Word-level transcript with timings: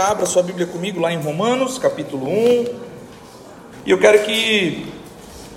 Abra 0.00 0.24
sua 0.24 0.42
Bíblia 0.42 0.66
comigo 0.66 0.98
lá 0.98 1.12
em 1.12 1.20
Romanos, 1.20 1.78
capítulo 1.78 2.26
1. 2.26 2.66
E 3.84 3.90
eu 3.90 3.98
quero 3.98 4.20
que 4.20 4.86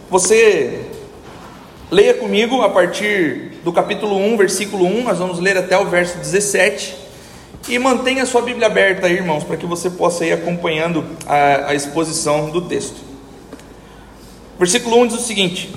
você 0.09 0.85
leia 1.89 2.13
comigo 2.15 2.61
a 2.61 2.69
partir 2.69 3.53
do 3.63 3.71
capítulo 3.71 4.17
1, 4.17 4.35
versículo 4.35 4.85
1. 4.85 5.03
Nós 5.03 5.17
vamos 5.17 5.39
ler 5.39 5.57
até 5.57 5.77
o 5.77 5.85
verso 5.85 6.17
17. 6.17 6.93
E 7.69 7.79
mantenha 7.79 8.25
sua 8.25 8.41
Bíblia 8.41 8.67
aberta 8.67 9.07
aí, 9.07 9.13
irmãos, 9.13 9.45
para 9.45 9.55
que 9.55 9.65
você 9.65 9.89
possa 9.89 10.25
ir 10.25 10.33
acompanhando 10.33 11.05
a, 11.25 11.69
a 11.69 11.73
exposição 11.73 12.49
do 12.49 12.63
texto. 12.63 12.97
Versículo 14.59 14.99
1 15.03 15.07
diz 15.07 15.19
o 15.19 15.23
seguinte: 15.23 15.73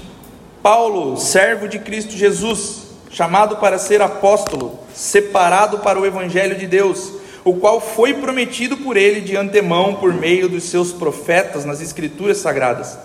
Paulo, 0.60 1.16
servo 1.16 1.68
de 1.68 1.78
Cristo 1.78 2.16
Jesus, 2.16 2.88
chamado 3.10 3.58
para 3.58 3.78
ser 3.78 4.02
apóstolo, 4.02 4.80
separado 4.92 5.78
para 5.78 6.00
o 6.00 6.04
Evangelho 6.04 6.58
de 6.58 6.66
Deus 6.66 7.25
o 7.46 7.54
qual 7.54 7.80
foi 7.80 8.12
prometido 8.12 8.76
por 8.76 8.96
ele 8.96 9.20
de 9.20 9.36
antemão 9.36 9.94
por 9.94 10.12
meio 10.12 10.48
dos 10.48 10.64
seus 10.64 10.90
profetas 10.90 11.64
nas 11.64 11.80
Escrituras 11.80 12.38
Sagradas, 12.38 12.98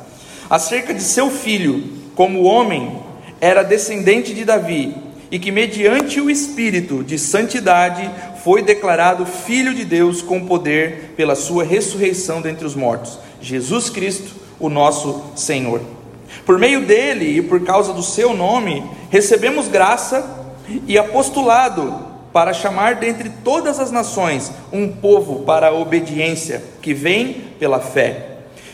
acerca 0.49 0.95
de 0.95 1.03
seu 1.03 1.29
filho, 1.29 1.84
como 2.15 2.41
homem, 2.41 2.98
era 3.39 3.62
descendente 3.62 4.34
de 4.34 4.43
Davi, 4.43 4.95
e 5.29 5.38
que 5.38 5.51
mediante 5.51 6.20
o 6.20 6.27
Espírito 6.27 7.03
de 7.03 7.20
santidade 7.20 8.09
foi 8.43 8.63
declarado 8.63 9.27
Filho 9.27 9.75
de 9.75 9.85
Deus 9.85 10.23
com 10.23 10.48
poder 10.48 11.13
pela 11.15 11.35
sua 11.35 11.63
ressurreição 11.63 12.41
dentre 12.41 12.65
os 12.65 12.73
mortos, 12.73 13.20
Jesus 13.39 13.91
Cristo, 13.91 14.31
o 14.59 14.70
nosso 14.70 15.23
Senhor. 15.35 15.81
Por 16.48 16.57
meio 16.57 16.84
dele 16.84 17.37
e 17.37 17.41
por 17.43 17.63
causa 17.63 17.93
do 17.93 18.01
seu 18.01 18.34
nome, 18.34 18.84
recebemos 19.12 19.67
graça 19.67 20.48
e 20.87 20.98
apostolado 20.98 22.10
para 22.34 22.53
chamar 22.53 22.95
dentre 22.95 23.30
todas 23.44 23.80
as 23.80 23.91
nações 23.91 24.52
um 24.71 24.88
povo 24.88 25.44
para 25.44 25.67
a 25.67 25.73
obediência, 25.73 26.63
que 26.81 26.94
vem 26.94 27.54
pela 27.59 27.80
fé. 27.80 28.27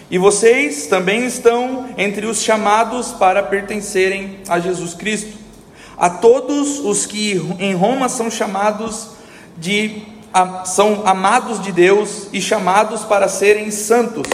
E 0.10 0.18
vocês 0.18 0.88
também 0.88 1.26
estão 1.26 1.90
entre 1.98 2.26
os 2.26 2.42
chamados 2.42 3.12
para 3.12 3.44
pertencerem 3.44 4.40
a 4.48 4.60
Jesus 4.60 4.94
Cristo. 4.94 5.38
A 5.98 6.10
todos 6.10 6.80
os 6.80 7.06
que 7.06 7.34
em 7.60 7.74
Roma 7.74 8.08
são 8.08 8.30
chamados 8.30 9.10
de 9.58 10.04
são 10.66 11.02
amados 11.06 11.60
de 11.60 11.72
Deus 11.72 12.28
e 12.32 12.40
chamados 12.40 13.04
para 13.04 13.28
serem 13.28 13.72
santos. 13.72 14.28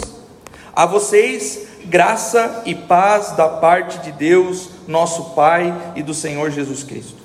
A 0.76 0.84
vocês 0.84 1.66
graça 1.86 2.62
e 2.66 2.74
paz 2.74 3.32
da 3.32 3.48
parte 3.48 3.98
de 3.98 4.12
Deus, 4.12 4.68
nosso 4.86 5.30
Pai 5.30 5.74
e 5.96 6.02
do 6.02 6.12
Senhor 6.12 6.50
Jesus 6.50 6.82
Cristo. 6.82 7.23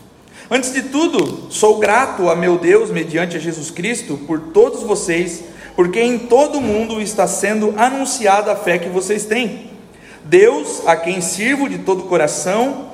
Antes 0.51 0.73
de 0.73 0.81
tudo, 0.81 1.51
sou 1.51 1.77
grato 1.77 2.27
a 2.27 2.35
meu 2.35 2.57
Deus, 2.57 2.89
mediante 2.89 3.37
a 3.37 3.39
Jesus 3.39 3.69
Cristo, 3.69 4.17
por 4.25 4.39
todos 4.51 4.81
vocês, 4.81 5.43
porque 5.75 6.01
em 6.01 6.17
todo 6.17 6.57
o 6.57 6.61
mundo 6.61 6.99
está 6.99 7.27
sendo 7.27 7.75
anunciada 7.77 8.51
a 8.51 8.55
fé 8.55 8.79
que 8.79 8.89
vocês 8.89 9.25
têm. 9.25 9.69
Deus, 10.23 10.81
a 10.87 10.95
quem 10.95 11.21
sirvo 11.21 11.69
de 11.69 11.77
todo 11.77 11.99
o 11.99 12.07
coração, 12.07 12.89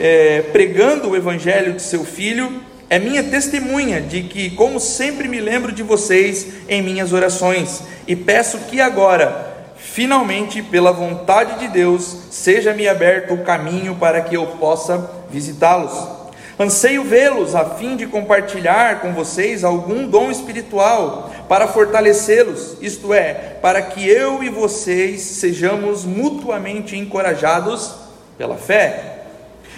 é, 0.00 0.42
pregando 0.50 1.10
o 1.10 1.16
Evangelho 1.16 1.74
de 1.74 1.82
seu 1.82 2.04
Filho, 2.04 2.60
é 2.90 2.98
minha 2.98 3.22
testemunha 3.22 4.00
de 4.00 4.24
que, 4.24 4.50
como 4.50 4.80
sempre, 4.80 5.28
me 5.28 5.40
lembro 5.40 5.70
de 5.70 5.84
vocês 5.84 6.48
em 6.68 6.82
minhas 6.82 7.12
orações, 7.12 7.84
e 8.08 8.16
peço 8.16 8.58
que 8.68 8.80
agora, 8.80 9.68
finalmente, 9.76 10.60
pela 10.60 10.90
vontade 10.90 11.60
de 11.60 11.68
Deus, 11.68 12.16
seja-me 12.32 12.88
aberto 12.88 13.32
o 13.32 13.44
caminho 13.44 13.94
para 13.94 14.22
que 14.22 14.36
eu 14.36 14.44
possa 14.58 15.08
visitá-los. 15.30 16.25
Anseio 16.58 17.04
vê-los 17.04 17.54
a 17.54 17.66
fim 17.66 17.96
de 17.96 18.06
compartilhar 18.06 19.02
com 19.02 19.12
vocês 19.12 19.62
algum 19.62 20.08
dom 20.08 20.30
espiritual 20.30 21.30
para 21.46 21.68
fortalecê-los, 21.68 22.78
isto 22.80 23.12
é, 23.12 23.34
para 23.60 23.82
que 23.82 24.08
eu 24.08 24.42
e 24.42 24.48
vocês 24.48 25.20
sejamos 25.20 26.06
mutuamente 26.06 26.96
encorajados 26.96 27.94
pela 28.38 28.56
fé. 28.56 29.24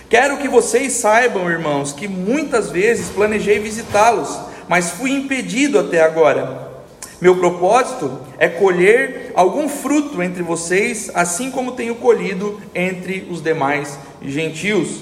Quero 0.08 0.36
que 0.36 0.47
vocês 0.47 0.92
saibam, 0.92 1.51
irmãos, 1.51 1.92
que 1.92 2.07
muitas 2.07 2.70
vezes 2.70 3.08
planejei 3.08 3.58
visitá-los, 3.58 4.39
mas 4.69 4.91
fui 4.91 5.11
impedido 5.11 5.81
até 5.81 6.01
agora. 6.01 6.69
Meu 7.20 7.39
propósito 7.39 8.20
é 8.39 8.48
colher 8.48 9.33
algum 9.35 9.69
fruto 9.69 10.23
entre 10.23 10.45
vocês, 10.45 11.11
assim 11.13 11.51
como 11.51 11.73
tenho 11.73 11.97
colhido 11.97 12.61
entre 12.73 13.27
os 13.29 13.42
demais 13.42 13.98
gentios. 14.23 15.01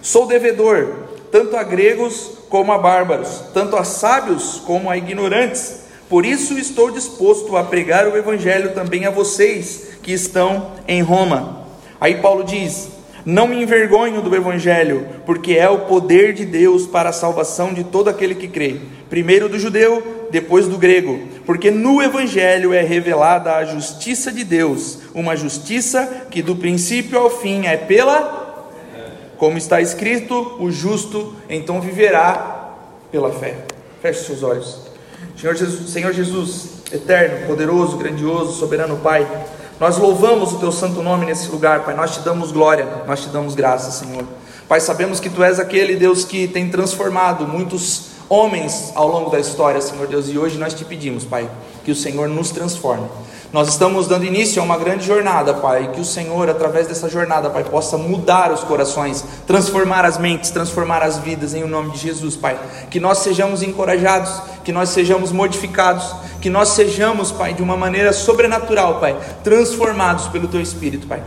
Sou 0.00 0.26
devedor 0.26 1.07
tanto 1.30 1.56
a 1.56 1.62
gregos 1.62 2.38
como 2.48 2.72
a 2.72 2.78
bárbaros, 2.78 3.42
tanto 3.52 3.76
a 3.76 3.84
sábios 3.84 4.62
como 4.64 4.90
a 4.90 4.96
ignorantes. 4.96 5.86
Por 6.08 6.24
isso 6.24 6.58
estou 6.58 6.90
disposto 6.90 7.56
a 7.56 7.64
pregar 7.64 8.06
o 8.08 8.16
evangelho 8.16 8.72
também 8.72 9.04
a 9.04 9.10
vocês 9.10 9.88
que 10.02 10.12
estão 10.12 10.72
em 10.86 11.02
Roma. 11.02 11.66
Aí 12.00 12.16
Paulo 12.16 12.44
diz: 12.44 12.88
Não 13.24 13.46
me 13.46 13.62
envergonho 13.62 14.22
do 14.22 14.34
evangelho, 14.34 15.06
porque 15.26 15.52
é 15.52 15.68
o 15.68 15.80
poder 15.80 16.32
de 16.32 16.46
Deus 16.46 16.86
para 16.86 17.10
a 17.10 17.12
salvação 17.12 17.74
de 17.74 17.84
todo 17.84 18.08
aquele 18.08 18.34
que 18.34 18.48
crê, 18.48 18.80
primeiro 19.10 19.48
do 19.48 19.58
judeu, 19.58 20.26
depois 20.30 20.66
do 20.66 20.78
grego, 20.78 21.20
porque 21.44 21.70
no 21.70 22.02
evangelho 22.02 22.72
é 22.72 22.82
revelada 22.82 23.54
a 23.54 23.64
justiça 23.64 24.32
de 24.32 24.44
Deus, 24.44 24.98
uma 25.14 25.36
justiça 25.36 26.26
que 26.30 26.42
do 26.42 26.56
princípio 26.56 27.18
ao 27.18 27.30
fim 27.30 27.66
é 27.66 27.76
pela 27.76 28.47
como 29.38 29.56
está 29.56 29.80
escrito, 29.80 30.56
o 30.58 30.70
justo 30.70 31.34
então 31.48 31.80
viverá 31.80 32.74
pela 33.10 33.30
fé. 33.32 33.64
Feche 34.02 34.24
seus 34.24 34.42
olhos. 34.42 34.80
Senhor 35.36 35.54
Jesus, 35.54 35.90
Senhor 35.90 36.12
Jesus, 36.12 36.68
eterno, 36.92 37.46
poderoso, 37.46 37.96
grandioso, 37.96 38.58
soberano 38.58 38.96
Pai, 38.98 39.26
nós 39.78 39.96
louvamos 39.96 40.52
o 40.52 40.58
teu 40.58 40.72
santo 40.72 41.02
nome 41.02 41.24
nesse 41.24 41.48
lugar, 41.50 41.84
Pai. 41.84 41.94
Nós 41.94 42.14
te 42.14 42.20
damos 42.20 42.50
glória, 42.50 42.86
nós 43.06 43.22
te 43.22 43.28
damos 43.28 43.54
graça, 43.54 43.92
Senhor. 43.92 44.24
Pai, 44.66 44.80
sabemos 44.80 45.20
que 45.20 45.30
tu 45.30 45.42
és 45.42 45.60
aquele 45.60 45.94
Deus 45.94 46.24
que 46.24 46.48
tem 46.48 46.68
transformado 46.68 47.46
muitos 47.46 48.08
homens 48.28 48.92
ao 48.94 49.08
longo 49.08 49.30
da 49.30 49.38
história, 49.38 49.80
Senhor 49.80 50.06
Deus, 50.06 50.28
e 50.28 50.36
hoje 50.36 50.58
nós 50.58 50.74
te 50.74 50.84
pedimos, 50.84 51.24
Pai, 51.24 51.48
que 51.84 51.90
o 51.90 51.94
Senhor 51.94 52.28
nos 52.28 52.50
transforme. 52.50 53.06
Nós 53.50 53.68
estamos 53.68 54.06
dando 54.06 54.26
início 54.26 54.60
a 54.60 54.64
uma 54.64 54.76
grande 54.76 55.06
jornada, 55.06 55.54
Pai, 55.54 55.90
que 55.94 56.00
o 56.02 56.04
Senhor, 56.04 56.50
através 56.50 56.86
dessa 56.86 57.08
jornada, 57.08 57.48
Pai, 57.48 57.64
possa 57.64 57.96
mudar 57.96 58.52
os 58.52 58.62
corações, 58.62 59.24
transformar 59.46 60.04
as 60.04 60.18
mentes, 60.18 60.50
transformar 60.50 61.02
as 61.02 61.16
vidas 61.16 61.54
em 61.54 61.64
o 61.64 61.66
nome 61.66 61.92
de 61.92 61.98
Jesus, 61.98 62.36
Pai. 62.36 62.58
Que 62.90 63.00
nós 63.00 63.18
sejamos 63.18 63.62
encorajados, 63.62 64.30
que 64.62 64.70
nós 64.70 64.90
sejamos 64.90 65.32
modificados, 65.32 66.14
que 66.42 66.50
nós 66.50 66.68
sejamos, 66.70 67.32
Pai, 67.32 67.54
de 67.54 67.62
uma 67.62 67.74
maneira 67.74 68.12
sobrenatural, 68.12 69.00
Pai, 69.00 69.16
transformados 69.42 70.28
pelo 70.28 70.46
Teu 70.46 70.60
Espírito, 70.60 71.06
Pai. 71.06 71.22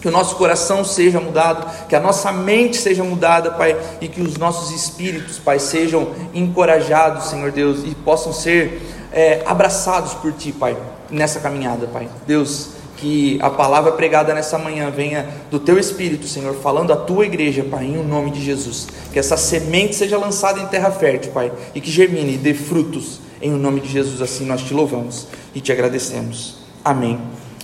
Que 0.00 0.08
o 0.08 0.10
nosso 0.10 0.36
coração 0.36 0.82
seja 0.82 1.20
mudado, 1.20 1.66
que 1.86 1.94
a 1.94 2.00
nossa 2.00 2.32
mente 2.32 2.78
seja 2.78 3.04
mudada, 3.04 3.50
Pai, 3.50 3.76
e 4.00 4.08
que 4.08 4.22
os 4.22 4.38
nossos 4.38 4.70
espíritos, 4.74 5.38
Pai, 5.38 5.58
sejam 5.58 6.08
encorajados, 6.32 7.26
Senhor 7.26 7.52
Deus, 7.52 7.80
e 7.84 7.94
possam 7.94 8.32
ser 8.32 8.80
é, 9.12 9.42
abraçados 9.44 10.14
por 10.14 10.32
Ti, 10.32 10.52
Pai 10.52 10.74
nessa 11.10 11.40
caminhada, 11.40 11.86
Pai. 11.86 12.08
Deus, 12.26 12.70
que 12.96 13.38
a 13.40 13.48
palavra 13.48 13.92
pregada 13.92 14.34
nessa 14.34 14.58
manhã 14.58 14.90
venha 14.90 15.26
do 15.50 15.58
teu 15.58 15.78
espírito, 15.78 16.28
Senhor, 16.28 16.54
falando 16.56 16.92
à 16.92 16.96
tua 16.96 17.24
igreja, 17.24 17.64
Pai, 17.64 17.84
em 17.84 18.02
nome 18.04 18.30
de 18.30 18.44
Jesus. 18.44 18.88
Que 19.12 19.18
essa 19.18 19.36
semente 19.36 19.94
seja 19.94 20.18
lançada 20.18 20.60
em 20.60 20.66
terra 20.66 20.90
fértil, 20.90 21.32
Pai, 21.32 21.50
e 21.74 21.80
que 21.80 21.90
germine 21.90 22.34
e 22.34 22.38
dê 22.38 22.52
frutos. 22.52 23.20
Em 23.40 23.50
nome 23.50 23.80
de 23.80 23.88
Jesus, 23.88 24.20
assim 24.20 24.44
nós 24.44 24.60
te 24.60 24.74
louvamos 24.74 25.26
e 25.54 25.60
te 25.62 25.72
agradecemos. 25.72 26.58
Amém 26.84 27.18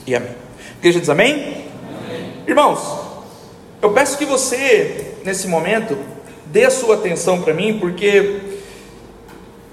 e 0.07 0.15
amém. 0.15 0.31
Igreja 0.79 1.01
diz 1.01 1.11
amém? 1.11 1.35
amém? 1.35 2.33
Irmãos, 2.47 2.81
eu 3.83 3.93
peço 3.93 4.17
que 4.17 4.25
você, 4.25 5.17
nesse 5.23 5.47
momento, 5.47 5.99
dê 6.47 6.65
a 6.65 6.71
sua 6.71 6.95
atenção 6.95 7.43
para 7.43 7.53
mim, 7.53 7.79
porque 7.79 8.41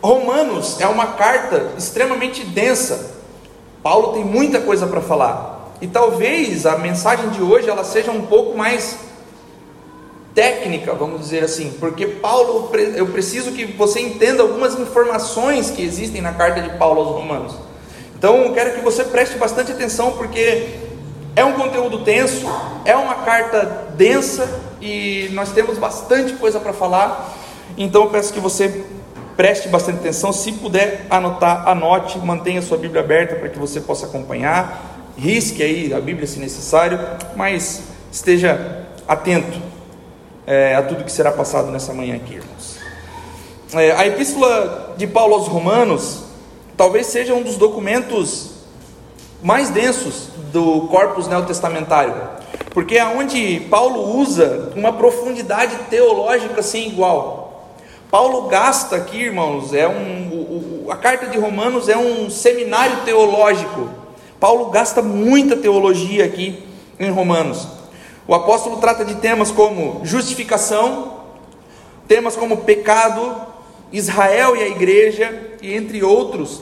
Romanos 0.01 0.81
é 0.81 0.87
uma 0.87 1.07
carta 1.13 1.71
extremamente 1.77 2.43
densa 2.43 3.12
Paulo 3.83 4.13
tem 4.13 4.23
muita 4.23 4.61
coisa 4.61 4.87
para 4.87 5.01
falar. 5.01 5.73
E 5.81 5.87
talvez 5.87 6.65
a 6.65 6.77
mensagem 6.77 7.29
de 7.31 7.41
hoje 7.43 7.69
ela 7.69 7.83
seja 7.83 8.09
um 8.09 8.25
pouco 8.25 8.57
mais 8.57 8.97
técnica, 10.33 10.93
vamos 10.93 11.19
dizer 11.19 11.43
assim, 11.43 11.71
porque 11.79 12.07
Paulo, 12.07 12.71
eu 12.95 13.07
preciso 13.07 13.51
que 13.51 13.65
você 13.65 13.99
entenda 13.99 14.41
algumas 14.41 14.79
informações 14.79 15.69
que 15.69 15.83
existem 15.83 16.21
na 16.21 16.33
carta 16.33 16.61
de 16.61 16.69
Paulo 16.77 17.01
aos 17.01 17.09
Romanos. 17.09 17.55
Então, 18.17 18.37
eu 18.37 18.53
quero 18.53 18.73
que 18.73 18.81
você 18.81 19.03
preste 19.03 19.37
bastante 19.37 19.73
atenção, 19.73 20.13
porque 20.13 20.69
é 21.35 21.43
um 21.43 21.53
conteúdo 21.53 22.03
tenso, 22.03 22.47
é 22.85 22.95
uma 22.95 23.15
carta 23.15 23.89
densa 23.97 24.49
e 24.81 25.29
nós 25.33 25.51
temos 25.51 25.77
bastante 25.77 26.33
coisa 26.33 26.59
para 26.59 26.71
falar. 26.71 27.35
Então, 27.77 28.03
eu 28.03 28.09
peço 28.09 28.33
que 28.33 28.39
você 28.39 28.85
Preste 29.35 29.67
bastante 29.67 29.99
atenção, 29.99 30.31
se 30.31 30.51
puder 30.51 31.07
anotar, 31.09 31.67
anote, 31.67 32.19
mantenha 32.19 32.61
sua 32.61 32.77
Bíblia 32.77 33.01
aberta 33.01 33.35
para 33.35 33.49
que 33.49 33.57
você 33.57 33.81
possa 33.81 34.05
acompanhar. 34.05 35.11
Risque 35.17 35.63
aí 35.63 35.93
a 35.93 35.99
Bíblia 35.99 36.27
se 36.27 36.39
necessário, 36.39 36.99
mas 37.35 37.83
esteja 38.11 38.85
atento 39.07 39.59
é, 40.45 40.75
a 40.75 40.83
tudo 40.83 41.03
que 41.03 41.11
será 41.11 41.31
passado 41.31 41.71
nessa 41.71 41.93
manhã 41.93 42.15
aqui, 42.15 42.35
irmãos. 42.35 42.79
É, 43.73 43.91
a 43.93 44.05
epístola 44.05 44.93
de 44.97 45.07
Paulo 45.07 45.33
aos 45.33 45.47
Romanos, 45.47 46.25
talvez 46.77 47.07
seja 47.07 47.33
um 47.33 47.41
dos 47.41 47.57
documentos 47.57 48.51
mais 49.41 49.69
densos 49.69 50.29
do 50.51 50.81
corpus 50.87 51.27
neotestamentário, 51.27 52.13
porque 52.71 52.97
é 52.97 53.05
onde 53.05 53.61
Paulo 53.69 54.15
usa 54.17 54.71
uma 54.75 54.93
profundidade 54.93 55.75
teológica 55.89 56.61
sem 56.61 56.87
igual. 56.87 57.42
Paulo 58.13 58.43
gasta 58.43 58.95
aqui, 58.95 59.23
irmãos, 59.23 59.73
é 59.73 59.87
um, 59.87 60.85
a 60.87 60.95
carta 60.95 61.25
de 61.25 61.39
Romanos 61.39 61.89
é 61.89 61.97
um 61.97 62.29
seminário 62.29 62.97
teológico. 63.05 63.89
Paulo 64.39 64.65
gasta 64.69 65.01
muita 65.01 65.55
teologia 65.57 66.23
aqui 66.23 66.61
em 66.99 67.09
Romanos. 67.09 67.67
O 68.27 68.35
apóstolo 68.35 68.77
trata 68.77 69.03
de 69.03 69.15
temas 69.15 69.49
como 69.49 70.05
justificação, 70.05 71.21
temas 72.07 72.35
como 72.35 72.57
pecado, 72.57 73.35
Israel 73.91 74.55
e 74.55 74.61
a 74.61 74.67
igreja, 74.67 75.55
e 75.59 75.73
entre 75.73 76.03
outros. 76.03 76.61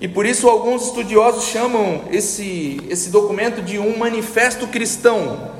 E 0.00 0.08
por 0.08 0.26
isso 0.26 0.48
alguns 0.48 0.86
estudiosos 0.86 1.44
chamam 1.44 2.00
esse, 2.10 2.80
esse 2.90 3.08
documento 3.10 3.62
de 3.62 3.78
um 3.78 3.96
manifesto 3.96 4.66
cristão. 4.66 5.52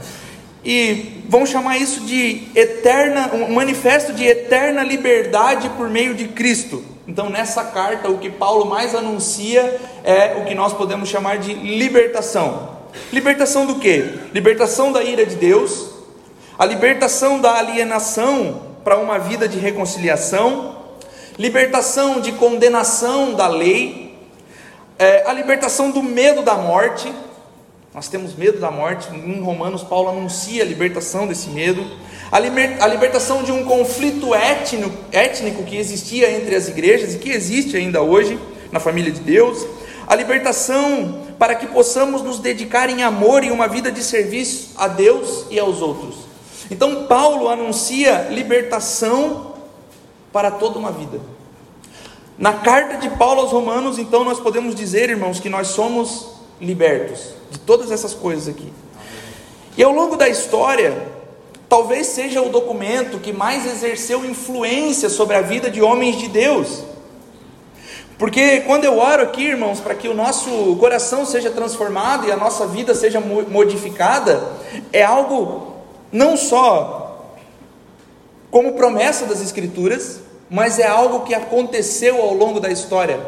E 0.64 1.23
vão 1.29 1.44
chamar 1.44 1.79
isso 1.79 2.00
de 2.03 2.43
eterna, 2.55 3.31
um 3.35 3.53
manifesto 3.53 4.12
de 4.12 4.25
eterna 4.25 4.85
liberdade 4.85 5.69
por 5.70 5.88
meio 5.91 6.14
de 6.14 6.29
Cristo. 6.29 6.85
Então, 7.06 7.29
nessa 7.29 7.64
carta, 7.64 8.09
o 8.09 8.19
que 8.19 8.31
Paulo 8.31 8.64
mais 8.64 8.94
anuncia 8.94 9.81
é 10.05 10.37
o 10.41 10.44
que 10.44 10.55
nós 10.55 10.73
podemos 10.73 11.09
chamar 11.09 11.38
de 11.38 11.53
libertação. 11.53 12.79
Libertação 13.12 13.67
do 13.67 13.76
que? 13.76 14.20
Libertação 14.32 14.93
da 14.93 15.03
ira 15.03 15.26
de 15.26 15.35
Deus, 15.35 15.91
a 16.59 16.65
libertação 16.65 17.41
da 17.41 17.55
alienação 17.55 18.62
para 18.85 18.99
uma 18.99 19.19
vida 19.19 19.49
de 19.49 19.58
reconciliação, 19.58 20.76
libertação 21.38 22.20
de 22.20 22.32
condenação 22.32 23.35
da 23.35 23.49
lei, 23.49 24.17
é, 24.99 25.25
a 25.26 25.32
libertação 25.32 25.91
do 25.91 26.03
medo 26.03 26.43
da 26.43 26.55
morte. 26.55 27.12
Nós 27.94 28.09
temos 28.09 28.35
medo 28.35 28.59
da 28.59 28.71
morte, 28.71 29.15
em 29.15 29.43
Romanos, 29.43 29.83
Paulo 29.83 30.09
anuncia 30.09 30.62
a 30.62 30.67
libertação 30.67 31.27
desse 31.27 31.50
medo, 31.50 31.85
a, 32.31 32.39
liber, 32.39 32.83
a 32.83 32.87
libertação 32.87 33.43
de 33.43 33.53
um 33.53 33.67
conflito 33.67 34.35
étnico, 34.35 34.97
étnico 35.12 35.62
que 35.62 35.77
existia 35.77 36.31
entre 36.31 36.55
as 36.55 36.69
igrejas 36.69 37.15
e 37.15 37.19
que 37.19 37.29
existe 37.29 37.77
ainda 37.77 38.00
hoje 38.00 38.41
na 38.71 38.81
família 38.81 39.12
de 39.12 39.21
Deus, 39.21 39.67
a 40.06 40.15
libertação 40.15 41.27
para 41.39 41.55
que 41.55 41.67
possamos 41.67 42.23
nos 42.23 42.39
dedicar 42.39 42.89
em 42.89 43.03
amor 43.03 43.44
e 43.44 43.50
uma 43.50 43.69
vida 43.69 43.93
de 43.93 44.03
serviço 44.03 44.71
a 44.79 44.89
Deus 44.89 45.44
e 45.50 45.59
aos 45.59 45.83
outros. 45.83 46.15
Então, 46.71 47.05
Paulo 47.05 47.47
anuncia 47.50 48.29
libertação 48.31 49.53
para 50.33 50.50
toda 50.50 50.79
uma 50.79 50.91
vida. 50.91 51.21
Na 52.39 52.55
carta 52.55 52.97
de 52.97 53.11
Paulo 53.19 53.43
aos 53.43 53.53
Romanos, 53.53 53.99
então, 53.99 54.25
nós 54.25 54.41
podemos 54.41 54.75
dizer, 54.75 55.11
irmãos, 55.11 55.39
que 55.39 55.50
nós 55.50 55.69
somos 55.69 56.29
libertos 56.59 57.42
de 57.53 57.59
todas 57.61 57.93
essas 57.93 58.15
coisas 58.15 58.49
aqui. 58.49 58.73
E 59.77 59.83
ao 59.83 59.93
longo 59.93 60.17
da 60.17 60.29
história, 60.29 61.07
talvez 61.69 62.09
seja 62.09 62.43
o 62.43 62.49
documento 62.49 63.19
que 63.19 63.33
mais 63.33 63.67
exerceu 63.67 64.25
influência 64.25 65.09
sobre 65.09 65.37
a 65.37 65.43
vida 65.43 65.71
de 65.71 65.81
homens 65.81 66.17
de 66.17 66.29
Deus. 66.29 66.83
Porque 68.19 68.61
quando 68.61 68.85
eu 68.85 68.99
oro 68.99 69.23
aqui, 69.23 69.45
irmãos, 69.45 69.81
para 69.81 69.95
que 69.95 70.09
o 70.09 70.15
nosso 70.15 70.77
coração 70.77 71.25
seja 71.25 71.51
transformado 71.51 72.27
e 72.27 72.33
a 72.33 72.37
nossa 72.37 72.67
vida 72.67 72.95
seja 72.95 73.21
modificada, 73.21 74.43
é 74.93 75.03
algo 75.03 75.77
não 76.13 76.37
só 76.37 77.33
como 78.51 78.75
promessa 78.75 79.25
das 79.25 79.41
Escrituras, 79.41 80.21
mas 80.51 80.79
é 80.79 80.87
algo 80.87 81.21
que 81.21 81.35
aconteceu 81.35 82.21
ao 82.21 82.35
longo 82.35 82.61
da 82.61 82.71
história. 82.71 83.19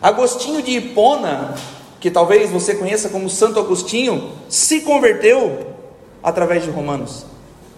Agostinho 0.00 0.62
de 0.62 0.76
Hipona, 0.76 1.56
que 2.00 2.10
talvez 2.10 2.50
você 2.50 2.74
conheça 2.74 3.08
como 3.08 3.28
Santo 3.28 3.58
Agostinho, 3.58 4.32
se 4.48 4.80
converteu 4.80 5.74
através 6.22 6.64
de 6.64 6.70
Romanos. 6.70 7.24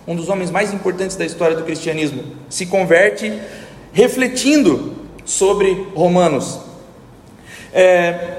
Um 0.07 0.17
dos 0.17 0.29
homens 0.29 0.51
mais 0.51 0.73
importantes 0.73 1.17
da 1.17 1.25
história 1.25 1.57
do 1.57 1.65
cristianismo 1.65 2.25
se 2.49 2.67
converte 2.67 3.33
refletindo 3.93 4.95
sobre 5.25 5.87
Romanos. 5.95 6.59
É, 7.73 8.38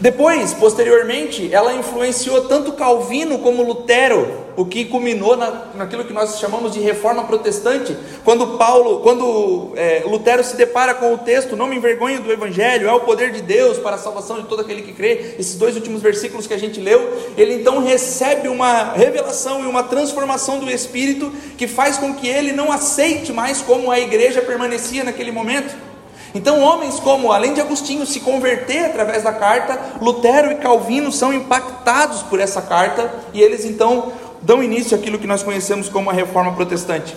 depois, 0.00 0.54
posteriormente, 0.54 1.52
ela 1.52 1.74
influenciou 1.74 2.48
tanto 2.48 2.72
Calvino 2.72 3.38
como 3.40 3.62
Lutero, 3.62 4.48
o 4.56 4.64
que 4.64 4.86
culminou 4.86 5.36
na, 5.36 5.66
naquilo 5.74 6.06
que 6.06 6.12
nós 6.12 6.38
chamamos 6.38 6.72
de 6.72 6.80
reforma 6.80 7.24
protestante, 7.24 7.94
quando 8.24 8.56
Paulo, 8.56 9.00
quando 9.00 9.72
é, 9.76 10.02
Lutero 10.06 10.42
se 10.42 10.56
depara 10.56 10.94
com 10.94 11.12
o 11.12 11.18
texto, 11.18 11.54
não 11.54 11.66
me 11.66 11.76
envergonhe 11.76 12.16
do 12.16 12.32
Evangelho, 12.32 12.88
é 12.88 12.92
o 12.92 13.00
poder 13.00 13.30
de 13.30 13.42
Deus 13.42 13.76
para 13.76 13.96
a 13.96 13.98
salvação 13.98 14.40
de 14.40 14.46
todo 14.46 14.60
aquele 14.60 14.80
que 14.80 14.94
crê, 14.94 15.34
esses 15.38 15.56
dois 15.56 15.76
últimos 15.76 16.00
versículos 16.00 16.46
que 16.46 16.54
a 16.54 16.58
gente 16.58 16.80
leu, 16.80 17.18
ele 17.36 17.54
então 17.54 17.82
recebe 17.82 18.48
uma 18.48 18.94
revelação 18.94 19.62
e 19.64 19.66
uma 19.66 19.82
transformação 19.82 20.58
do 20.58 20.70
Espírito 20.70 21.30
que 21.58 21.68
faz 21.68 21.98
com 21.98 22.14
que 22.14 22.26
ele 22.26 22.52
não 22.52 22.72
aceite 22.72 23.34
mais 23.34 23.60
como 23.60 23.90
a 23.90 24.00
igreja 24.00 24.40
permanecia 24.40 25.04
naquele 25.04 25.30
momento. 25.30 25.89
Então, 26.34 26.60
homens 26.60 27.00
como, 27.00 27.32
além 27.32 27.54
de 27.54 27.60
Agostinho 27.60 28.06
se 28.06 28.20
converter 28.20 28.86
através 28.86 29.24
da 29.24 29.32
carta, 29.32 29.78
Lutero 30.00 30.52
e 30.52 30.56
Calvino 30.56 31.10
são 31.10 31.32
impactados 31.32 32.22
por 32.22 32.40
essa 32.40 32.62
carta 32.62 33.12
e 33.32 33.40
eles 33.40 33.64
então 33.64 34.12
dão 34.40 34.62
início 34.62 34.96
àquilo 34.96 35.18
que 35.18 35.26
nós 35.26 35.42
conhecemos 35.42 35.88
como 35.88 36.08
a 36.08 36.12
reforma 36.12 36.52
protestante. 36.52 37.16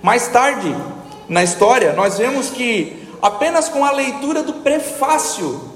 Mais 0.00 0.28
tarde, 0.28 0.74
na 1.28 1.42
história, 1.42 1.92
nós 1.92 2.18
vemos 2.18 2.50
que 2.50 3.08
apenas 3.20 3.68
com 3.68 3.84
a 3.84 3.90
leitura 3.90 4.42
do 4.42 4.54
prefácio 4.54 5.72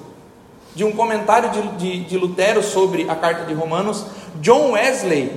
de 0.75 0.85
um 0.85 0.93
comentário 0.93 1.51
de, 1.51 1.69
de, 1.77 2.05
de 2.05 2.19
Lutero 2.19 2.63
sobre 2.63 3.09
a 3.09 3.15
carta 3.15 3.45
de 3.45 3.55
Romanos, 3.55 4.05
John 4.41 4.73
Wesley 4.73 5.33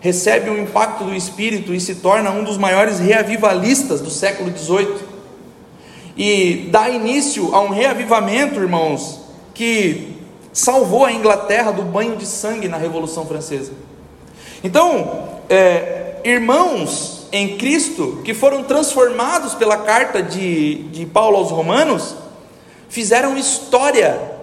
recebe 0.00 0.50
um 0.50 0.62
impacto 0.62 1.04
do 1.04 1.14
Espírito 1.14 1.74
e 1.74 1.80
se 1.80 1.96
torna 1.96 2.30
um 2.30 2.44
dos 2.44 2.58
maiores 2.58 2.98
reavivalistas 3.00 4.00
do 4.00 4.10
século 4.10 4.56
XVIII 4.56 5.15
e 6.16 6.68
dá 6.70 6.88
início 6.88 7.54
a 7.54 7.60
um 7.60 7.68
reavivamento, 7.68 8.60
irmãos, 8.60 9.20
que 9.52 10.16
salvou 10.52 11.04
a 11.04 11.12
Inglaterra 11.12 11.70
do 11.72 11.82
banho 11.82 12.16
de 12.16 12.24
sangue 12.24 12.68
na 12.68 12.76
Revolução 12.76 13.26
Francesa. 13.26 13.72
Então, 14.64 15.28
é, 15.48 16.16
irmãos 16.24 17.26
em 17.30 17.56
Cristo 17.58 18.22
que 18.24 18.32
foram 18.32 18.64
transformados 18.64 19.54
pela 19.54 19.76
carta 19.78 20.22
de, 20.22 20.84
de 20.84 21.04
Paulo 21.04 21.36
aos 21.36 21.50
Romanos, 21.50 22.16
fizeram 22.88 23.36
história 23.36 24.35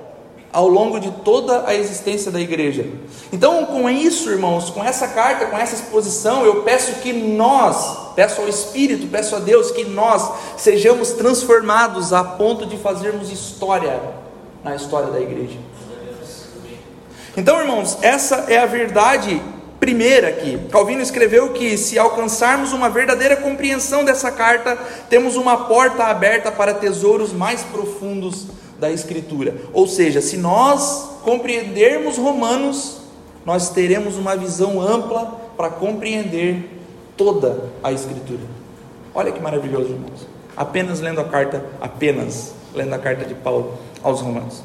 ao 0.53 0.67
longo 0.67 0.99
de 0.99 1.09
toda 1.09 1.67
a 1.67 1.73
existência 1.73 2.31
da 2.31 2.39
igreja. 2.39 2.85
Então, 3.31 3.65
com 3.65 3.89
isso, 3.89 4.29
irmãos, 4.29 4.69
com 4.69 4.83
essa 4.83 5.07
carta, 5.07 5.47
com 5.47 5.57
essa 5.57 5.73
exposição, 5.73 6.45
eu 6.45 6.61
peço 6.61 7.01
que 7.01 7.11
nós, 7.11 8.13
peço 8.15 8.39
ao 8.39 8.47
Espírito, 8.47 9.07
peço 9.07 9.35
a 9.35 9.39
Deus 9.39 9.71
que 9.71 9.83
nós 9.83 10.31
sejamos 10.55 11.13
transformados 11.13 12.13
a 12.13 12.23
ponto 12.23 12.67
de 12.67 12.77
fazermos 12.77 13.31
história 13.31 13.99
na 14.63 14.75
história 14.75 15.11
da 15.11 15.19
igreja. 15.19 15.57
Então, 17.35 17.59
irmãos, 17.59 17.97
essa 18.03 18.45
é 18.47 18.59
a 18.59 18.67
verdade 18.67 19.41
primeira 19.79 20.29
aqui. 20.29 20.57
Calvino 20.71 21.01
escreveu 21.01 21.49
que 21.51 21.77
se 21.77 21.97
alcançarmos 21.97 22.71
uma 22.71 22.89
verdadeira 22.89 23.35
compreensão 23.35 24.05
dessa 24.05 24.31
carta, 24.31 24.77
temos 25.09 25.35
uma 25.35 25.65
porta 25.65 26.05
aberta 26.05 26.51
para 26.51 26.75
tesouros 26.75 27.33
mais 27.33 27.63
profundos 27.63 28.45
da 28.83 28.91
Escritura. 28.91 29.55
Ou 29.71 29.87
seja, 29.87 30.21
se 30.21 30.35
nós 30.35 31.19
compreendermos 31.23 32.17
Romanos, 32.17 32.97
nós 33.45 33.69
teremos 33.69 34.17
uma 34.17 34.35
visão 34.35 34.81
ampla 34.81 35.39
para 35.55 35.69
compreender 35.69 36.69
toda 37.15 37.69
a 37.81 37.93
Escritura. 37.93 38.41
Olha 39.15 39.31
que 39.31 39.39
maravilhoso, 39.39 39.91
irmãos. 39.91 40.27
Apenas 40.55 40.99
lendo 40.99 41.21
a 41.21 41.23
carta, 41.23 41.65
apenas 41.79 42.53
lendo 42.73 42.93
a 42.93 42.99
carta 42.99 43.23
de 43.23 43.33
Paulo 43.33 43.77
aos 44.03 44.19
Romanos. 44.19 44.61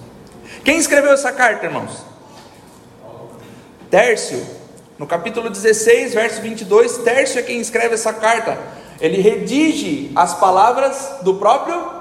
Quem 0.64 0.78
escreveu 0.78 1.12
essa 1.12 1.30
carta, 1.30 1.66
irmãos? 1.66 2.04
Tércio, 3.88 4.44
no 4.98 5.06
capítulo 5.06 5.48
16, 5.48 6.12
verso 6.12 6.42
22, 6.42 6.98
Tércio 6.98 7.38
é 7.38 7.42
quem 7.42 7.60
escreve 7.60 7.94
essa 7.94 8.12
carta. 8.12 8.58
Ele 9.00 9.20
redige 9.22 10.10
as 10.16 10.34
palavras 10.34 11.18
do 11.22 11.36
próprio 11.36 11.97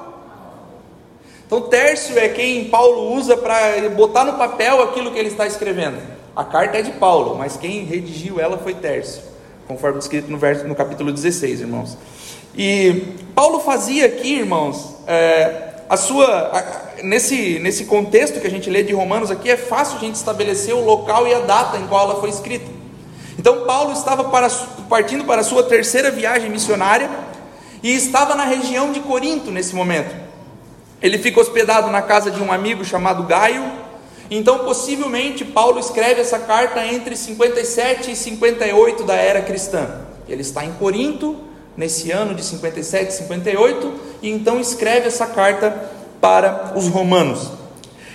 então, 1.48 1.62
Tércio 1.62 2.20
é 2.20 2.28
quem 2.28 2.66
Paulo 2.66 3.14
usa 3.14 3.38
para 3.38 3.90
botar 3.96 4.26
no 4.26 4.34
papel 4.34 4.84
aquilo 4.84 5.12
que 5.12 5.18
ele 5.18 5.30
está 5.30 5.48
escrevendo. 5.48 5.98
A 6.36 6.44
carta 6.44 6.78
é 6.78 6.82
de 6.82 6.92
Paulo, 6.92 7.38
mas 7.38 7.56
quem 7.56 7.86
redigiu 7.86 8.38
ela 8.38 8.58
foi 8.58 8.74
Tércio, 8.74 9.24
conforme 9.66 9.98
descrito 9.98 10.30
no, 10.30 10.38
verso, 10.38 10.68
no 10.68 10.76
capítulo 10.76 11.10
16, 11.10 11.62
irmãos. 11.62 11.98
E 12.54 13.14
Paulo 13.34 13.62
fazia 13.62 14.08
aqui, 14.08 14.40
irmãos, 14.40 14.98
é, 15.08 15.70
a 15.90 15.96
sua. 15.96 16.28
A, 16.28 17.02
nesse, 17.02 17.60
nesse 17.60 17.86
contexto 17.86 18.42
que 18.42 18.48
a 18.48 18.50
gente 18.50 18.70
lê 18.70 18.84
de 18.84 18.92
Romanos 18.92 19.32
aqui, 19.32 19.50
é 19.50 19.56
fácil 19.56 19.98
a 19.98 20.02
gente 20.02 20.16
estabelecer 20.16 20.76
o 20.76 20.84
local 20.84 21.26
e 21.28 21.34
a 21.34 21.40
data 21.40 21.78
em 21.78 21.88
qual 21.88 22.10
ela 22.10 22.20
foi 22.20 22.30
escrita. 22.30 22.70
Então, 23.40 23.66
Paulo 23.66 23.94
estava 23.94 24.26
para, 24.26 24.50
partindo 24.90 25.24
para 25.24 25.40
a 25.40 25.46
sua 25.46 25.64
terceira 25.64 26.12
viagem 26.12 26.50
missionária 26.50 27.10
e 27.82 27.96
estava 27.96 28.36
na 28.36 28.44
região 28.44 28.92
de 28.92 29.00
Corinto 29.00 29.50
nesse 29.50 29.74
momento. 29.74 30.27
Ele 31.02 31.18
fica 31.18 31.40
hospedado 31.40 31.92
na 31.92 32.02
casa 32.02 32.32
de 32.32 32.42
um 32.42 32.52
amigo 32.52 32.84
chamado 32.84 33.24
Gaio. 33.24 33.64
Então, 34.30 34.60
possivelmente, 34.60 35.46
Paulo 35.46 35.80
escreve 35.80 36.22
essa 36.22 36.40
carta 36.40 36.86
entre 36.86 37.16
57 37.16 38.12
e 38.12 38.16
58 38.16 39.04
da 39.04 39.16
era 39.16 39.42
cristã. 39.42 40.02
Ele 40.28 40.42
está 40.42 40.66
em 40.66 40.74
Corinto, 40.74 41.38
nesse 41.78 42.12
ano 42.12 42.34
de 42.34 42.44
57 42.44 43.10
e 43.10 43.14
58, 43.14 43.94
e 44.24 44.30
então 44.30 44.60
escreve 44.60 45.08
essa 45.08 45.28
carta 45.28 45.92
para 46.20 46.74
os 46.76 46.88
romanos. 46.88 47.52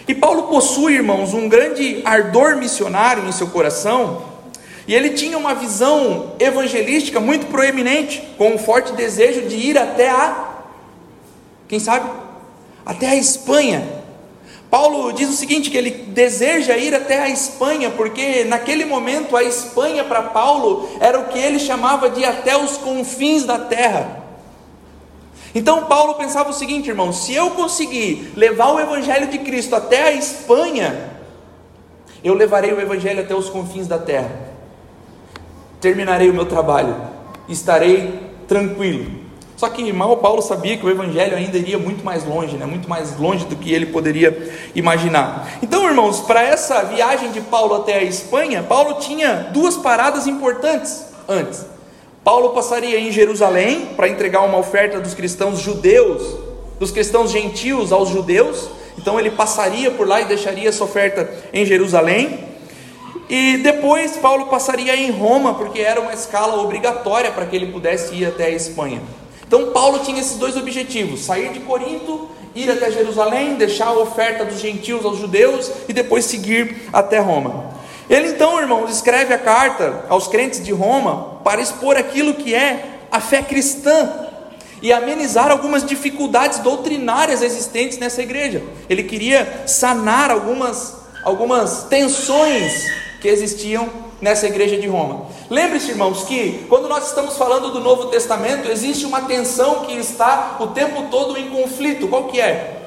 E 0.06 0.14
Paulo 0.14 0.48
possui, 0.48 0.94
irmãos, 0.94 1.32
um 1.32 1.48
grande 1.48 2.02
ardor 2.04 2.56
missionário 2.56 3.24
em 3.26 3.32
seu 3.32 3.46
coração, 3.46 4.24
e 4.86 4.94
ele 4.94 5.10
tinha 5.10 5.38
uma 5.38 5.54
visão 5.54 6.32
evangelística 6.40 7.20
muito 7.20 7.46
proeminente, 7.46 8.20
com 8.36 8.54
um 8.54 8.58
forte 8.58 8.92
desejo 8.94 9.42
de 9.42 9.54
ir 9.54 9.78
até 9.78 10.10
a, 10.10 10.64
quem 11.68 11.78
sabe, 11.78 12.10
até 12.84 13.08
a 13.08 13.16
Espanha. 13.16 14.02
Paulo 14.70 15.12
diz 15.12 15.28
o 15.28 15.34
seguinte: 15.34 15.70
que 15.70 15.76
ele 15.76 15.90
deseja 15.90 16.76
ir 16.76 16.94
até 16.94 17.20
a 17.20 17.28
Espanha, 17.28 17.90
porque 17.90 18.44
naquele 18.44 18.86
momento 18.86 19.36
a 19.36 19.42
Espanha 19.42 20.02
para 20.02 20.22
Paulo 20.22 20.88
era 20.98 21.20
o 21.20 21.28
que 21.28 21.38
ele 21.38 21.58
chamava 21.58 22.08
de 22.08 22.24
até 22.24 22.56
os 22.56 22.78
confins 22.78 23.44
da 23.44 23.58
terra. 23.58 24.22
Então 25.54 25.84
Paulo 25.84 26.14
pensava 26.14 26.48
o 26.48 26.54
seguinte, 26.54 26.88
irmão: 26.88 27.12
se 27.12 27.34
eu 27.34 27.50
conseguir 27.50 28.32
levar 28.34 28.72
o 28.72 28.80
Evangelho 28.80 29.26
de 29.26 29.38
Cristo 29.40 29.76
até 29.76 30.04
a 30.04 30.12
Espanha, 30.12 31.10
eu 32.24 32.32
levarei 32.32 32.72
o 32.72 32.80
Evangelho 32.80 33.20
até 33.20 33.34
os 33.34 33.50
confins 33.50 33.86
da 33.86 33.98
terra, 33.98 34.30
terminarei 35.80 36.30
o 36.30 36.34
meu 36.34 36.46
trabalho, 36.46 36.96
estarei 37.46 38.20
tranquilo. 38.48 39.21
Só 39.62 39.68
que 39.68 39.92
mal 39.92 40.16
Paulo 40.16 40.42
sabia 40.42 40.76
que 40.76 40.84
o 40.84 40.90
evangelho 40.90 41.36
ainda 41.36 41.56
iria 41.56 41.78
muito 41.78 42.04
mais 42.04 42.24
longe, 42.24 42.56
né? 42.56 42.66
muito 42.66 42.90
mais 42.90 43.16
longe 43.16 43.44
do 43.44 43.54
que 43.54 43.72
ele 43.72 43.86
poderia 43.86 44.52
imaginar. 44.74 45.48
Então, 45.62 45.86
irmãos, 45.86 46.18
para 46.18 46.42
essa 46.42 46.82
viagem 46.82 47.30
de 47.30 47.40
Paulo 47.40 47.76
até 47.76 47.98
a 47.98 48.02
Espanha, 48.02 48.64
Paulo 48.64 48.94
tinha 48.94 49.50
duas 49.52 49.76
paradas 49.76 50.26
importantes 50.26 51.04
antes. 51.28 51.64
Paulo 52.24 52.50
passaria 52.50 52.98
em 52.98 53.12
Jerusalém 53.12 53.90
para 53.94 54.08
entregar 54.08 54.40
uma 54.40 54.58
oferta 54.58 54.98
dos 54.98 55.14
cristãos 55.14 55.60
judeus, 55.60 56.36
dos 56.80 56.90
cristãos 56.90 57.30
gentios 57.30 57.92
aos 57.92 58.08
judeus. 58.08 58.68
Então 58.98 59.16
ele 59.16 59.30
passaria 59.30 59.92
por 59.92 60.08
lá 60.08 60.20
e 60.20 60.24
deixaria 60.24 60.70
essa 60.70 60.82
oferta 60.82 61.32
em 61.52 61.64
Jerusalém. 61.64 62.48
E 63.30 63.58
depois 63.58 64.16
Paulo 64.16 64.46
passaria 64.46 64.96
em 64.96 65.12
Roma, 65.12 65.54
porque 65.54 65.82
era 65.82 66.00
uma 66.00 66.12
escala 66.12 66.60
obrigatória 66.60 67.30
para 67.30 67.46
que 67.46 67.54
ele 67.54 67.66
pudesse 67.66 68.12
ir 68.16 68.26
até 68.26 68.46
a 68.46 68.50
Espanha. 68.50 69.00
Então 69.52 69.70
Paulo 69.70 69.98
tinha 69.98 70.18
esses 70.18 70.38
dois 70.38 70.56
objetivos: 70.56 71.26
sair 71.26 71.52
de 71.52 71.60
Corinto, 71.60 72.26
ir 72.54 72.70
até 72.70 72.90
Jerusalém, 72.90 73.56
deixar 73.56 73.88
a 73.88 73.98
oferta 73.98 74.46
dos 74.46 74.58
gentios 74.58 75.04
aos 75.04 75.18
judeus 75.18 75.70
e 75.86 75.92
depois 75.92 76.24
seguir 76.24 76.88
até 76.90 77.18
Roma. 77.18 77.70
Ele 78.08 78.28
então, 78.28 78.58
irmãos, 78.58 78.90
escreve 78.90 79.34
a 79.34 79.38
carta 79.38 80.06
aos 80.08 80.26
crentes 80.26 80.64
de 80.64 80.72
Roma 80.72 81.40
para 81.44 81.60
expor 81.60 81.98
aquilo 81.98 82.32
que 82.32 82.54
é 82.54 83.00
a 83.10 83.20
fé 83.20 83.42
cristã 83.42 84.10
e 84.80 84.90
amenizar 84.90 85.50
algumas 85.50 85.84
dificuldades 85.84 86.60
doutrinárias 86.60 87.42
existentes 87.42 87.98
nessa 87.98 88.22
igreja. 88.22 88.62
Ele 88.88 89.02
queria 89.02 89.64
sanar 89.66 90.30
algumas, 90.30 90.96
algumas 91.22 91.84
tensões 91.90 92.90
que 93.20 93.28
existiam 93.28 93.90
nessa 94.22 94.46
igreja 94.46 94.78
de 94.78 94.86
Roma. 94.86 95.26
Lembre-se, 95.50 95.90
irmãos, 95.90 96.22
que 96.22 96.64
quando 96.68 96.88
nós 96.88 97.08
estamos 97.08 97.36
falando 97.36 97.72
do 97.72 97.80
Novo 97.80 98.06
Testamento, 98.06 98.70
existe 98.70 99.04
uma 99.04 99.22
tensão 99.22 99.80
que 99.80 99.94
está 99.94 100.58
o 100.60 100.68
tempo 100.68 101.08
todo 101.10 101.36
em 101.36 101.50
conflito. 101.50 102.06
Qual 102.06 102.28
que 102.28 102.40
é? 102.40 102.80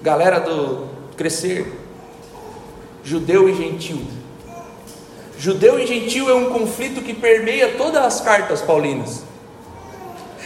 Galera 0.00 0.38
do 0.38 0.86
crescer, 1.16 1.80
judeu 3.02 3.48
e 3.48 3.54
gentil. 3.54 4.00
Judeu 5.36 5.78
e 5.80 5.86
gentil 5.86 6.30
é 6.30 6.34
um 6.34 6.50
conflito 6.50 7.02
que 7.02 7.12
permeia 7.12 7.72
todas 7.76 8.04
as 8.04 8.20
cartas 8.20 8.62
paulinas. 8.62 9.24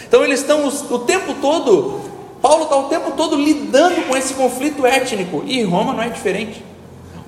Então 0.06 0.24
eles 0.24 0.40
estão 0.40 0.66
o 0.66 0.98
tempo 1.00 1.34
todo, 1.34 2.00
Paulo 2.40 2.62
está 2.64 2.76
o 2.76 2.84
tempo 2.84 3.10
todo 3.10 3.36
lidando 3.36 4.08
com 4.08 4.16
esse 4.16 4.32
conflito 4.32 4.86
étnico, 4.86 5.44
e 5.46 5.62
Roma 5.62 5.92
não 5.92 6.02
é 6.02 6.08
diferente. 6.08 6.64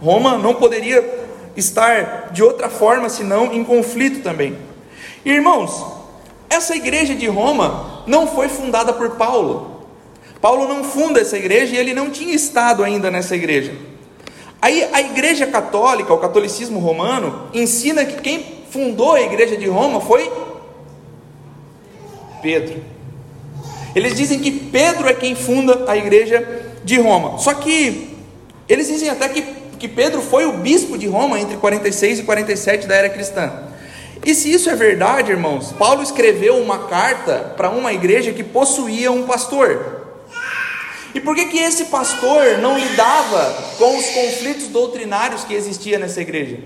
Roma 0.00 0.38
não 0.38 0.54
poderia 0.54 1.28
estar 1.57 2.30
de 2.33 2.42
outra 2.42 2.69
forma 2.69 3.09
senão 3.09 3.52
em 3.52 3.62
conflito 3.62 4.23
também. 4.23 4.57
Irmãos, 5.25 5.85
essa 6.49 6.75
igreja 6.75 7.14
de 7.14 7.26
Roma 7.26 8.02
não 8.07 8.26
foi 8.26 8.49
fundada 8.49 8.92
por 8.92 9.11
Paulo. 9.11 9.87
Paulo 10.40 10.66
não 10.66 10.83
funda 10.83 11.21
essa 11.21 11.37
igreja 11.37 11.75
e 11.75 11.78
ele 11.78 11.92
não 11.92 12.11
tinha 12.11 12.35
estado 12.35 12.83
ainda 12.83 13.11
nessa 13.11 13.37
igreja. 13.37 13.75
Aí 14.62 14.88
a 14.92 15.00
igreja 15.00 15.47
católica, 15.47 16.12
o 16.12 16.19
catolicismo 16.19 16.78
romano, 16.78 17.49
ensina 17.52 18.04
que 18.04 18.21
quem 18.21 18.61
fundou 18.71 19.12
a 19.12 19.23
igreja 19.23 19.57
de 19.57 19.66
Roma 19.69 20.00
foi 20.00 20.30
Pedro. 22.40 22.83
Eles 23.95 24.14
dizem 24.14 24.38
que 24.38 24.50
Pedro 24.50 25.09
é 25.09 25.14
quem 25.14 25.35
funda 25.35 25.85
a 25.90 25.97
igreja 25.97 26.47
de 26.85 26.99
Roma. 26.99 27.38
Só 27.38 27.54
que 27.54 28.16
eles 28.69 28.87
dizem 28.87 29.11
até 29.11 29.28
que 29.28 29.60
que 29.81 29.89
Pedro 29.89 30.21
foi 30.21 30.45
o 30.45 30.59
bispo 30.59 30.99
de 30.99 31.07
Roma 31.07 31.41
entre 31.41 31.57
46 31.57 32.19
e 32.19 32.23
47 32.25 32.87
da 32.87 32.95
era 32.95 33.09
cristã. 33.09 33.51
E 34.23 34.35
se 34.35 34.53
isso 34.53 34.69
é 34.69 34.77
verdade, 34.77 35.33
irmãos, 35.33 35.73
Paulo 35.73 36.03
escreveu 36.03 36.59
uma 36.59 36.87
carta 36.87 37.55
para 37.57 37.71
uma 37.71 37.91
igreja 37.91 38.31
que 38.33 38.45
possuía 38.45 39.11
um 39.11 39.27
pastor. 39.27 40.03
E 41.15 41.21
por 41.21 41.35
que, 41.35 41.47
que 41.47 41.59
esse 41.59 41.87
pastor 41.87 42.59
não 42.59 42.79
lidava 42.79 43.75
com 43.79 43.97
os 43.97 44.07
conflitos 44.11 44.69
doutrinários 44.69 45.45
que 45.45 45.55
existia 45.55 45.99
nessa 45.99 46.21
igreja? 46.21 46.59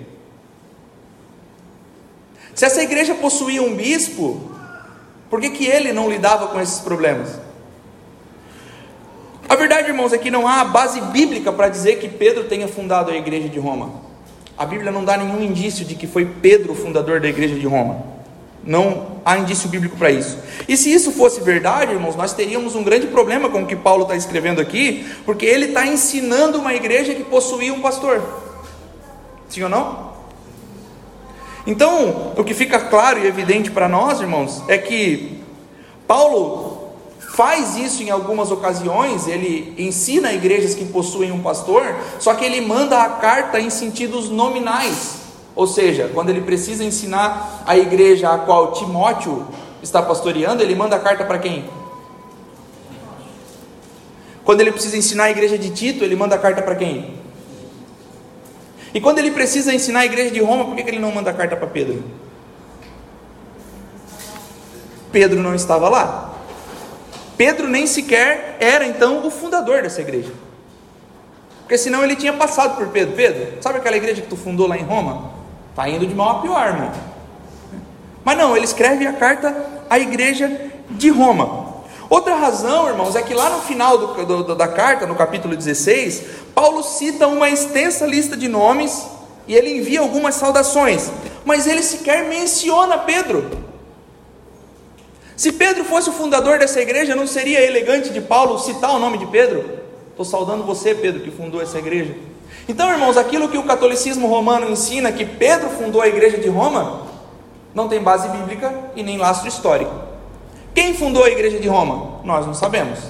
Se 2.53 2.65
essa 2.65 2.83
igreja 2.83 3.15
possuía 3.15 3.63
um 3.63 3.77
bispo, 3.77 4.51
por 5.31 5.41
que, 5.41 5.51
que 5.51 5.67
ele 5.67 5.93
não 5.93 6.11
lidava 6.11 6.49
com 6.49 6.61
esses 6.61 6.81
problemas? 6.81 7.44
A 9.55 9.57
verdade, 9.57 9.87
irmãos, 9.87 10.13
é 10.13 10.19
que 10.19 10.33
não 10.33 10.49
há 10.49 10.65
base 10.65 11.01
bíblica 11.01 11.53
para 11.53 11.69
dizer 11.69 12.01
que 12.01 12.09
Pedro 12.09 12.43
tenha 12.43 12.67
fundado 12.67 13.13
a 13.13 13.15
igreja 13.15 13.49
de 13.49 13.57
Roma. 13.57 13.89
A 14.59 14.67
Bíblia 14.67 14.91
não 14.91 15.05
dá 15.05 15.17
nenhum 15.17 15.41
indício 15.41 15.85
de 15.85 15.95
que 15.95 16.09
foi 16.09 16.27
Pedro 16.27 16.73
o 16.73 16.75
fundador 16.75 17.21
da 17.21 17.29
igreja 17.29 17.55
de 17.55 17.65
Roma. 17.65 18.03
Não 18.65 19.21
há 19.25 19.39
indício 19.39 19.69
bíblico 19.69 19.97
para 19.97 20.11
isso. 20.11 20.37
E 20.67 20.77
se 20.77 20.93
isso 20.93 21.13
fosse 21.13 21.41
verdade, 21.41 21.93
irmãos, 21.93 22.17
nós 22.17 22.33
teríamos 22.33 22.75
um 22.75 22.83
grande 22.83 23.07
problema 23.07 23.49
com 23.49 23.63
o 23.63 23.67
que 23.67 23.77
Paulo 23.77 24.03
está 24.03 24.17
escrevendo 24.17 24.61
aqui, 24.61 25.07
porque 25.25 25.47
ele 25.47 25.67
está 25.67 25.87
ensinando 25.87 26.59
uma 26.59 26.75
igreja 26.75 27.15
que 27.15 27.23
possuía 27.23 27.73
um 27.73 27.81
pastor. 27.81 28.25
Sim 29.49 29.63
ou 29.63 29.69
não? 29.69 30.15
Então, 31.65 32.33
o 32.37 32.43
que 32.43 32.55
fica 32.55 32.81
claro 32.81 33.21
e 33.21 33.29
evidente 33.29 33.71
para 33.71 33.89
nós, 33.89 34.21
irmãos, 34.21 34.65
é 34.67 34.77
que 34.77 35.39
Paulo 36.09 36.74
faz 37.35 37.77
isso 37.77 38.01
em 38.01 38.11
algumas 38.11 38.53
ocasiões, 38.53 39.27
ele 39.27 39.75
ensina 39.77 40.33
igrejas 40.33 40.73
que 40.73 40.85
possuem 40.85 41.33
um 41.33 41.43
pastor, 41.43 41.83
só 42.21 42.33
que 42.35 42.45
ele 42.45 42.61
manda 42.61 43.03
a 43.03 43.09
carta 43.09 43.59
em 43.59 43.71
sentidos 43.71 44.31
nominais. 44.31 45.17
Ou 45.57 45.67
seja, 45.67 46.09
quando 46.15 46.31
ele 46.31 46.43
precisa 46.43 46.85
ensinar 46.85 47.65
a 47.67 47.77
igreja 47.77 48.33
a 48.33 48.39
qual 48.39 48.73
Timóteo 48.73 49.47
está 49.83 50.01
pastoreando, 50.01 50.63
ele 50.63 50.77
manda 50.77 50.95
a 50.95 51.01
carta 51.01 51.25
para 51.25 51.39
quem? 51.39 51.65
Quando 54.45 54.61
ele 54.61 54.71
precisa 54.71 54.97
ensinar 54.97 55.25
a 55.25 55.31
igreja 55.31 55.59
de 55.59 55.71
Tito, 55.71 56.05
ele 56.05 56.15
manda 56.15 56.37
a 56.37 56.39
carta 56.39 56.63
para 56.63 56.77
quem? 56.77 57.15
E 58.93 59.01
quando 59.01 59.19
ele 59.19 59.33
precisa 59.33 59.75
ensinar 59.75 60.01
a 60.01 60.07
igreja 60.07 60.31
de 60.31 60.41
Roma, 60.41 60.67
por 60.67 60.77
que 60.77 60.83
ele 60.83 61.01
não 61.01 61.11
manda 61.11 61.31
a 61.31 61.35
carta 61.35 61.57
para 61.57 61.67
Pedro? 61.67 62.05
Pedro 65.11 65.41
não 65.41 65.53
estava 65.53 65.89
lá. 65.89 66.34
Pedro 67.37 67.69
nem 67.69 67.87
sequer 67.87 68.57
era 68.61 68.87
então 68.87 69.27
o 69.27 69.31
fundador 69.31 69.83
dessa 69.83 70.01
igreja. 70.01 70.33
Porque 71.61 71.79
senão 71.79 72.05
ele 72.05 72.15
tinha 72.15 72.33
passado 72.33 72.77
por 72.77 72.89
Pedro. 72.89 73.15
Pedro, 73.15 73.63
sabe 73.63 73.79
aquela 73.79 73.97
igreja 73.97 74.23
que 74.23 74.29
tu 74.29 74.37
fundou 74.37 74.67
lá 74.67 74.77
em 74.77 74.83
Roma? 74.83 75.33
Está 75.71 75.89
indo 75.89 76.07
de 76.07 76.15
mal 76.15 76.39
a 76.39 76.43
pior, 76.43 76.67
irmão. 76.69 76.93
Mas 78.25 78.39
não, 78.39 78.57
ele 78.57 78.65
escreve 78.65 79.07
a 79.07 79.13
carta 79.13 79.55
à 79.89 79.99
igreja 79.99 80.71
de 80.91 81.09
Roma. 81.11 81.75
Outra 82.09 82.37
razão, 82.37 82.87
irmãos, 82.89 83.17
é 83.17 83.23
que 83.23 83.35
lá 83.35 83.51
no 83.51 83.63
final 83.63 83.99
do, 83.99 84.45
do, 84.45 84.55
da 84.55 84.69
carta, 84.69 85.07
no 85.07 85.15
capítulo 85.15 85.57
16, 85.57 86.23
Paulo 86.55 86.83
cita 86.83 87.27
uma 87.27 87.49
extensa 87.51 88.07
lista 88.07 88.37
de 88.37 88.47
nomes 88.47 89.07
e 89.49 89.55
ele 89.55 89.79
envia 89.79 90.01
algumas 90.01 90.35
saudações, 90.35 91.11
mas 91.45 91.67
ele 91.67 91.83
sequer 91.83 92.29
menciona 92.29 92.99
Pedro. 92.99 93.64
Se 95.37 95.53
Pedro 95.53 95.85
fosse 95.85 96.09
o 96.11 96.13
fundador 96.13 96.59
dessa 96.59 96.81
igreja, 96.81 97.17
não 97.17 97.27
seria 97.27 97.61
elegante 97.61 98.11
de 98.11 98.21
Paulo 98.21 98.59
citar 98.59 98.95
o 98.95 98.99
nome 98.99 99.19
de 99.19 99.27
Pedro? 99.27 99.65
Estou 100.11 100.25
saudando 100.25 100.63
você, 100.65 100.95
Pedro, 100.95 101.23
que 101.23 101.31
fundou 101.31 101.61
essa 101.61 101.79
igreja. 101.79 102.15
Então, 102.69 102.89
irmãos, 102.91 103.17
aquilo 103.17 103.49
que 103.49 103.59
o 103.59 103.65
catolicismo 103.65 104.29
romano 104.29 104.71
ensina 104.71 105.11
que 105.11 105.25
Pedro 105.25 105.69
fundou 105.71 106.01
a 106.01 106.07
igreja 106.07 106.39
de 106.39 106.49
Roma, 106.49 107.03
não 107.75 107.89
tem 107.89 108.01
base 108.01 108.29
bíblica 108.29 108.73
e 108.95 109.03
nem 109.03 109.19
lastro 109.19 109.49
histórico. 109.49 109.93
Quem 110.73 110.95
fundou 110.95 111.25
a 111.25 111.31
igreja 111.31 111.59
de 111.59 111.67
Roma? 111.67 112.21
Nós 112.23 112.47
não 112.47 112.55
sabemos. 112.55 113.01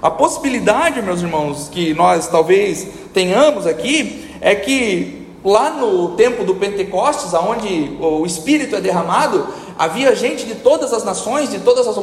A 0.00 0.10
possibilidade, 0.10 1.02
meus 1.02 1.22
irmãos, 1.22 1.68
que 1.68 1.92
nós 1.92 2.28
talvez 2.28 2.86
tenhamos 3.12 3.66
aqui 3.66 4.30
é 4.40 4.54
que 4.54 5.26
lá 5.44 5.70
no 5.70 6.10
tempo 6.10 6.44
do 6.44 6.54
Pentecostes, 6.54 7.34
aonde 7.34 7.96
o 8.00 8.24
Espírito 8.24 8.76
é 8.76 8.80
derramado, 8.80 9.46
havia 9.78 10.14
gente 10.14 10.46
de 10.46 10.56
todas 10.56 10.92
as 10.92 11.04
nações, 11.04 11.50
de 11.50 11.58
todas 11.60 11.86
as, 11.86 11.96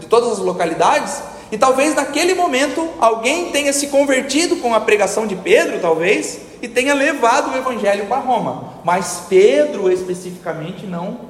de 0.00 0.06
todas 0.06 0.32
as 0.32 0.38
localidades, 0.38 1.22
e 1.50 1.58
talvez 1.58 1.94
naquele 1.94 2.34
momento 2.34 2.88
alguém 2.98 3.50
tenha 3.50 3.72
se 3.72 3.88
convertido 3.88 4.56
com 4.56 4.74
a 4.74 4.80
pregação 4.80 5.26
de 5.26 5.36
Pedro, 5.36 5.78
talvez, 5.80 6.40
e 6.60 6.68
tenha 6.68 6.94
levado 6.94 7.52
o 7.52 7.56
evangelho 7.56 8.06
para 8.06 8.18
Roma. 8.18 8.74
Mas 8.84 9.24
Pedro 9.28 9.90
especificamente 9.90 10.86
não 10.86 11.20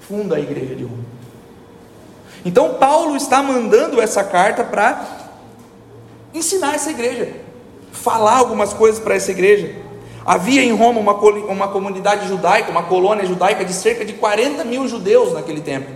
funda 0.00 0.36
a 0.36 0.40
igreja 0.40 0.74
de 0.74 0.84
Roma. 0.84 1.04
Então 2.44 2.74
Paulo 2.74 3.16
está 3.16 3.42
mandando 3.42 4.00
essa 4.00 4.22
carta 4.22 4.62
para 4.62 5.06
ensinar 6.34 6.74
essa 6.74 6.90
igreja, 6.90 7.32
falar 7.92 8.38
algumas 8.38 8.74
coisas 8.74 9.00
para 9.00 9.14
essa 9.14 9.30
igreja. 9.30 9.83
Havia 10.24 10.62
em 10.62 10.72
Roma 10.72 11.00
uma, 11.00 11.12
uma 11.12 11.68
comunidade 11.68 12.26
judaica, 12.26 12.70
uma 12.70 12.84
colônia 12.84 13.26
judaica 13.26 13.64
de 13.64 13.74
cerca 13.74 14.04
de 14.04 14.14
40 14.14 14.64
mil 14.64 14.88
judeus 14.88 15.32
naquele 15.34 15.60
tempo. 15.60 15.90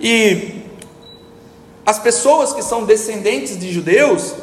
E 0.00 0.62
as 1.84 1.98
pessoas 1.98 2.52
que 2.52 2.62
são 2.62 2.84
descendentes 2.84 3.58
de 3.58 3.70
judeus 3.70 4.34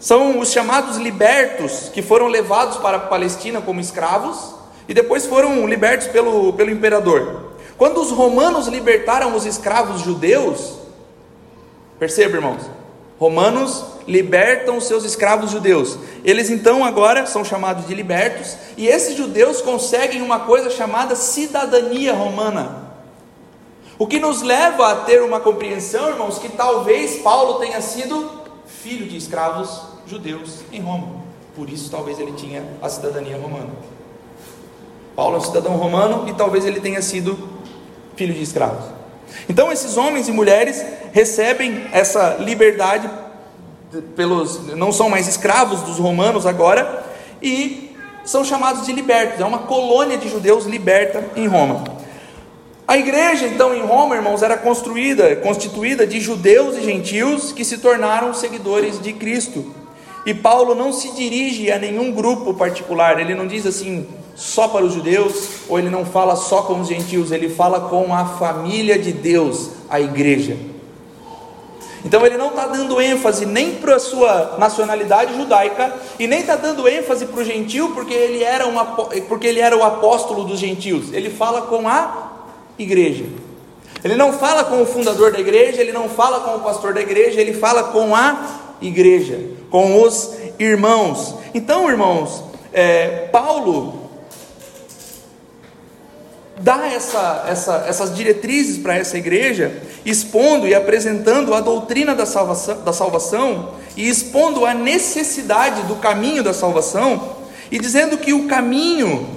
são 0.00 0.38
os 0.38 0.50
chamados 0.50 0.96
libertos, 0.96 1.90
que 1.92 2.02
foram 2.02 2.28
levados 2.28 2.78
para 2.78 2.96
a 2.96 3.00
Palestina 3.00 3.60
como 3.60 3.80
escravos 3.80 4.54
e 4.88 4.94
depois 4.94 5.26
foram 5.26 5.66
libertos 5.66 6.08
pelo, 6.08 6.52
pelo 6.54 6.70
imperador. 6.70 7.52
Quando 7.76 8.00
os 8.00 8.10
romanos 8.10 8.68
libertaram 8.68 9.34
os 9.34 9.44
escravos 9.44 10.00
judeus, 10.00 10.78
perceba, 11.98 12.36
irmãos, 12.36 12.62
romanos 13.24 13.82
libertam 14.06 14.76
os 14.76 14.84
seus 14.84 15.02
escravos 15.02 15.50
judeus. 15.50 15.98
Eles 16.22 16.50
então 16.50 16.84
agora 16.84 17.24
são 17.24 17.42
chamados 17.42 17.86
de 17.86 17.94
libertos, 17.94 18.54
e 18.76 18.86
esses 18.86 19.16
judeus 19.16 19.62
conseguem 19.62 20.20
uma 20.20 20.40
coisa 20.40 20.68
chamada 20.68 21.16
cidadania 21.16 22.12
romana. 22.12 22.84
O 23.98 24.06
que 24.06 24.20
nos 24.20 24.42
leva 24.42 24.92
a 24.92 24.96
ter 24.96 25.22
uma 25.22 25.40
compreensão, 25.40 26.10
irmãos, 26.10 26.38
que 26.38 26.50
talvez 26.50 27.22
Paulo 27.22 27.60
tenha 27.60 27.80
sido 27.80 28.30
filho 28.66 29.06
de 29.06 29.16
escravos 29.16 29.80
judeus 30.06 30.58
em 30.70 30.80
Roma. 30.82 31.22
Por 31.56 31.70
isso, 31.70 31.90
talvez 31.90 32.18
ele 32.18 32.32
tinha 32.32 32.62
a 32.82 32.90
cidadania 32.90 33.38
romana. 33.38 33.70
Paulo 35.16 35.36
é 35.36 35.38
um 35.38 35.42
cidadão 35.42 35.76
romano 35.76 36.28
e 36.28 36.34
talvez 36.34 36.66
ele 36.66 36.80
tenha 36.80 37.00
sido 37.00 37.38
filho 38.16 38.34
de 38.34 38.42
escravos. 38.42 38.84
Então, 39.48 39.70
esses 39.70 39.96
homens 39.96 40.28
e 40.28 40.32
mulheres 40.32 40.84
recebem 41.12 41.86
essa 41.92 42.36
liberdade 42.40 43.08
pelos 44.16 44.74
não 44.74 44.92
são 44.92 45.08
mais 45.08 45.28
escravos 45.28 45.82
dos 45.82 45.98
romanos 45.98 46.46
agora 46.46 47.04
e 47.40 47.94
são 48.24 48.44
chamados 48.44 48.86
de 48.86 48.92
libertos. 48.92 49.40
É 49.40 49.44
uma 49.44 49.60
colônia 49.60 50.16
de 50.16 50.28
judeus 50.28 50.64
liberta 50.64 51.24
em 51.36 51.46
Roma. 51.46 51.84
A 52.86 52.98
igreja, 52.98 53.46
então, 53.46 53.74
em 53.74 53.82
Roma, 53.82 54.14
irmãos, 54.14 54.42
era 54.42 54.58
construída, 54.58 55.36
constituída 55.36 56.06
de 56.06 56.20
judeus 56.20 56.76
e 56.76 56.82
gentios 56.82 57.50
que 57.50 57.64
se 57.64 57.78
tornaram 57.78 58.34
seguidores 58.34 59.00
de 59.00 59.12
Cristo. 59.14 59.74
E 60.26 60.34
Paulo 60.34 60.74
não 60.74 60.92
se 60.92 61.12
dirige 61.14 61.70
a 61.70 61.78
nenhum 61.78 62.12
grupo 62.12 62.54
particular, 62.54 63.18
ele 63.18 63.34
não 63.34 63.46
diz 63.46 63.66
assim, 63.66 64.06
só 64.34 64.68
para 64.68 64.84
os 64.84 64.92
judeus, 64.92 65.48
ou 65.68 65.78
ele 65.78 65.90
não 65.90 66.04
fala 66.04 66.36
só 66.36 66.62
com 66.62 66.80
os 66.80 66.88
gentios, 66.88 67.30
ele 67.30 67.48
fala 67.48 67.88
com 67.88 68.14
a 68.14 68.24
família 68.24 68.98
de 68.98 69.12
Deus, 69.12 69.70
a 69.88 70.00
igreja. 70.00 70.56
Então 72.04 72.24
ele 72.26 72.36
não 72.36 72.48
está 72.48 72.66
dando 72.66 73.00
ênfase 73.00 73.46
nem 73.46 73.76
para 73.76 73.96
a 73.96 73.98
sua 73.98 74.56
nacionalidade 74.58 75.34
judaica 75.34 75.94
e 76.18 76.26
nem 76.26 76.40
está 76.40 76.54
dando 76.54 76.86
ênfase 76.86 77.24
para 77.24 77.40
o 77.40 77.44
gentil 77.44 77.92
porque 77.94 78.12
ele, 78.12 78.44
era 78.44 78.66
um, 78.66 78.74
porque 79.26 79.46
ele 79.46 79.60
era 79.60 79.74
o 79.74 79.82
apóstolo 79.82 80.44
dos 80.44 80.58
gentios. 80.58 81.12
Ele 81.14 81.30
fala 81.30 81.62
com 81.62 81.88
a 81.88 82.32
igreja. 82.78 83.24
Ele 84.02 84.16
não 84.16 84.34
fala 84.34 84.64
com 84.64 84.82
o 84.82 84.86
fundador 84.86 85.32
da 85.32 85.40
igreja, 85.40 85.80
ele 85.80 85.92
não 85.92 86.10
fala 86.10 86.40
com 86.40 86.56
o 86.56 86.60
pastor 86.60 86.92
da 86.92 87.00
igreja, 87.00 87.40
ele 87.40 87.54
fala 87.54 87.84
com 87.84 88.14
a 88.14 88.76
igreja, 88.82 89.40
com 89.70 90.02
os 90.02 90.34
irmãos. 90.58 91.34
Então, 91.54 91.88
irmãos, 91.88 92.44
é, 92.70 93.28
Paulo 93.32 94.03
dá 96.58 96.86
essa, 96.86 97.44
essa, 97.48 97.84
essas 97.86 98.14
diretrizes 98.14 98.78
para 98.78 98.96
essa 98.96 99.18
igreja, 99.18 99.82
expondo 100.04 100.66
e 100.66 100.74
apresentando 100.74 101.54
a 101.54 101.60
doutrina 101.60 102.14
da 102.14 102.26
salvação, 102.26 102.82
da 102.82 102.92
salvação 102.92 103.70
e 103.96 104.08
expondo 104.08 104.64
a 104.64 104.74
necessidade 104.74 105.82
do 105.82 105.96
caminho 105.96 106.42
da 106.42 106.54
salvação 106.54 107.36
e 107.70 107.78
dizendo 107.78 108.18
que 108.18 108.32
o 108.32 108.46
caminho 108.46 109.28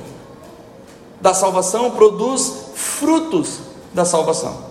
da 1.20 1.34
salvação 1.34 1.92
produz 1.92 2.54
frutos 2.76 3.60
da 3.94 4.06
salvação. 4.06 4.68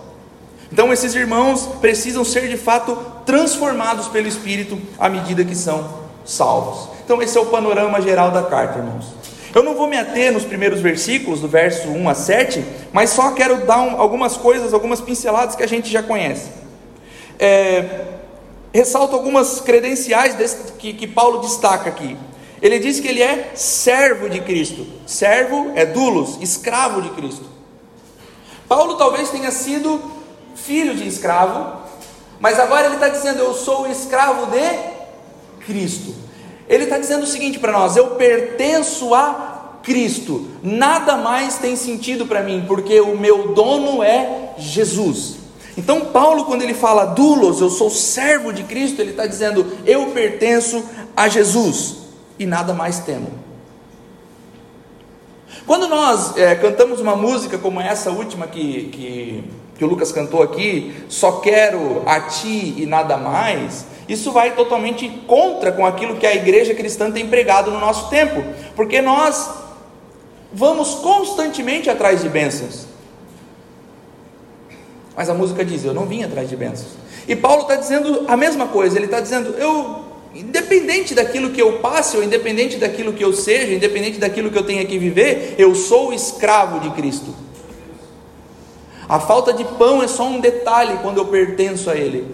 Então, 0.71 0.91
esses 0.91 1.15
irmãos 1.15 1.67
precisam 1.79 2.25
ser 2.25 2.47
de 2.49 2.57
fato 2.57 2.97
transformados 3.25 4.07
pelo 4.07 4.27
Espírito 4.27 4.79
à 4.99 5.09
medida 5.09 5.43
que 5.43 5.55
são 5.55 6.07
salvos. 6.25 6.89
Então, 7.03 7.21
esse 7.21 7.37
é 7.37 7.41
o 7.41 7.45
panorama 7.45 8.01
geral 8.01 8.31
da 8.31 8.43
carta, 8.43 8.79
irmãos. 8.79 9.05
Eu 9.53 9.63
não 9.63 9.75
vou 9.75 9.87
me 9.87 9.97
ater 9.97 10.31
nos 10.31 10.43
primeiros 10.43 10.81
versículos, 10.81 11.41
do 11.41 11.47
verso 11.47 11.87
1 11.89 12.09
a 12.09 12.13
7, 12.13 12.65
mas 12.91 13.11
só 13.11 13.31
quero 13.31 13.65
dar 13.65 13.79
um, 13.79 13.99
algumas 13.99 14.35
coisas, 14.37 14.73
algumas 14.73 15.01
pinceladas 15.01 15.55
que 15.55 15.63
a 15.63 15.67
gente 15.67 15.89
já 15.89 16.03
conhece. 16.03 16.49
É, 17.39 18.05
ressalto 18.73 19.15
algumas 19.15 19.61
credenciais 19.61 20.35
desse, 20.35 20.73
que, 20.73 20.93
que 20.93 21.07
Paulo 21.07 21.39
destaca 21.39 21.89
aqui. 21.89 22.17
Ele 22.61 22.79
diz 22.79 22.99
que 22.99 23.07
ele 23.07 23.21
é 23.21 23.51
servo 23.55 24.29
de 24.29 24.41
Cristo. 24.41 24.85
Servo 25.05 25.71
é 25.75 25.85
dulos, 25.85 26.37
escravo 26.41 27.01
de 27.01 27.09
Cristo. 27.11 27.45
Paulo 28.67 28.95
talvez 28.95 29.29
tenha 29.29 29.51
sido 29.51 30.01
filho 30.55 30.95
de 30.95 31.07
escravo, 31.07 31.81
mas 32.39 32.59
agora 32.59 32.87
ele 32.87 32.95
está 32.95 33.07
dizendo: 33.07 33.39
Eu 33.39 33.53
sou 33.53 33.83
o 33.83 33.91
escravo 33.91 34.47
de 34.47 35.65
Cristo. 35.65 36.26
Ele 36.67 36.83
está 36.83 36.97
dizendo 36.97 37.23
o 37.23 37.27
seguinte 37.27 37.59
para 37.59 37.71
nós: 37.71 37.95
Eu 37.95 38.11
pertenço 38.11 39.13
a 39.13 39.79
Cristo, 39.83 40.47
nada 40.61 41.15
mais 41.15 41.57
tem 41.57 41.75
sentido 41.75 42.25
para 42.25 42.43
mim, 42.43 42.65
porque 42.67 42.99
o 42.99 43.17
meu 43.17 43.53
dono 43.53 44.03
é 44.03 44.53
Jesus. 44.57 45.37
Então, 45.77 46.05
Paulo, 46.05 46.45
quando 46.45 46.63
ele 46.63 46.73
fala 46.73 47.05
dulos, 47.05 47.61
eu 47.61 47.69
sou 47.69 47.89
servo 47.89 48.51
de 48.51 48.63
Cristo, 48.63 49.01
ele 49.01 49.11
está 49.11 49.25
dizendo: 49.25 49.65
Eu 49.85 50.07
pertenço 50.07 50.83
a 51.15 51.27
Jesus 51.27 51.97
e 52.37 52.45
nada 52.45 52.73
mais 52.73 52.99
temo. 52.99 53.31
Quando 55.65 55.87
nós 55.87 56.35
é, 56.37 56.55
cantamos 56.55 56.99
uma 56.99 57.15
música 57.15 57.57
como 57.57 57.79
essa 57.79 58.09
última 58.09 58.47
que, 58.47 58.85
que, 58.85 59.43
que 59.77 59.83
o 59.83 59.87
Lucas 59.87 60.11
cantou 60.11 60.41
aqui, 60.41 60.95
só 61.09 61.33
quero 61.33 62.03
a 62.05 62.21
ti 62.21 62.75
e 62.77 62.85
nada 62.85 63.17
mais, 63.17 63.85
isso 64.07 64.31
vai 64.31 64.55
totalmente 64.55 65.07
contra 65.27 65.71
com 65.71 65.85
aquilo 65.85 66.15
que 66.15 66.25
a 66.25 66.35
igreja 66.35 66.73
cristã 66.73 67.11
tem 67.11 67.27
pregado 67.27 67.71
no 67.71 67.79
nosso 67.79 68.09
tempo, 68.09 68.43
porque 68.75 69.01
nós 69.01 69.49
vamos 70.53 70.95
constantemente 70.95 71.89
atrás 71.89 72.21
de 72.21 72.29
bênçãos. 72.29 72.85
Mas 75.15 75.29
a 75.29 75.33
música 75.33 75.65
diz: 75.65 75.83
Eu 75.83 75.93
não 75.93 76.05
vim 76.05 76.23
atrás 76.23 76.49
de 76.49 76.55
bênçãos. 76.55 76.91
E 77.27 77.35
Paulo 77.35 77.63
está 77.63 77.75
dizendo 77.75 78.25
a 78.27 78.37
mesma 78.37 78.67
coisa, 78.67 78.97
ele 78.97 79.05
está 79.05 79.19
dizendo: 79.19 79.55
Eu 79.57 80.07
Independente 80.37 81.15
daquilo 81.15 81.49
que 81.49 81.59
eu 81.59 81.79
passe, 81.79 82.15
ou 82.15 82.23
independente 82.23 82.77
daquilo 82.77 83.11
que 83.11 83.23
eu 83.23 83.33
seja, 83.33 83.73
independente 83.73 84.19
daquilo 84.19 84.51
que 84.51 84.57
eu 84.57 84.63
tenha 84.63 84.85
que 84.85 84.99
viver, 84.99 85.55
eu 85.57 85.73
sou 85.73 86.13
escravo 86.13 86.79
de 86.79 86.91
Cristo. 86.91 87.33
A 89.09 89.19
falta 89.19 89.51
de 89.51 89.63
pão 89.63 90.03
é 90.03 90.07
só 90.07 90.27
um 90.27 90.39
detalhe 90.39 90.99
quando 91.01 91.17
eu 91.17 91.25
pertenço 91.25 91.89
a 91.89 91.95
Ele. 91.95 92.27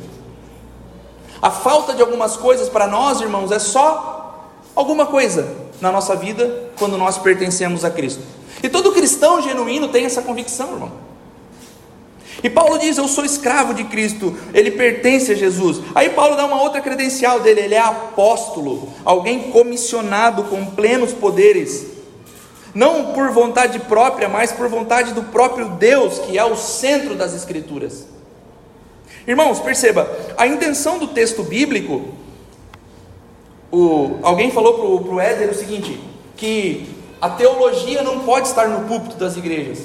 A 1.43 1.51
falta 1.51 1.93
de 1.93 2.01
algumas 2.01 2.37
coisas 2.37 2.69
para 2.69 2.87
nós, 2.87 3.19
irmãos, 3.19 3.51
é 3.51 3.59
só 3.59 4.47
alguma 4.73 5.05
coisa 5.05 5.53
na 5.81 5.91
nossa 5.91 6.15
vida 6.15 6.71
quando 6.79 6.97
nós 6.97 7.17
pertencemos 7.17 7.83
a 7.83 7.91
Cristo. 7.91 8.21
E 8.63 8.69
todo 8.69 8.93
cristão 8.93 9.41
genuíno 9.41 9.89
tem 9.89 10.05
essa 10.05 10.21
convicção, 10.21 10.71
irmão. 10.71 10.93
E 12.41 12.49
Paulo 12.49 12.79
diz: 12.79 12.97
Eu 12.97 13.09
sou 13.09 13.25
escravo 13.25 13.73
de 13.73 13.83
Cristo, 13.83 14.33
ele 14.53 14.71
pertence 14.71 15.33
a 15.33 15.35
Jesus. 15.35 15.81
Aí 15.93 16.11
Paulo 16.11 16.37
dá 16.37 16.45
uma 16.45 16.61
outra 16.61 16.79
credencial 16.79 17.41
dele: 17.41 17.59
ele 17.59 17.75
é 17.75 17.79
apóstolo, 17.79 18.87
alguém 19.03 19.51
comissionado 19.51 20.45
com 20.45 20.65
plenos 20.67 21.11
poderes, 21.11 21.87
não 22.73 23.07
por 23.07 23.31
vontade 23.31 23.79
própria, 23.79 24.29
mas 24.29 24.53
por 24.53 24.69
vontade 24.69 25.11
do 25.11 25.23
próprio 25.23 25.71
Deus, 25.71 26.19
que 26.19 26.37
é 26.37 26.45
o 26.45 26.55
centro 26.55 27.15
das 27.15 27.33
Escrituras. 27.33 28.12
Irmãos, 29.27 29.59
perceba, 29.59 30.09
a 30.37 30.45
intenção 30.45 30.99
do 30.99 31.07
texto 31.07 31.43
bíblico, 31.43 32.09
o, 33.71 34.19
alguém 34.21 34.51
falou 34.51 35.01
para 35.01 35.13
o 35.13 35.19
Éder 35.19 35.49
o 35.49 35.53
seguinte: 35.53 35.99
que 36.35 36.87
a 37.21 37.29
teologia 37.29 38.03
não 38.03 38.19
pode 38.19 38.47
estar 38.47 38.67
no 38.67 38.87
púlpito 38.87 39.15
das 39.15 39.37
igrejas. 39.37 39.83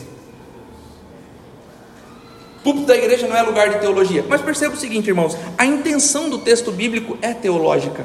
Púlpito 2.65 2.87
da 2.87 2.97
igreja 2.97 3.29
não 3.29 3.37
é 3.37 3.43
lugar 3.43 3.71
de 3.71 3.79
teologia. 3.79 4.25
Mas 4.29 4.43
perceba 4.43 4.75
o 4.75 4.79
seguinte, 4.79 5.09
irmãos: 5.09 5.37
a 5.57 5.65
intenção 5.65 6.29
do 6.29 6.39
texto 6.39 6.73
bíblico 6.73 7.17
é 7.23 7.33
teológica. 7.33 8.05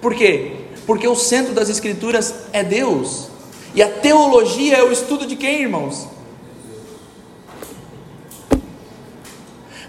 Por 0.00 0.14
quê? 0.14 0.52
Porque 0.84 1.06
o 1.06 1.14
centro 1.14 1.54
das 1.54 1.68
escrituras 1.68 2.34
é 2.52 2.64
Deus. 2.64 3.28
E 3.74 3.82
a 3.82 3.88
teologia 3.88 4.78
é 4.78 4.82
o 4.82 4.90
estudo 4.90 5.26
de 5.26 5.36
quem, 5.36 5.62
irmãos? 5.62 6.08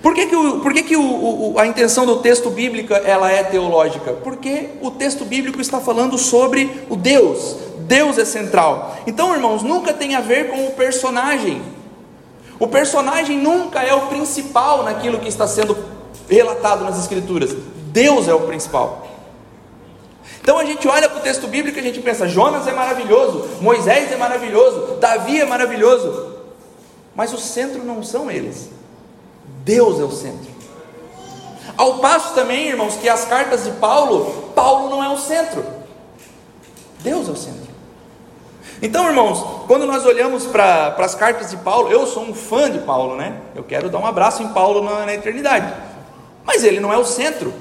Por 0.02 0.14
que, 0.14 0.28
que, 0.28 0.36
o, 0.36 0.60
por 0.62 0.74
que, 0.74 0.84
que 0.84 0.96
o, 0.96 1.54
o, 1.54 1.60
a 1.60 1.68
intenção 1.68 2.06
do 2.06 2.20
texto 2.20 2.50
bíblico 2.50 2.94
ela 2.94 3.30
é 3.32 3.44
teológica? 3.44 4.14
Porque 4.14 4.70
o 4.82 4.92
texto 4.92 5.26
bíblico 5.26 5.60
está 5.60 5.80
falando 5.80 6.18
sobre 6.18 6.86
o 6.90 6.96
Deus. 6.96 7.58
Deus 7.80 8.18
é 8.18 8.24
central. 8.24 8.96
Então, 9.06 9.34
irmãos, 9.34 9.62
nunca 9.62 9.94
tem 9.94 10.16
a 10.16 10.22
ver 10.22 10.50
com 10.50 10.68
o 10.68 10.72
personagem. 10.72 11.62
O 12.58 12.68
personagem 12.68 13.38
nunca 13.38 13.82
é 13.82 13.94
o 13.94 14.08
principal 14.08 14.84
naquilo 14.84 15.20
que 15.20 15.28
está 15.28 15.48
sendo 15.48 15.78
relatado 16.30 16.84
nas 16.84 16.98
Escrituras. 17.00 17.56
Deus 17.92 18.28
é 18.28 18.34
o 18.34 18.42
principal. 18.42 19.08
Então 20.42 20.58
a 20.58 20.66
gente 20.66 20.88
olha 20.88 21.10
para 21.10 21.20
o 21.20 21.22
texto 21.22 21.48
bíblico 21.48 21.78
e 21.78 21.82
a 21.82 21.84
gente 21.84 22.00
pensa: 22.00 22.28
Jonas 22.28 22.68
é 22.68 22.72
maravilhoso, 22.72 23.48
Moisés 23.62 24.12
é 24.12 24.16
maravilhoso, 24.16 24.98
Davi 25.00 25.40
é 25.40 25.46
maravilhoso. 25.46 26.38
Mas 27.16 27.34
o 27.34 27.38
centro 27.38 27.84
não 27.84 28.02
são 28.02 28.32
eles. 28.32 28.70
Deus 29.64 30.00
é 30.00 30.04
o 30.04 30.12
centro. 30.12 30.50
Ao 31.78 32.00
passo 32.00 32.34
também, 32.34 32.68
irmãos, 32.68 32.96
que 32.96 33.08
as 33.08 33.26
cartas 33.26 33.64
de 33.64 33.72
Paulo, 33.72 34.52
Paulo 34.56 34.90
não 34.90 35.04
é 35.04 35.10
o 35.10 35.18
centro. 35.18 35.64
Deus 37.00 37.28
é 37.28 37.32
o 37.32 37.36
centro. 37.36 37.70
Então, 38.82 39.08
irmãos, 39.08 39.66
quando 39.68 39.86
nós 39.86 40.06
olhamos 40.06 40.46
para 40.46 40.96
as 40.98 41.16
cartas 41.16 41.50
de 41.50 41.58
Paulo, 41.58 41.90
eu 41.90 42.08
sou 42.08 42.24
um 42.24 42.34
fã 42.34 42.70
de 42.70 42.80
Paulo, 42.80 43.16
né? 43.16 43.40
Eu 43.56 43.64
quero 43.64 43.90
dar 43.90 44.00
um 44.00 44.06
abraço 44.06 44.42
em 44.42 44.50
Paulo 44.50 44.84
na, 44.84 45.06
na 45.06 45.14
eternidade. 45.14 45.74
Mas 46.46 46.64
ele 46.64 46.80
não 46.80 46.92
é 46.92 46.98
o 46.98 47.06
centro. 47.06 47.54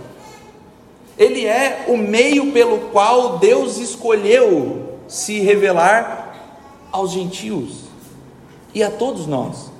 Ele 1.17 1.45
é 1.45 1.85
o 1.89 1.97
meio 1.97 2.53
pelo 2.53 2.91
qual 2.91 3.39
Deus 3.39 3.79
escolheu 3.79 4.99
se 5.09 5.41
revelar 5.41 6.37
aos 6.93 7.11
gentios 7.11 7.89
e 8.73 8.83
a 8.83 8.91
todos 8.91 9.27
nós. 9.27 9.73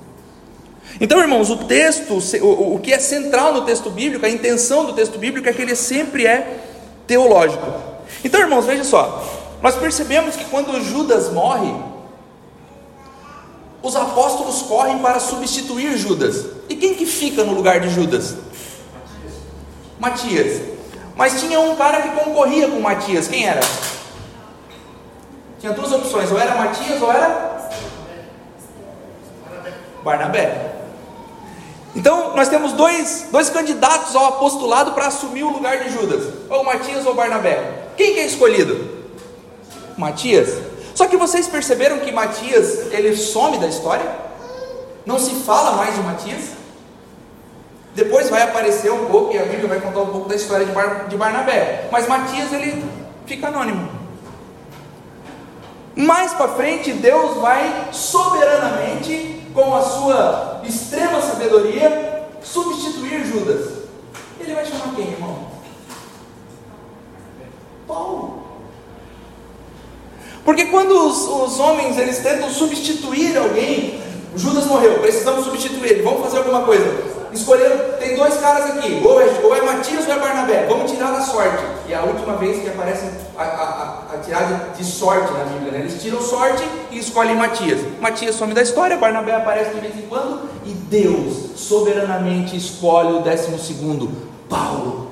Então, 1.01 1.19
irmãos, 1.19 1.49
o 1.49 1.57
texto, 1.57 2.19
o, 2.41 2.77
que 2.79 2.91
é 2.91 2.99
central 2.99 3.53
no 3.53 3.61
texto 3.61 3.89
bíblico, 3.89 4.25
a 4.25 4.29
intenção 4.29 4.85
do 4.85 4.93
texto 4.93 5.17
bíblico 5.17 5.47
é 5.47 5.53
que 5.53 5.61
ele 5.61 5.75
sempre 5.75 6.27
é 6.27 6.59
teológico. 7.07 7.65
Então, 8.23 8.41
irmãos, 8.41 8.65
veja 8.65 8.83
só, 8.83 9.23
nós 9.61 9.75
percebemos 9.75 10.35
que 10.35 10.43
quando 10.45 10.81
Judas 10.83 11.31
morre, 11.31 11.73
os 13.81 13.95
apóstolos 13.95 14.61
correm 14.63 14.99
para 14.99 15.21
substituir 15.21 15.97
Judas. 15.97 16.47
E 16.67 16.75
quem 16.75 16.93
que 16.95 17.05
fica 17.05 17.45
no 17.45 17.53
lugar 17.53 17.79
de 17.79 17.89
Judas? 17.89 18.35
Matias. 19.97 20.61
Mas 21.15 21.39
tinha 21.39 21.61
um 21.61 21.77
cara 21.77 22.01
que 22.01 22.09
concorria 22.09 22.67
com 22.67 22.79
Matias. 22.81 23.29
Quem 23.29 23.47
era? 23.47 23.61
Tinha 25.59 25.71
duas 25.71 25.91
opções, 25.93 26.29
ou 26.29 26.37
era 26.37 26.55
Matias 26.55 27.01
ou 27.01 27.11
era 27.11 27.69
Barnabé. 30.03 30.68
Então, 31.99 32.33
nós 32.33 32.47
temos 32.47 32.71
dois, 32.71 33.27
dois 33.29 33.49
candidatos 33.49 34.15
ao 34.15 34.23
apostolado 34.27 34.93
para 34.93 35.07
assumir 35.07 35.43
o 35.43 35.49
lugar 35.49 35.83
de 35.83 35.89
Judas: 35.89 36.33
ou 36.49 36.63
Matias 36.63 37.05
ou 37.05 37.13
Barnabé. 37.13 37.89
Quem 37.97 38.13
que 38.13 38.21
é 38.21 38.25
escolhido? 38.25 38.89
Matias. 39.97 40.59
Só 40.95 41.07
que 41.07 41.17
vocês 41.17 41.45
perceberam 41.49 41.99
que 41.99 42.09
Matias 42.09 42.93
ele 42.93 43.17
some 43.17 43.57
da 43.57 43.67
história? 43.67 44.09
Não 45.05 45.19
se 45.19 45.31
fala 45.43 45.73
mais 45.73 45.93
de 45.93 46.01
Matias? 46.01 46.51
Depois 47.93 48.29
vai 48.29 48.43
aparecer 48.43 48.93
um 48.93 49.07
pouco 49.07 49.33
e 49.33 49.37
a 49.37 49.43
Bíblia 49.43 49.67
vai 49.67 49.81
contar 49.81 49.99
um 49.99 50.09
pouco 50.13 50.29
da 50.29 50.35
história 50.35 50.65
de, 50.65 50.71
Bar, 50.71 51.07
de 51.09 51.17
Barnabé. 51.17 51.89
Mas 51.91 52.07
Matias 52.07 52.53
ele 52.53 52.81
fica 53.25 53.49
anônimo. 53.49 53.89
Mais 55.97 56.33
para 56.33 56.47
frente, 56.53 56.93
Deus 56.93 57.35
vai 57.39 57.89
soberanamente 57.91 59.38
com 59.53 59.75
a 59.75 59.81
sua 59.81 60.61
extrema 60.63 61.21
sabedoria, 61.21 62.27
substituir 62.41 63.25
Judas. 63.25 63.79
Ele 64.39 64.53
vai 64.53 64.65
chamar 64.65 64.95
quem, 64.95 65.11
irmão? 65.11 65.47
Paulo. 67.87 68.43
Porque 70.45 70.65
quando 70.65 70.91
os, 70.91 71.27
os 71.27 71.59
homens 71.59 71.97
eles 71.97 72.19
tentam 72.19 72.49
substituir 72.49 73.37
alguém, 73.37 74.01
Judas 74.35 74.65
morreu, 74.65 74.99
precisamos 74.99 75.45
substituir 75.45 75.91
ele, 75.91 76.01
vamos 76.03 76.21
fazer 76.21 76.37
alguma 76.37 76.61
coisa 76.61 77.19
escolheram, 77.33 77.97
tem 77.99 78.15
dois 78.15 78.35
caras 78.37 78.77
aqui, 78.77 79.01
ou 79.03 79.21
é, 79.21 79.25
ou 79.43 79.55
é 79.55 79.61
Matias 79.61 80.07
ou 80.07 80.13
é 80.13 80.19
Barnabé, 80.19 80.65
vamos 80.67 80.91
tirar 80.91 81.11
da 81.11 81.21
sorte. 81.21 81.63
A 81.99 82.05
última 82.05 82.37
vez 82.37 82.61
que 82.61 82.69
aparece 82.69 83.09
a, 83.37 83.43
a, 83.43 84.13
a, 84.13 84.17
tirada 84.19 84.69
de 84.77 84.85
sorte 84.85 85.33
na 85.33 85.43
Bíblia, 85.43 85.73
né? 85.73 85.79
eles 85.79 86.01
tiram 86.01 86.21
sorte 86.21 86.63
e 86.89 86.97
escolhem 86.97 87.35
Matias. 87.35 87.81
Matias 87.99 88.35
some 88.35 88.53
da 88.53 88.61
história, 88.61 88.95
Barnabé 88.95 89.35
aparece 89.35 89.73
de 89.73 89.81
vez 89.81 89.97
em 89.97 90.03
quando, 90.03 90.49
e 90.65 90.71
Deus 90.71 91.59
soberanamente 91.59 92.55
escolhe 92.55 93.17
o 93.17 93.19
décimo 93.19 93.59
segundo, 93.59 94.09
Paulo. 94.47 95.11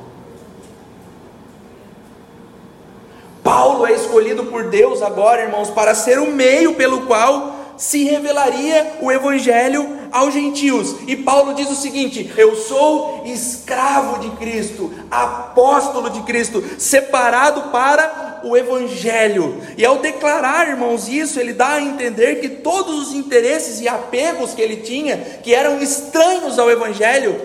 Paulo 3.44 3.86
é 3.86 3.92
escolhido 3.92 4.46
por 4.46 4.70
Deus 4.70 5.02
agora, 5.02 5.42
irmãos, 5.42 5.70
para 5.70 5.94
ser 5.94 6.20
o 6.20 6.32
meio 6.32 6.76
pelo 6.76 7.02
qual 7.02 7.57
se 7.78 8.04
revelaria 8.04 8.98
o 9.02 9.12
Evangelho 9.12 9.98
aos 10.12 10.34
gentios. 10.34 10.96
E 11.08 11.16
Paulo 11.16 11.54
diz 11.54 11.70
o 11.70 11.76
seguinte: 11.76 12.32
Eu 12.36 12.56
sou 12.56 13.24
escravo 13.26 14.20
de 14.20 14.36
Cristo, 14.38 14.92
apóstolo 15.10 16.10
de 16.10 16.22
Cristo, 16.22 16.64
separado 16.78 17.70
para 17.72 18.42
o 18.44 18.58
Evangelho. 18.58 19.62
E 19.78 19.86
ao 19.86 20.00
declarar, 20.00 20.68
irmãos, 20.68 21.08
isso, 21.08 21.40
ele 21.40 21.54
dá 21.54 21.74
a 21.74 21.82
entender 21.82 22.42
que 22.42 22.50
todos 22.50 23.08
os 23.08 23.14
interesses 23.14 23.80
e 23.80 23.88
apegos 23.88 24.54
que 24.54 24.62
ele 24.62 24.78
tinha, 24.78 25.18
que 25.18 25.54
eram 25.54 25.82
estranhos 25.82 26.58
ao 26.58 26.70
Evangelho, 26.70 27.40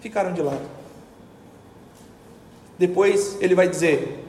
ficaram 0.00 0.32
de 0.32 0.42
lado. 0.42 0.76
Depois 2.78 3.36
ele 3.40 3.54
vai 3.54 3.68
dizer: 3.68 4.24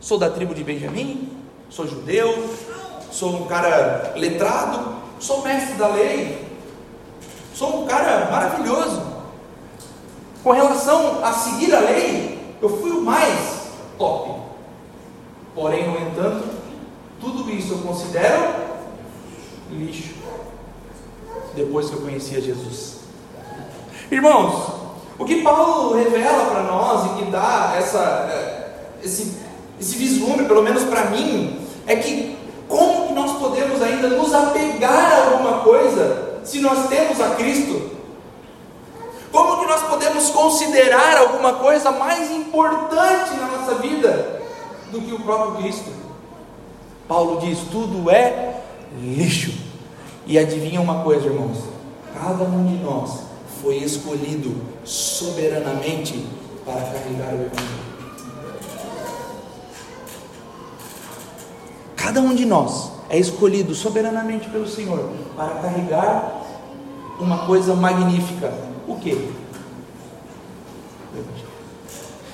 Sou 0.00 0.18
da 0.18 0.30
tribo 0.30 0.54
de 0.54 0.64
Benjamim, 0.64 1.30
sou 1.70 1.86
judeu, 1.86 2.50
sou 3.12 3.42
um 3.42 3.46
cara 3.46 4.14
letrado, 4.16 4.96
sou 5.20 5.42
mestre 5.42 5.74
da 5.74 5.88
lei, 5.88 6.44
sou 7.54 7.82
um 7.82 7.86
cara 7.86 8.30
maravilhoso. 8.30 9.02
Com 10.42 10.50
relação 10.50 11.22
a 11.22 11.32
seguir 11.32 11.72
a 11.72 11.80
lei, 11.80 12.56
eu 12.60 12.68
fui 12.80 12.90
o 12.90 13.02
mais 13.02 13.68
top. 13.98 14.40
Porém, 15.54 15.88
no 15.88 16.00
entanto, 16.00 16.48
tudo 17.20 17.48
isso 17.50 17.74
eu 17.74 17.78
considero 17.78 18.54
lixo. 19.70 20.14
Depois 21.54 21.88
que 21.90 21.96
eu 21.96 22.00
conhecia 22.00 22.40
Jesus. 22.40 23.00
Irmãos, 24.10 24.72
o 25.18 25.24
que 25.24 25.42
Paulo 25.42 25.94
revela 25.94 26.46
para 26.46 26.62
nós 26.62 27.06
e 27.06 27.22
que 27.22 27.30
dá 27.30 27.74
essa, 27.76 28.28
eh, 28.30 28.70
esse, 29.04 29.36
esse 29.78 29.96
vislumbre, 29.96 30.46
pelo 30.46 30.62
menos 30.62 30.84
para 30.84 31.10
mim, 31.10 31.60
é 31.86 31.96
que 31.96 32.41
como 32.72 33.06
que 33.08 33.12
nós 33.12 33.38
podemos 33.38 33.82
ainda 33.82 34.08
nos 34.08 34.32
apegar 34.32 35.12
a 35.12 35.32
alguma 35.32 35.58
coisa 35.58 36.40
se 36.42 36.58
nós 36.60 36.88
temos 36.88 37.20
a 37.20 37.34
Cristo? 37.34 37.90
Como 39.30 39.60
que 39.60 39.66
nós 39.66 39.82
podemos 39.82 40.30
considerar 40.30 41.18
alguma 41.18 41.52
coisa 41.54 41.90
mais 41.90 42.30
importante 42.30 43.34
na 43.34 43.46
nossa 43.46 43.74
vida 43.74 44.40
do 44.90 45.02
que 45.02 45.12
o 45.12 45.20
próprio 45.20 45.62
Cristo? 45.62 45.92
Paulo 47.06 47.40
diz: 47.40 47.58
tudo 47.70 48.10
é 48.10 48.62
lixo. 48.98 49.52
E 50.26 50.38
adivinha 50.38 50.80
uma 50.80 51.02
coisa, 51.02 51.26
irmãos? 51.26 51.58
Cada 52.14 52.44
um 52.44 52.66
de 52.66 52.82
nós 52.82 53.24
foi 53.60 53.76
escolhido 53.76 54.56
soberanamente 54.82 56.24
para 56.64 56.80
carregar 56.80 57.34
o 57.34 57.42
Evangelho. 57.42 57.91
Cada 62.02 62.20
um 62.20 62.34
de 62.34 62.44
nós 62.44 62.90
é 63.08 63.16
escolhido 63.16 63.76
soberanamente 63.76 64.48
pelo 64.50 64.66
Senhor 64.66 65.08
para 65.36 65.54
carregar 65.62 66.42
uma 67.20 67.46
coisa 67.46 67.76
magnífica. 67.76 68.52
O 68.88 68.96
que? 68.96 69.32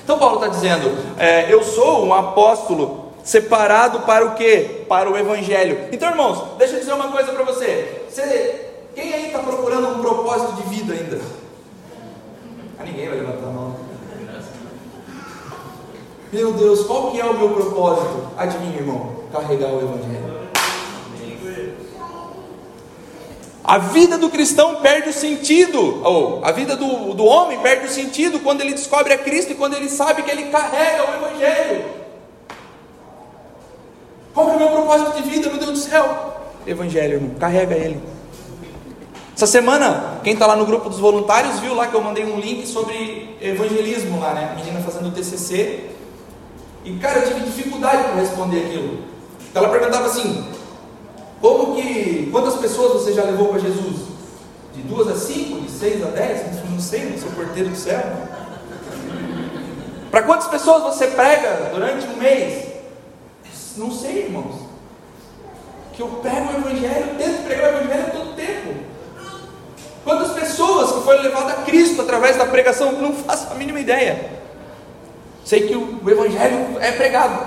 Então 0.03 0.17
Paulo 0.17 0.37
está 0.37 0.47
dizendo: 0.47 0.91
é, 1.19 1.53
eu 1.53 1.63
sou 1.63 2.03
um 2.03 2.11
apóstolo 2.11 3.11
separado 3.23 3.99
para 3.99 4.25
o 4.25 4.33
que? 4.33 4.85
Para 4.89 5.07
o 5.07 5.15
Evangelho. 5.15 5.87
Então, 5.91 6.09
irmãos, 6.09 6.57
deixa 6.57 6.73
eu 6.73 6.79
dizer 6.79 6.93
uma 6.93 7.11
coisa 7.11 7.31
para 7.31 7.43
você. 7.43 8.05
você. 8.09 8.71
Quem 8.95 9.13
aí 9.13 9.27
está 9.27 9.37
procurando 9.37 9.87
um 9.89 10.01
propósito 10.01 10.53
de 10.53 10.75
vida 10.75 10.93
ainda? 10.93 11.21
Ah, 12.79 12.83
ninguém 12.83 13.07
vai 13.07 13.19
levantar 13.19 13.47
a 13.47 13.51
mão. 13.51 13.88
Meu 16.31 16.53
Deus, 16.53 16.85
qual 16.85 17.11
que 17.11 17.19
é 17.19 17.25
o 17.25 17.33
meu 17.33 17.49
propósito? 17.49 18.29
Adivinha, 18.37 18.77
irmão? 18.77 19.15
Carregar 19.31 19.69
o 19.69 19.81
Evangelho. 19.81 20.39
A 23.63 23.77
vida 23.77 24.17
do 24.17 24.29
cristão 24.29 24.77
perde 24.77 25.09
o 25.09 25.13
sentido, 25.13 26.01
ou 26.03 26.43
a 26.43 26.51
vida 26.51 26.75
do, 26.75 27.13
do 27.13 27.23
homem 27.23 27.59
perde 27.59 27.85
o 27.85 27.89
sentido 27.89 28.39
quando 28.39 28.61
ele 28.61 28.73
descobre 28.73 29.13
a 29.13 29.17
Cristo 29.17 29.51
e 29.51 29.55
quando 29.55 29.75
ele 29.75 29.89
sabe 29.89 30.23
que 30.23 30.31
ele 30.31 30.45
carrega 30.45 31.03
o 31.03 31.25
Evangelho. 31.25 31.85
Qual 34.33 34.49
é 34.49 34.53
o 34.53 34.57
meu 34.59 34.69
propósito 34.69 35.21
de 35.21 35.29
vida, 35.29 35.49
meu 35.49 35.59
Deus 35.59 35.71
do 35.71 35.77
céu? 35.77 36.33
Evangelho, 36.65 37.15
irmão, 37.15 37.35
carrega 37.39 37.75
ele. 37.75 38.01
Essa 39.35 39.47
semana, 39.47 40.19
quem 40.23 40.33
está 40.33 40.45
lá 40.45 40.55
no 40.55 40.65
grupo 40.65 40.89
dos 40.89 40.99
voluntários 40.99 41.59
viu 41.59 41.73
lá 41.73 41.87
que 41.87 41.95
eu 41.95 42.01
mandei 42.01 42.25
um 42.25 42.39
link 42.39 42.67
sobre 42.67 43.37
evangelismo 43.41 44.19
lá, 44.19 44.33
né? 44.33 44.49
A 44.51 44.55
menina 44.55 44.81
fazendo 44.81 45.07
o 45.07 45.11
TCC. 45.11 45.98
E 46.85 46.97
cara, 46.97 47.19
eu 47.19 47.27
tive 47.27 47.45
dificuldade 47.45 48.03
para 48.03 48.15
responder 48.15 48.65
aquilo. 48.65 49.03
Ela 49.53 49.69
perguntava 49.69 50.05
assim: 50.07 50.45
como 51.41 51.75
que. 51.75 52.29
Quantas 52.31 52.55
pessoas 52.55 52.93
você 52.93 53.13
já 53.13 53.23
levou 53.23 53.49
para 53.49 53.59
Jesus? 53.59 54.07
De 54.73 54.81
duas 54.83 55.07
a 55.07 55.15
cinco? 55.15 55.61
De 55.61 55.71
seis 55.71 56.03
a 56.03 56.09
dez? 56.09 56.41
Não 56.69 56.79
sei, 56.79 57.09
não 57.09 57.17
sou 57.17 57.31
porteiro 57.31 57.69
do 57.69 57.75
céu. 57.75 58.01
Para 60.11 60.23
quantas 60.23 60.47
pessoas 60.47 60.83
você 60.83 61.07
prega 61.07 61.69
durante 61.73 62.07
um 62.07 62.17
mês? 62.17 62.67
Não 63.77 63.91
sei, 63.91 64.25
irmãos. 64.25 64.67
Que 65.93 66.01
eu 66.01 66.07
prego 66.07 66.53
o 66.53 66.57
Evangelho, 66.57 67.15
tento 67.17 67.43
pregar 67.45 67.73
o 67.73 67.77
Evangelho 67.77 68.11
todo 68.11 68.35
tempo. 68.35 68.73
Quantas 70.03 70.31
pessoas 70.31 70.91
que 70.91 71.03
foram 71.03 71.21
levadas 71.21 71.59
a 71.59 71.61
Cristo 71.63 72.01
através 72.01 72.37
da 72.37 72.45
pregação? 72.45 72.93
Não 72.93 73.13
faço 73.13 73.51
a 73.51 73.55
mínima 73.55 73.79
ideia. 73.79 74.38
Sei 75.49 75.61
que 75.61 75.75
o 75.75 76.07
Evangelho 76.07 76.77
é 76.79 76.91
pregado. 76.91 77.43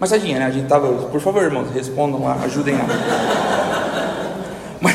Mas 0.00 0.10
tadinha, 0.10 0.40
né? 0.40 0.46
A 0.46 0.50
gente 0.50 0.66
tava. 0.66 0.88
Por 1.06 1.20
favor, 1.20 1.44
irmãos, 1.44 1.70
respondam 1.72 2.24
lá, 2.24 2.34
ajudem 2.42 2.74
lá. 2.74 2.86
Mas, 4.82 4.94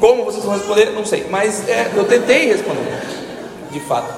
como 0.00 0.24
vocês 0.24 0.42
vão 0.46 0.54
responder? 0.54 0.92
Não 0.92 1.04
sei. 1.04 1.26
Mas 1.28 1.68
é, 1.68 1.92
eu 1.94 2.06
tentei 2.06 2.46
responder. 2.46 3.02
De 3.70 3.80
fato. 3.80 4.14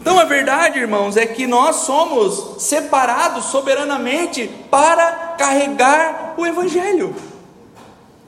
Então 0.00 0.16
a 0.16 0.24
verdade, 0.24 0.78
irmãos, 0.78 1.16
é 1.16 1.26
que 1.26 1.48
nós 1.48 1.74
somos 1.78 2.62
separados 2.62 3.46
soberanamente 3.46 4.46
para 4.70 5.34
carregar 5.36 6.34
o 6.36 6.46
Evangelho. 6.46 7.12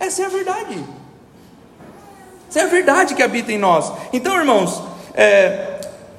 Essa 0.00 0.22
é 0.22 0.26
a 0.26 0.28
verdade. 0.28 0.95
Essa 2.48 2.60
é 2.60 2.62
a 2.62 2.66
verdade 2.66 3.14
que 3.14 3.22
habita 3.22 3.52
em 3.52 3.58
nós. 3.58 3.92
Então, 4.12 4.36
irmãos, 4.36 4.82
é, 5.14 5.76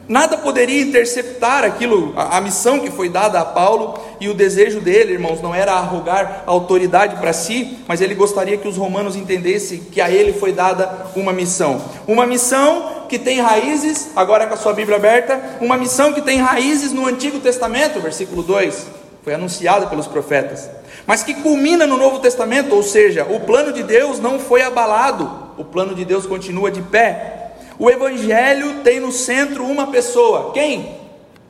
Nada 0.08 0.38
poderia 0.38 0.82
interceptar 0.82 1.66
aquilo, 1.66 2.14
a, 2.16 2.38
a, 2.38 2.42
missão 2.42 2.80
que 2.80 2.90
foi 2.90 3.10
dada 3.10 3.42
a 3.42 3.46
Paulo, 3.46 4.00
e 4.22 4.30
o 4.30 4.34
desejo 4.34 4.80
dele, 4.80 5.12
irmãos, 5.14 5.42
não 5.42 5.54
era 5.54 5.74
arrogar 5.74 6.44
autoridade 6.46 7.18
para 7.18 7.34
si, 7.34 7.78
mas 7.86 8.00
ele 8.00 8.16
gostaria 8.16 8.56
que 8.56 8.70
os 8.70 8.78
romanos 8.78 9.18
entendessem 9.18 9.80
que 9.80 10.00
a 10.00 10.10
ele 10.10 10.32
foi 10.32 10.54
dada 10.54 11.08
uma 11.14 11.34
missão. 11.34 11.82
Uma 12.08 12.26
missão 12.26 13.06
que 13.10 13.20
tem 13.20 13.42
raízes, 13.42 14.12
agora 14.16 14.48
com 14.48 14.54
a 14.54 14.58
sua 14.58 14.72
Bíblia 14.72 14.96
aberta, 14.96 15.58
uma 15.60 15.76
missão 15.76 16.14
que 16.14 16.22
tem 16.22 16.40
raízes 16.40 16.94
no 16.94 17.06
Antigo 17.06 17.42
Testamento, 17.42 18.00
versículo 18.00 18.42
2, 18.42 18.88
foi 19.26 19.34
anunciada 19.34 19.88
pelos 19.88 20.08
profetas, 20.08 20.70
mas 21.06 21.22
que 21.22 21.34
culmina 21.34 21.86
no 21.86 21.98
Novo 21.98 22.20
Testamento, 22.20 22.74
ou 22.74 22.82
seja, 22.82 23.26
o 23.30 23.42
plano 23.42 23.74
de 23.74 23.84
Deus 23.84 24.22
não 24.22 24.40
foi 24.40 24.62
abalado, 24.62 25.47
o 25.58 25.66
plano 25.66 25.96
de 25.96 26.06
Deus 26.06 26.26
continua 26.26 26.72
de 26.72 26.82
pé, 26.82 27.52
o 27.80 27.90
Evangelho 27.90 28.82
tem 28.84 29.00
no 29.00 29.12
centro 29.12 29.66
uma 29.66 29.88
pessoa, 29.88 30.52
quem? 30.54 30.98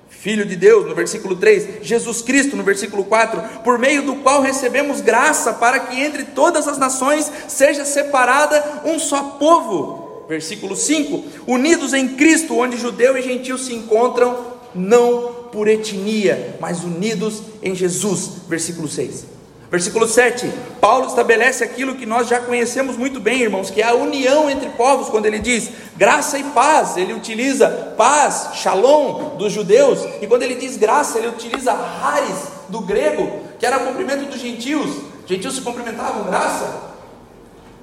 Filho 0.10 0.46
de 0.46 0.56
Deus, 0.56 0.86
no 0.86 0.96
versículo 0.96 1.36
3, 1.36 1.86
Jesus 1.86 2.22
Cristo, 2.22 2.58
no 2.58 2.64
versículo 2.64 3.06
4, 3.06 3.62
por 3.64 3.78
meio 3.78 4.02
do 4.02 4.16
qual 4.18 4.42
recebemos 4.42 5.00
graça 5.00 5.54
para 5.54 5.80
que 5.80 6.02
entre 6.02 6.24
todas 6.24 6.68
as 6.68 6.78
nações 6.78 7.32
seja 7.48 7.86
separada 7.86 8.82
um 8.84 9.00
só 9.00 9.24
povo. 9.40 10.26
Versículo 10.28 10.76
5: 10.76 11.24
unidos 11.46 11.94
em 11.94 12.10
Cristo, 12.10 12.58
onde 12.58 12.78
judeu 12.78 13.18
e 13.18 13.22
gentil 13.22 13.58
se 13.58 13.74
encontram, 13.74 14.38
não 14.76 15.48
por 15.52 15.68
etnia, 15.68 16.58
mas 16.60 16.84
unidos 16.84 17.42
em 17.64 17.74
Jesus. 17.74 18.32
Versículo 18.50 18.88
6. 18.88 19.37
Versículo 19.70 20.08
7, 20.08 20.50
Paulo 20.80 21.08
estabelece 21.08 21.62
aquilo 21.62 21.96
que 21.96 22.06
nós 22.06 22.30
já 22.30 22.40
conhecemos 22.40 22.96
muito 22.96 23.20
bem, 23.20 23.42
irmãos, 23.42 23.70
que 23.70 23.82
é 23.82 23.86
a 23.86 23.94
união 23.94 24.50
entre 24.50 24.70
povos, 24.70 25.10
quando 25.10 25.26
ele 25.26 25.40
diz 25.40 25.70
graça 25.98 26.40
e 26.40 26.44
paz, 26.46 26.96
ele 26.96 27.12
utiliza 27.14 27.68
paz, 27.98 28.52
shalom, 28.54 29.36
dos 29.36 29.52
judeus, 29.52 30.00
e 30.22 30.28
quando 30.28 30.44
ele 30.44 30.56
diz 30.56 30.78
graça, 30.78 31.18
ele 31.18 31.28
utiliza 31.28 31.74
haris, 31.74 32.58
do 32.70 32.80
grego, 32.80 33.42
que 33.60 33.66
era 33.66 33.80
cumprimento 33.80 34.30
dos 34.30 34.40
gentios, 34.40 35.02
gentios 35.26 35.56
se 35.56 35.62
cumprimentavam 35.62 36.24
graça, 36.24 36.66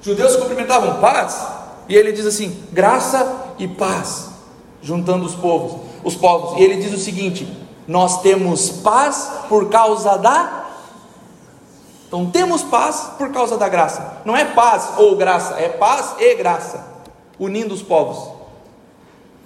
judeus 0.01 0.33
se 0.33 0.39
cumprimentavam 0.39 1.01
paz, 1.03 1.47
e 1.87 1.95
ele 1.95 2.13
diz 2.13 2.25
assim, 2.25 2.65
graça 2.73 3.55
e 3.59 3.69
paz, 3.69 4.31
juntando 4.81 5.27
os 5.27 5.35
povos, 5.35 5.83
os 6.03 6.15
povos, 6.15 6.59
e 6.59 6.63
ele 6.63 6.77
diz 6.77 6.95
o 6.95 6.99
seguinte, 6.99 7.47
nós 7.87 8.23
temos 8.23 8.71
paz 8.71 9.31
por 9.51 9.69
causa 9.69 10.17
da 10.17 10.64
então 12.15 12.27
temos 12.27 12.63
paz 12.63 13.11
por 13.19 13.33
causa 13.33 13.57
da 13.57 13.69
graça. 13.69 14.19
Não 14.25 14.37
é 14.37 14.45
paz 14.45 14.91
ou 14.99 15.17
graça, 15.17 15.55
é 15.59 15.69
paz 15.69 16.15
e 16.21 16.33
graça, 16.37 16.87
unindo 17.41 17.75
os 17.75 17.83
povos. 17.83 18.33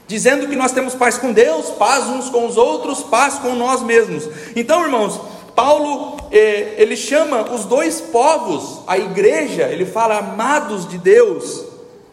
Dizendo 0.06 0.46
que 0.46 0.54
nós 0.54 0.72
temos 0.72 0.94
paz 0.94 1.16
com 1.16 1.32
Deus, 1.32 1.70
paz 1.70 2.06
uns 2.08 2.28
com 2.28 2.46
os 2.46 2.58
outros, 2.58 3.02
paz 3.02 3.38
com 3.38 3.54
nós 3.54 3.82
mesmos. 3.82 4.28
Então, 4.54 4.82
irmãos, 4.82 5.18
Paulo 5.56 6.18
eh, 6.30 6.74
ele 6.76 6.94
chama 6.94 7.50
os 7.54 7.64
dois 7.64 8.02
povos, 8.02 8.80
a 8.86 8.98
igreja, 8.98 9.62
ele 9.62 9.86
fala 9.86 10.18
amados 10.18 10.86
de 10.86 10.98
Deus, 10.98 11.64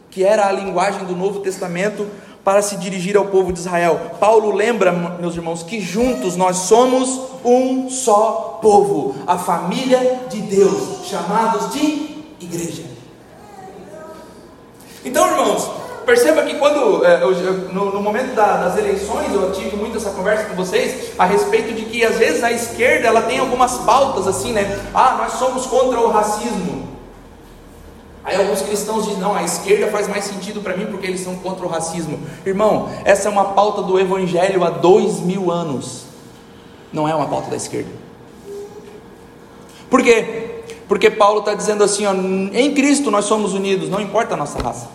que 0.10 0.24
era 0.24 0.48
a 0.48 0.54
linguagem 0.54 1.04
do 1.04 1.18
Novo 1.18 1.41
Testamento 1.41 2.08
para 2.46 2.62
se 2.62 2.78
dirigir 2.78 3.18
ao 3.18 3.26
povo 3.26 3.52
de 3.52 3.58
Israel. 3.58 4.12
Paulo 4.20 4.52
lembra, 4.54 4.92
meus 4.92 5.36
irmãos, 5.36 5.64
que 5.64 5.82
juntos 5.82 6.38
nós 6.38 6.58
somos 6.58 7.20
um 7.44 7.90
só 7.90 8.60
povo, 8.62 9.16
a 9.26 9.36
família 9.36 10.22
de 10.30 10.42
Deus, 10.42 11.08
chamados 11.08 11.74
de 11.74 12.24
igreja. 12.40 12.84
Então, 15.04 15.28
irmãos, 15.28 15.72
perceba 16.06 16.44
que 16.44 16.54
quando, 16.56 17.04
é, 17.04 17.20
no, 17.74 18.00
momento 18.00 18.36
da, 18.36 18.58
das 18.58 18.78
eleições, 18.78 19.34
eu 19.34 19.52
tive 19.52 19.76
muito 19.76 19.98
essa 19.98 20.12
conversa 20.12 20.46
com 20.46 20.56
vocês 20.56 21.14
a 21.18 21.26
respeito 21.26 21.74
de 21.74 21.86
que 21.86 22.06
às 22.06 22.18
vezes 22.20 22.44
a 22.44 22.52
esquerda 22.52 23.08
ela 23.08 23.24
tem 23.24 23.40
algumas 23.40 23.80
pautas 23.80 24.28
assim, 24.28 24.52
né? 24.54 24.80
Ah, 24.94 25.16
nós 25.18 25.34
somos 25.34 25.66
contra 25.66 26.00
o 26.00 26.12
racismo. 26.12 26.95
Aí 28.26 28.36
alguns 28.36 28.64
cristãos 28.64 29.06
dizem, 29.06 29.20
não, 29.20 29.36
a 29.36 29.44
esquerda 29.44 29.92
faz 29.92 30.08
mais 30.08 30.26
sentido 30.26 30.60
para 30.60 30.76
mim 30.76 30.88
porque 30.88 31.06
eles 31.06 31.22
são 31.22 31.36
contra 31.36 31.64
o 31.64 31.70
racismo. 31.70 32.20
Irmão, 32.44 32.90
essa 33.06 33.30
é 33.30 33.32
uma 33.32 33.46
pauta 33.54 33.84
do 33.84 34.00
Evangelho 34.00 34.64
há 34.64 34.72
dois 34.72 35.20
mil 35.20 35.52
anos. 35.52 36.06
Não 36.92 37.08
é 37.08 37.14
uma 37.14 37.28
pauta 37.28 37.52
da 37.52 37.56
esquerda. 37.56 37.92
Por 39.92 40.02
quê? 40.02 40.64
Porque 40.88 41.12
Paulo 41.12 41.40
está 41.40 41.54
dizendo 41.54 41.84
assim, 41.84 42.08
ó, 42.08 42.14
em 42.14 42.74
Cristo 42.74 43.12
nós 43.12 43.26
somos 43.26 43.54
unidos, 43.54 43.90
não 43.90 44.02
importa 44.02 44.34
a 44.34 44.38
nossa 44.38 44.60
raça. 44.60 44.90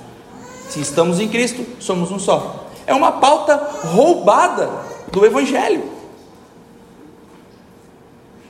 Se 0.69 0.81
estamos 0.81 1.21
em 1.21 1.29
Cristo, 1.29 1.65
somos 1.79 2.11
um 2.11 2.19
só. 2.19 2.67
É 2.85 2.95
uma 2.95 3.13
pauta 3.13 3.57
roubada 3.85 4.71
do 5.13 5.25
Evangelho. 5.25 5.85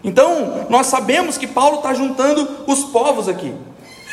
Então, 0.02 0.66
nós 0.70 0.86
sabemos 0.86 1.36
que 1.36 1.46
Paulo 1.46 1.76
está 1.76 1.92
juntando 1.92 2.48
os 2.66 2.84
povos 2.84 3.28
aqui. 3.28 3.54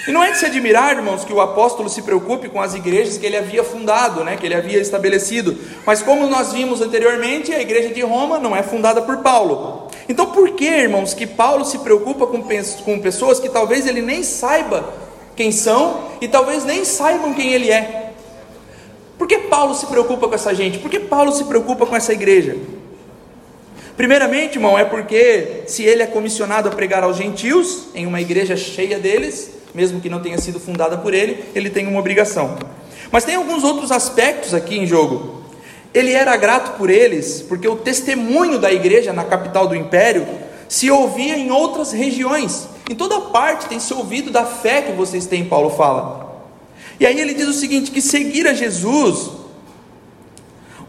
E 0.07 0.11
não 0.11 0.23
é 0.23 0.31
de 0.31 0.37
se 0.37 0.45
admirar, 0.45 0.95
irmãos, 0.95 1.25
que 1.25 1.33
o 1.33 1.41
apóstolo 1.41 1.89
se 1.89 2.01
preocupe 2.01 2.47
com 2.47 2.61
as 2.61 2.73
igrejas 2.73 3.17
que 3.17 3.25
ele 3.25 3.35
havia 3.35 3.61
fundado, 3.61 4.23
né, 4.23 4.37
que 4.37 4.45
ele 4.45 4.55
havia 4.55 4.79
estabelecido. 4.79 5.57
Mas 5.85 6.01
como 6.01 6.27
nós 6.27 6.53
vimos 6.53 6.79
anteriormente, 6.79 7.53
a 7.53 7.61
igreja 7.61 7.93
de 7.93 8.01
Roma 8.01 8.39
não 8.39 8.55
é 8.55 8.63
fundada 8.63 9.01
por 9.01 9.17
Paulo. 9.17 9.89
Então 10.07 10.27
por 10.27 10.51
que, 10.51 10.65
irmãos, 10.65 11.13
que 11.13 11.27
Paulo 11.27 11.65
se 11.65 11.79
preocupa 11.79 12.25
com, 12.25 12.41
com 12.85 12.99
pessoas 12.99 13.39
que 13.39 13.49
talvez 13.49 13.85
ele 13.85 14.01
nem 14.01 14.23
saiba 14.23 14.93
quem 15.35 15.51
são 15.51 16.05
e 16.21 16.27
talvez 16.27 16.63
nem 16.63 16.85
saibam 16.85 17.33
quem 17.33 17.51
ele 17.51 17.69
é? 17.69 18.13
Por 19.17 19.27
que 19.27 19.39
Paulo 19.39 19.75
se 19.75 19.87
preocupa 19.87 20.29
com 20.29 20.35
essa 20.35 20.55
gente? 20.55 20.77
Por 20.77 20.89
que 20.89 20.99
Paulo 20.99 21.33
se 21.33 21.43
preocupa 21.43 21.85
com 21.85 21.95
essa 21.95 22.13
igreja? 22.13 22.55
Primeiramente, 23.97 24.55
irmão, 24.57 24.77
é 24.77 24.85
porque 24.85 25.63
se 25.67 25.83
ele 25.83 26.03
é 26.03 26.07
comissionado 26.07 26.69
a 26.69 26.71
pregar 26.71 27.03
aos 27.03 27.17
gentios, 27.17 27.87
em 27.93 28.05
uma 28.05 28.21
igreja 28.21 28.55
cheia 28.55 28.99
deles, 28.99 29.56
mesmo 29.73 30.01
que 30.01 30.10
não 30.10 30.21
tenha 30.21 30.38
sido 30.38 30.60
fundada 30.60 30.97
por 30.97 31.13
ele, 31.13 31.43
ele 31.53 31.69
tem 31.69 31.88
uma 31.88 31.99
obrigação. 31.99 32.58
Mas 33.12 33.23
tem 33.23 33.36
alguns 33.36 33.63
outros 33.63 33.91
aspectos 33.91 34.53
aqui 34.53 34.77
em 34.77 34.86
jogo. 34.86 35.43
Ele 35.93 36.12
era 36.12 36.36
grato 36.36 36.77
por 36.77 36.89
eles, 36.89 37.41
porque 37.41 37.67
o 37.67 37.75
testemunho 37.75 38.60
da 38.60 38.71
igreja 38.71 39.13
na 39.13 39.23
capital 39.23 39.67
do 39.67 39.75
império 39.75 40.27
se 40.67 40.91
ouvia 40.91 41.38
em 41.38 41.51
outras 41.51 41.91
regiões. 41.91 42.67
Em 42.89 42.95
toda 42.95 43.19
parte 43.21 43.67
tem 43.67 43.80
se 43.80 43.93
ouvido 43.93 44.32
da 44.32 44.45
fé 44.45 44.82
que 44.82 44.91
vocês 44.91 45.25
têm, 45.25 45.45
Paulo 45.45 45.69
fala. 45.69 46.27
E 46.99 47.06
aí 47.06 47.19
ele 47.19 47.34
diz 47.34 47.47
o 47.47 47.53
seguinte: 47.53 47.91
que 47.91 48.01
seguir 48.01 48.47
a 48.47 48.53
Jesus, 48.53 49.30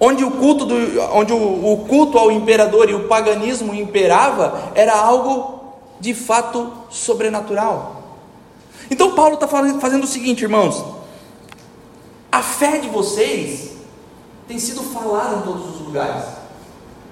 onde 0.01 0.25
o 0.25 0.31
culto, 0.31 0.65
do, 0.65 0.75
onde 1.13 1.33
o, 1.33 1.73
o 1.73 1.85
culto 1.89 2.19
ao 2.19 2.31
imperador 2.31 2.89
e 2.89 2.95
o 2.95 3.09
paganismo 3.09 3.75
imperava, 3.75 4.73
era 4.75 4.95
algo 4.95 5.75
de 6.01 6.15
fato 6.15 6.73
sobrenatural. 6.91 7.98
Então 8.91 9.15
Paulo 9.15 9.35
está 9.35 9.47
fazendo 9.47 10.05
o 10.05 10.07
seguinte, 10.07 10.43
irmãos: 10.43 10.85
a 12.31 12.43
fé 12.43 12.79
de 12.79 12.89
vocês 12.89 13.73
tem 14.47 14.59
sido 14.59 14.83
falada 14.83 15.37
em 15.37 15.43
todos 15.43 15.75
os 15.75 15.87
lugares. 15.87 16.25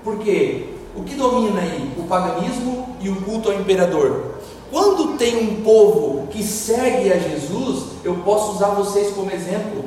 Porque 0.02 0.68
o 0.94 1.02
que 1.02 1.14
domina 1.14 1.60
aí? 1.60 1.92
O 1.98 2.04
paganismo 2.04 2.96
e 3.00 3.08
o 3.08 3.16
culto 3.22 3.50
ao 3.50 3.60
imperador. 3.60 4.36
Quando 4.70 5.16
tem 5.16 5.36
um 5.36 5.62
povo 5.62 6.26
que 6.28 6.42
segue 6.42 7.12
a 7.12 7.18
Jesus, 7.18 7.84
eu 8.04 8.16
posso 8.16 8.52
usar 8.52 8.68
vocês 8.68 9.14
como 9.14 9.30
exemplo. 9.30 9.84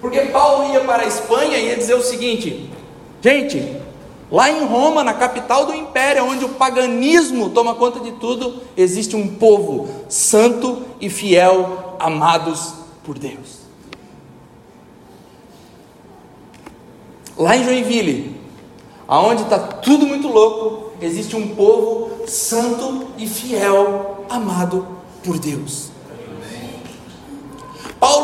Porque 0.00 0.20
Paulo 0.26 0.72
ia 0.72 0.80
para 0.80 1.02
a 1.02 1.06
Espanha 1.06 1.56
e 1.58 1.68
ia 1.68 1.76
dizer 1.76 1.94
o 1.94 2.02
seguinte: 2.02 2.70
gente, 3.20 3.80
lá 4.30 4.50
em 4.50 4.64
Roma, 4.64 5.04
na 5.04 5.14
capital 5.14 5.66
do 5.66 5.74
império, 5.74 6.24
onde 6.24 6.44
o 6.44 6.50
paganismo 6.50 7.50
toma 7.50 7.74
conta 7.74 8.00
de 8.00 8.12
tudo, 8.12 8.62
existe 8.76 9.14
um 9.14 9.36
povo 9.36 9.88
santo 10.08 10.82
e 11.00 11.08
fiel, 11.08 11.96
amados 11.98 12.74
por 13.04 13.18
Deus. 13.18 13.66
Lá 17.36 17.56
em 17.56 17.64
Joinville, 17.64 18.40
aonde 19.06 19.42
está 19.42 19.58
tudo 19.58 20.06
muito 20.06 20.28
louco, 20.28 20.92
existe 21.00 21.36
um 21.36 21.54
povo 21.54 22.26
santo 22.26 23.08
e 23.18 23.26
fiel, 23.26 24.24
amado 24.28 24.86
por 25.22 25.38
Deus. 25.38 25.95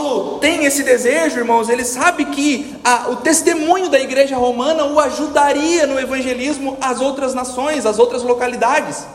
Paulo 0.03 0.39
tem 0.41 0.65
esse 0.65 0.83
desejo, 0.83 1.39
irmãos, 1.39 1.69
ele 1.69 1.85
sabe 1.85 2.25
que 2.25 2.75
a, 2.83 3.11
o 3.11 3.17
testemunho 3.17 3.89
da 3.89 4.01
igreja 4.01 4.37
romana 4.37 4.85
o 4.85 4.99
ajudaria 4.99 5.87
no 5.87 5.99
evangelismo 5.99 6.77
às 6.81 7.01
outras 7.01 7.35
nações, 7.35 7.87
às 7.87 8.01
outras 8.01 8.25
localidades. 8.25 9.07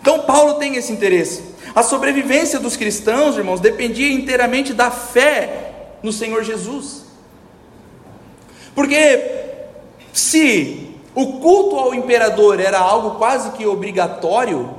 Então, 0.00 0.22
Paulo 0.22 0.54
tem 0.54 0.74
esse 0.74 0.92
interesse. 0.92 1.44
A 1.76 1.84
sobrevivência 1.84 2.58
dos 2.58 2.76
cristãos, 2.76 3.36
irmãos, 3.36 3.60
dependia 3.60 4.12
inteiramente 4.12 4.74
da 4.74 4.90
fé 4.90 5.74
no 6.02 6.12
Senhor 6.12 6.42
Jesus. 6.42 7.04
Porque 8.74 9.44
se 10.12 10.92
o 11.14 11.34
culto 11.38 11.76
ao 11.76 11.94
imperador 11.94 12.58
era 12.58 12.80
algo 12.80 13.12
quase 13.12 13.52
que 13.52 13.64
obrigatório, 13.64 14.74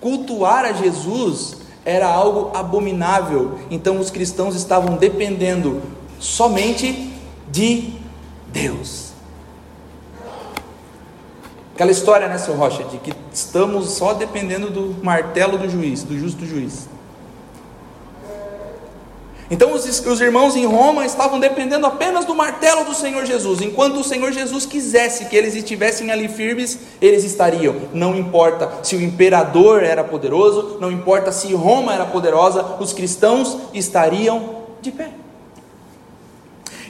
cultuar 0.00 0.64
a 0.64 0.72
Jesus 0.72 1.61
era 1.84 2.06
algo 2.06 2.56
abominável. 2.56 3.58
Então 3.70 3.98
os 3.98 4.10
cristãos 4.10 4.54
estavam 4.54 4.96
dependendo 4.96 5.82
somente 6.18 7.12
de 7.50 7.94
Deus. 8.48 9.12
Aquela 11.74 11.90
história, 11.90 12.28
né, 12.28 12.38
seu 12.38 12.54
Rocha, 12.54 12.84
de 12.84 12.98
que 12.98 13.12
estamos 13.32 13.92
só 13.92 14.12
dependendo 14.12 14.70
do 14.70 15.04
martelo 15.04 15.58
do 15.58 15.68
juiz, 15.68 16.02
do 16.02 16.18
justo 16.18 16.46
juiz. 16.46 16.88
Então 19.52 19.74
os, 19.74 19.84
os, 19.84 20.20
irmãos 20.22 20.56
em 20.56 20.64
Roma 20.64 21.04
estavam 21.04 21.38
dependendo 21.38 21.86
apenas 21.86 22.24
do 22.24 22.34
martelo 22.34 22.86
do 22.86 22.94
Senhor 22.94 23.26
Jesus. 23.26 23.60
Enquanto 23.60 24.00
o 24.00 24.02
Senhor 24.02 24.32
Jesus 24.32 24.64
quisesse 24.64 25.26
que 25.26 25.36
eles 25.36 25.54
estivessem 25.54 26.10
ali 26.10 26.26
firmes, 26.26 26.78
eles 27.02 27.22
estariam. 27.22 27.76
Não 27.92 28.16
importa 28.16 28.72
se 28.82 28.96
o 28.96 29.02
imperador 29.02 29.82
era 29.82 30.02
poderoso, 30.02 30.78
não 30.80 30.90
importa 30.90 31.30
se 31.30 31.52
Roma 31.52 31.92
era 31.92 32.06
poderosa, 32.06 32.76
os 32.80 32.94
cristãos 32.94 33.58
estariam 33.74 34.62
de 34.80 34.90
pé. 34.90 35.10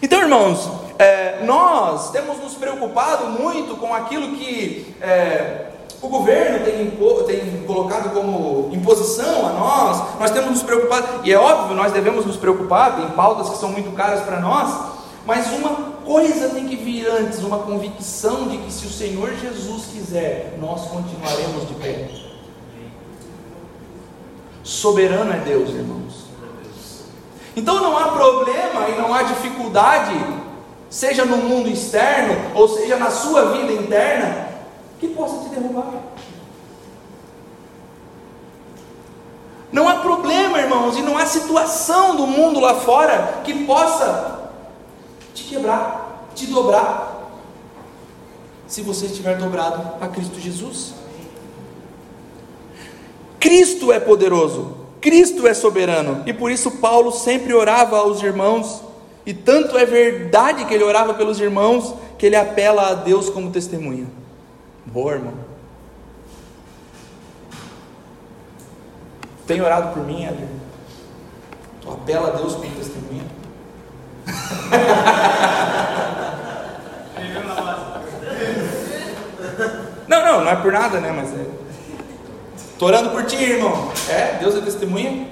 Então, 0.00 0.20
irmãos, 0.20 0.70
é, 1.00 1.42
nós 1.44 2.12
temos 2.12 2.38
nos 2.38 2.54
preocupado 2.54 3.26
muito 3.42 3.74
com 3.74 3.92
aquilo 3.92 4.36
que 4.36 4.94
é, 5.00 5.71
o 6.02 6.08
governo 6.08 6.64
tem, 6.64 6.90
tem, 7.26 7.62
colocado 7.62 8.12
como 8.12 8.68
imposição 8.72 9.46
a 9.46 9.52
nós, 9.52 10.18
nós 10.18 10.30
temos 10.32 10.50
nos 10.50 10.62
preocupado, 10.64 11.20
e 11.22 11.32
é 11.32 11.38
óbvio, 11.38 11.76
nós 11.76 11.92
devemos 11.92 12.26
nos 12.26 12.36
preocupar, 12.36 12.96
tem 12.96 13.08
pautas 13.10 13.48
que 13.50 13.58
são 13.58 13.68
muito 13.68 13.92
caras 13.92 14.20
para 14.22 14.40
nós, 14.40 14.92
mas 15.24 15.52
uma 15.52 15.70
coisa 16.04 16.48
tem 16.48 16.66
que 16.66 16.74
vir 16.74 17.06
antes, 17.06 17.38
uma 17.38 17.58
convicção 17.58 18.48
de 18.48 18.58
que 18.58 18.72
se 18.72 18.84
o 18.84 18.90
Senhor 18.90 19.32
Jesus 19.36 19.84
quiser, 19.92 20.58
nós 20.60 20.86
continuaremos 20.86 21.68
de 21.68 21.74
pé. 21.74 22.08
Soberano 24.64 25.32
é 25.32 25.38
Deus, 25.38 25.70
irmãos. 25.70 26.22
Então 27.54 27.80
não 27.80 27.96
há 27.96 28.08
problema 28.08 28.88
e 28.88 29.00
não 29.00 29.14
há 29.14 29.22
dificuldade, 29.22 30.18
seja 30.90 31.24
no 31.24 31.36
mundo 31.36 31.68
externo 31.68 32.34
ou 32.54 32.68
seja 32.68 32.96
na 32.96 33.10
sua 33.10 33.52
vida 33.52 33.72
interna, 33.72 34.51
que 35.02 35.08
possa 35.08 35.42
te 35.42 35.48
derrubar. 35.48 36.00
Não 39.72 39.88
há 39.88 39.96
problema, 39.96 40.60
irmãos, 40.60 40.96
e 40.96 41.02
não 41.02 41.18
há 41.18 41.26
situação 41.26 42.14
do 42.14 42.24
mundo 42.24 42.60
lá 42.60 42.76
fora 42.76 43.40
que 43.42 43.64
possa 43.64 44.52
te 45.34 45.42
quebrar, 45.42 46.28
te 46.36 46.46
dobrar, 46.46 47.32
se 48.68 48.80
você 48.80 49.06
estiver 49.06 49.36
dobrado 49.38 49.82
a 50.00 50.06
Cristo 50.06 50.38
Jesus. 50.38 50.94
Cristo 53.40 53.90
é 53.90 53.98
poderoso, 53.98 54.76
Cristo 55.00 55.48
é 55.48 55.54
soberano, 55.54 56.22
e 56.26 56.32
por 56.32 56.52
isso 56.52 56.70
Paulo 56.70 57.10
sempre 57.10 57.52
orava 57.52 57.98
aos 57.98 58.22
irmãos, 58.22 58.82
e 59.26 59.34
tanto 59.34 59.76
é 59.76 59.84
verdade 59.84 60.64
que 60.64 60.72
ele 60.72 60.84
orava 60.84 61.12
pelos 61.12 61.40
irmãos, 61.40 61.92
que 62.16 62.26
ele 62.26 62.36
apela 62.36 62.90
a 62.90 62.94
Deus 62.94 63.28
como 63.28 63.50
testemunha. 63.50 64.21
Boa, 64.86 65.12
irmão. 65.12 65.34
Tem 69.46 69.60
orado 69.60 69.94
por 69.94 70.04
mim, 70.04 70.24
Éder? 70.24 70.48
Tu 71.80 71.90
apela 71.90 72.28
a 72.28 72.32
Deus 72.32 72.54
como 72.54 72.70
testemunha? 72.70 73.24
não, 80.08 80.24
não, 80.24 80.44
não 80.44 80.50
é 80.50 80.56
por 80.56 80.72
nada, 80.72 81.00
né? 81.00 81.12
Mas 81.12 81.32
é. 81.32 81.46
Estou 82.56 82.88
orando 82.88 83.10
por 83.10 83.24
ti, 83.26 83.36
irmão. 83.36 83.92
É? 84.08 84.38
Deus 84.38 84.56
é 84.56 84.60
testemunha? 84.60 85.28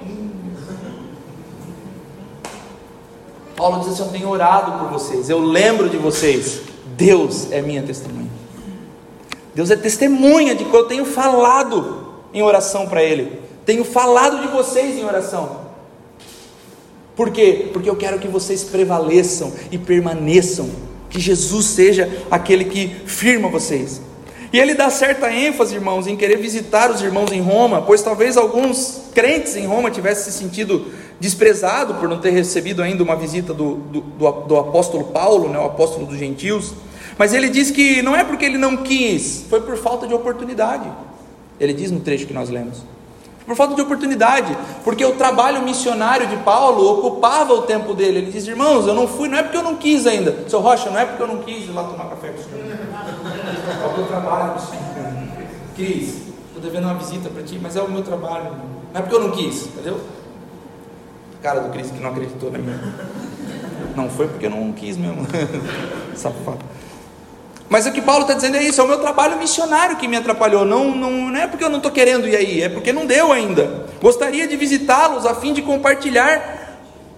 Paulo 3.57 3.81
diz 3.81 3.93
assim: 3.93 4.05
Eu 4.05 4.09
tenho 4.09 4.29
orado 4.29 4.79
por 4.79 4.89
vocês, 4.89 5.29
eu 5.29 5.41
lembro 5.41 5.89
de 5.89 5.97
vocês. 5.97 6.63
Deus 6.97 7.51
é 7.53 7.61
minha 7.61 7.83
testemunha. 7.83 8.31
Deus 9.61 9.71
é 9.71 9.77
testemunha 9.77 10.55
de 10.55 10.65
que 10.65 10.75
eu 10.75 10.85
tenho 10.85 11.05
falado 11.05 12.15
em 12.33 12.41
oração 12.41 12.87
para 12.87 13.03
Ele, 13.03 13.39
tenho 13.67 13.85
falado 13.85 14.41
de 14.41 14.49
vocês 14.49 14.97
em 14.97 15.05
oração. 15.05 15.67
Por 17.15 17.31
quê? 17.31 17.69
Porque 17.71 17.91
eu 17.91 17.95
quero 17.95 18.19
que 18.19 18.27
vocês 18.27 18.65
prevaleçam 18.65 19.53
e 19.71 19.77
permaneçam, 19.77 20.71
que 21.11 21.21
Jesus 21.21 21.67
seja 21.67 22.11
aquele 22.31 22.65
que 22.65 22.89
firma 23.05 23.51
vocês. 23.51 24.01
E 24.51 24.59
ele 24.59 24.73
dá 24.73 24.89
certa 24.89 25.31
ênfase, 25.31 25.75
irmãos, 25.75 26.07
em 26.07 26.17
querer 26.17 26.39
visitar 26.39 26.91
os 26.91 27.03
irmãos 27.03 27.31
em 27.31 27.43
Roma, 27.43 27.83
pois 27.83 28.01
talvez 28.01 28.39
alguns 28.39 29.03
crentes 29.15 29.57
em 29.57 29.67
Roma 29.67 29.91
tivessem 29.91 30.33
se 30.33 30.39
sentido 30.39 30.87
desprezado 31.21 31.97
por 31.97 32.09
não 32.09 32.19
ter 32.19 32.31
recebido 32.31 32.83
ainda 32.83 33.03
uma 33.03 33.15
visita 33.15 33.53
do, 33.53 33.75
do, 33.75 34.01
do, 34.01 34.31
do 34.31 34.57
apóstolo 34.57 35.05
Paulo, 35.09 35.51
né, 35.51 35.59
o 35.59 35.67
apóstolo 35.67 36.07
dos 36.07 36.19
gentios. 36.19 36.73
Mas 37.21 37.35
ele 37.35 37.51
diz 37.51 37.71
que 37.71 38.01
não 38.01 38.17
é 38.17 38.25
porque 38.25 38.47
ele 38.47 38.57
não 38.57 38.79
quis, 38.79 39.45
foi 39.51 39.61
por 39.61 39.77
falta 39.77 40.07
de 40.07 40.15
oportunidade. 40.15 40.91
Ele 41.61 41.75
diz 41.75 41.91
no 41.91 42.01
trecho 42.01 42.27
que 42.27 42.33
nós 42.33 42.49
lemos. 42.49 42.83
Por 43.45 43.55
falta 43.55 43.75
de 43.75 43.83
oportunidade, 43.83 44.57
porque 44.83 45.05
o 45.05 45.13
trabalho 45.13 45.61
missionário 45.61 46.27
de 46.29 46.39
Paulo 46.39 46.99
ocupava 46.99 47.53
o 47.53 47.61
tempo 47.61 47.93
dele. 47.93 48.21
Ele 48.21 48.33
diz: 48.33 48.47
Irmãos, 48.47 48.87
eu 48.87 48.95
não 48.95 49.07
fui, 49.07 49.29
não 49.29 49.37
é 49.37 49.43
porque 49.43 49.59
eu 49.59 49.63
não 49.63 49.77
quis 49.77 50.07
ainda. 50.07 50.49
Seu 50.49 50.61
Rocha, 50.61 50.89
não 50.89 50.99
é 50.99 51.05
porque 51.05 51.23
eu 51.23 51.27
não 51.27 51.43
quis 51.43 51.69
ir 51.69 51.73
lá 51.73 51.85
tomar 51.85 52.09
café 52.09 52.29
com 52.29 52.41
o 52.41 52.43
senhor. 52.43 52.79
É 53.83 53.87
o 53.87 53.97
meu 53.99 54.07
trabalho 54.07 54.55
missionário. 54.55 55.29
Cris, 55.77 56.23
estou 56.47 56.63
devendo 56.63 56.85
uma 56.85 56.95
visita 56.95 57.29
para 57.29 57.43
ti, 57.43 57.61
mas 57.61 57.77
é 57.77 57.83
o 57.83 57.91
meu 57.91 58.01
trabalho. 58.01 58.53
Não 58.95 58.99
é 58.99 59.03
porque 59.03 59.15
eu 59.15 59.21
não 59.21 59.33
quis, 59.33 59.67
entendeu? 59.67 60.01
Cara 61.43 61.61
do 61.61 61.69
Cris 61.69 61.91
que 61.91 62.01
não 62.01 62.13
acreditou 62.13 62.51
na 62.51 62.57
minha. 62.57 62.81
Não 63.95 64.09
foi 64.09 64.27
porque 64.27 64.47
eu 64.47 64.51
não 64.51 64.73
quis 64.73 64.97
mesmo. 64.97 65.27
Safado. 66.17 66.65
Mas 67.71 67.87
o 67.87 67.93
que 67.93 68.03
Paulo 68.03 68.23
está 68.23 68.35
dizendo 68.35 68.57
é 68.57 68.63
isso: 68.65 68.81
é 68.81 68.85
o 68.85 68.89
meu 68.89 68.99
trabalho 68.99 69.39
missionário 69.39 69.97
que 69.97 70.09
me 70.09 70.17
atrapalhou. 70.17 70.65
Não, 70.65 70.91
não, 70.91 71.11
não 71.31 71.41
é 71.41 71.47
porque 71.47 71.63
eu 71.63 71.71
não 71.71 71.77
estou 71.77 71.93
querendo 71.93 72.27
ir 72.27 72.35
aí, 72.35 72.63
é 72.63 72.69
porque 72.69 72.93
não 72.93 73.07
deu 73.07 73.31
ainda. 73.31 73.87
Gostaria 74.03 74.49
de 74.49 74.57
visitá-los 74.57 75.25
a 75.25 75.37
fim 75.37 75.53
de 75.53 75.63
compartilhar 75.63 76.59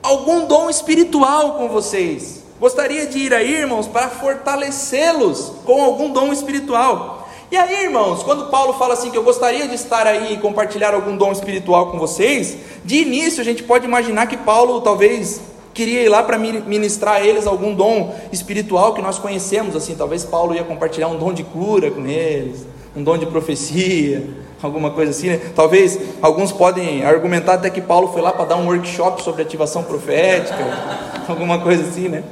algum 0.03 0.47
dom 0.47 0.69
espiritual 0.69 1.55
com 1.55 1.69
vocês. 1.69 2.43
Gostaria 2.61 3.07
de 3.07 3.19
ir 3.19 3.35
aí, 3.35 3.55
irmãos, 3.55 3.89
para 3.89 4.11
fortalecê-los 4.11 5.53
com 5.65 5.83
algum 5.83 6.11
dom 6.11 6.31
espiritual. 6.33 7.29
E 7.51 7.57
aí, 7.57 7.85
irmãos, 7.85 8.23
quando 8.23 8.51
Paulo 8.51 8.75
fala 8.75 8.95
assim 8.95 9.11
que 9.11 9.17
eu 9.17 9.23
gostaria 9.23 9.67
de 9.67 9.75
estar 9.75 10.07
aí 10.07 10.35
e 10.35 10.39
compartilhar 10.39 10.95
algum 10.95 11.17
dom 11.17 11.33
espiritual 11.33 11.91
com 11.91 11.99
vocês, 11.99 12.57
de 12.85 12.97
início 12.97 13.41
a 13.41 13.45
gente 13.45 13.63
pode 13.63 13.87
imaginar 13.87 14.27
que 14.27 14.37
Paulo 14.37 14.81
talvez 14.83 15.41
queria 15.73 16.03
ir 16.03 16.09
lá 16.09 16.23
para 16.23 16.39
ministrar 16.39 17.17
a 17.17 17.21
eles 17.25 17.47
algum 17.47 17.75
dom 17.75 18.15
espiritual 18.33 18.95
que 18.95 19.03
nós 19.03 19.19
conhecemos, 19.19 19.75
assim, 19.75 19.95
talvez 19.95 20.25
Paulo 20.25 20.55
ia 20.55 20.65
compartilhar 20.65 21.09
um 21.09 21.19
dom 21.19 21.33
de 21.33 21.43
cura 21.43 21.91
com 21.91 22.07
eles, 22.07 22.67
um 22.95 23.03
dom 23.03 23.17
de 23.17 23.27
profecia, 23.27 24.23
alguma 24.63 24.91
coisa 24.91 25.11
assim, 25.11 25.29
né? 25.29 25.41
Talvez 25.55 25.99
alguns 26.21 26.53
podem 26.53 27.05
argumentar 27.05 27.55
até 27.55 27.71
que 27.71 27.81
Paulo 27.81 28.09
foi 28.09 28.23
lá 28.23 28.33
para 28.33 28.45
dar 28.45 28.57
um 28.57 28.67
workshop 28.67 29.23
sobre 29.23 29.43
ativação 29.43 29.83
profética, 29.83 30.57
alguma 31.27 31.59
coisa 31.59 31.85
assim, 31.85 32.09
né? 32.09 32.23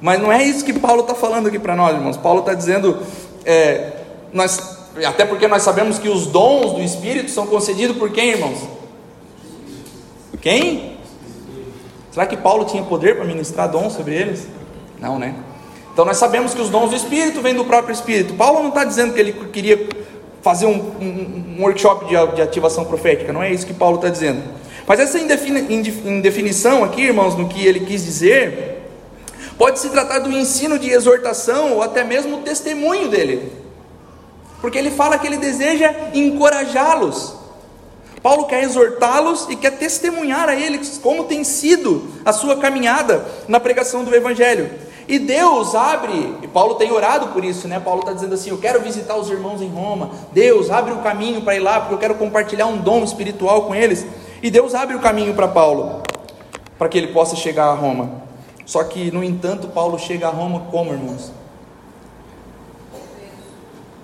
Mas 0.00 0.20
não 0.20 0.32
é 0.32 0.42
isso 0.42 0.64
que 0.64 0.72
Paulo 0.72 1.02
está 1.02 1.14
falando 1.14 1.46
aqui 1.46 1.58
para 1.58 1.76
nós, 1.76 1.94
irmãos. 1.94 2.16
Paulo 2.16 2.40
está 2.40 2.54
dizendo, 2.54 2.98
é, 3.44 3.92
nós, 4.32 4.78
até 5.06 5.24
porque 5.24 5.46
nós 5.46 5.62
sabemos 5.62 5.98
que 5.98 6.08
os 6.08 6.26
dons 6.26 6.72
do 6.72 6.82
Espírito 6.82 7.30
são 7.30 7.46
concedidos 7.46 7.96
por 7.96 8.10
quem, 8.10 8.30
irmãos? 8.30 8.58
Quem? 10.40 10.91
Será 12.12 12.26
que 12.26 12.36
Paulo 12.36 12.66
tinha 12.66 12.82
poder 12.82 13.16
para 13.16 13.24
ministrar 13.24 13.70
dons 13.70 13.94
sobre 13.94 14.14
eles? 14.14 14.46
Não, 15.00 15.18
né? 15.18 15.34
Então 15.92 16.04
nós 16.04 16.18
sabemos 16.18 16.54
que 16.54 16.60
os 16.60 16.68
dons 16.68 16.90
do 16.90 16.96
Espírito 16.96 17.40
vêm 17.40 17.54
do 17.54 17.64
próprio 17.64 17.92
Espírito. 17.92 18.34
Paulo 18.34 18.60
não 18.60 18.68
está 18.68 18.84
dizendo 18.84 19.14
que 19.14 19.20
ele 19.20 19.32
queria 19.50 19.88
fazer 20.42 20.66
um, 20.66 20.78
um, 21.00 21.56
um 21.58 21.62
workshop 21.62 22.04
de, 22.04 22.34
de, 22.34 22.42
ativação 22.42 22.84
profética, 22.84 23.32
não 23.32 23.42
é 23.42 23.50
isso 23.50 23.66
que 23.66 23.72
Paulo 23.72 23.96
está 23.96 24.08
dizendo. 24.08 24.42
Mas 24.86 25.00
essa 25.00 25.18
indefinição 25.18 26.84
aqui, 26.84 27.02
irmãos, 27.02 27.36
no 27.36 27.48
que 27.48 27.64
ele 27.64 27.80
quis 27.80 28.04
dizer, 28.04 28.82
pode 29.56 29.78
se 29.78 29.88
tratar 29.88 30.18
do 30.18 30.30
ensino 30.32 30.78
de 30.78 30.90
exortação 30.90 31.74
ou 31.74 31.82
até 31.82 32.02
mesmo 32.02 32.38
o 32.38 32.40
testemunho 32.40 33.08
dele, 33.08 33.52
porque 34.60 34.76
ele 34.76 34.90
fala 34.90 35.18
que 35.18 35.26
ele 35.26 35.38
deseja 35.38 35.94
encorajá-los. 36.12 37.41
Paulo 38.22 38.46
quer 38.46 38.62
exortá-los 38.62 39.48
e 39.50 39.56
quer 39.56 39.72
testemunhar 39.72 40.48
a 40.48 40.54
eles 40.54 40.98
como 41.02 41.24
tem 41.24 41.42
sido 41.42 42.08
a 42.24 42.32
sua 42.32 42.56
caminhada 42.56 43.26
na 43.48 43.58
pregação 43.58 44.04
do 44.04 44.14
Evangelho. 44.14 44.70
E 45.08 45.18
Deus 45.18 45.74
abre, 45.74 46.36
e 46.40 46.46
Paulo 46.46 46.76
tem 46.76 46.92
orado 46.92 47.28
por 47.28 47.44
isso, 47.44 47.66
né? 47.66 47.80
Paulo 47.80 48.00
está 48.00 48.12
dizendo 48.12 48.34
assim: 48.34 48.50
Eu 48.50 48.58
quero 48.58 48.80
visitar 48.80 49.16
os 49.16 49.28
irmãos 49.28 49.60
em 49.60 49.68
Roma. 49.68 50.10
Deus 50.32 50.70
abre 50.70 50.92
o 50.92 50.98
caminho 50.98 51.42
para 51.42 51.56
ir 51.56 51.60
lá, 51.60 51.80
porque 51.80 51.94
eu 51.94 51.98
quero 51.98 52.14
compartilhar 52.14 52.66
um 52.66 52.78
dom 52.78 53.02
espiritual 53.02 53.62
com 53.62 53.74
eles. 53.74 54.06
E 54.40 54.50
Deus 54.50 54.74
abre 54.74 54.94
o 54.94 55.00
caminho 55.00 55.34
para 55.34 55.48
Paulo, 55.48 56.02
para 56.78 56.88
que 56.88 56.96
ele 56.96 57.08
possa 57.08 57.34
chegar 57.34 57.66
a 57.66 57.74
Roma. 57.74 58.22
Só 58.64 58.84
que, 58.84 59.10
no 59.10 59.24
entanto, 59.24 59.68
Paulo 59.68 59.98
chega 59.98 60.28
a 60.28 60.30
Roma 60.30 60.66
como, 60.70 60.92
irmãos? 60.92 61.32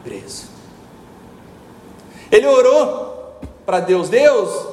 Preso. 0.03 0.49
Ele 2.31 2.47
orou 2.47 3.07
para 3.69 3.81
Deus: 3.81 4.09
Deus, 4.09 4.66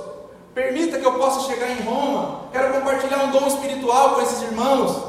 permita 0.54 0.98
que 0.98 1.06
eu 1.06 1.16
possa 1.16 1.52
chegar 1.52 1.70
em 1.70 1.82
Roma. 1.82 2.44
Quero 2.54 2.76
compartilhar 2.76 3.26
um 3.26 3.32
dom 3.32 3.46
espiritual 3.46 4.16
com 4.16 4.22
esses 4.22 4.42
irmãos. 4.42 5.04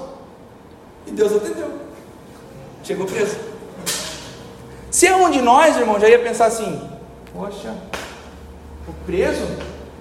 E 1.06 1.12
Deus 1.12 1.32
atendeu. 1.32 1.70
Chegou 2.82 3.06
preso. 3.06 3.38
Se 4.90 5.06
é 5.06 5.14
um 5.14 5.30
de 5.30 5.40
nós, 5.40 5.76
irmão, 5.76 6.00
já 6.00 6.08
ia 6.08 6.18
pensar 6.18 6.46
assim: 6.46 6.90
Poxa, 7.32 7.76
o 8.88 8.92
preso? 9.06 9.46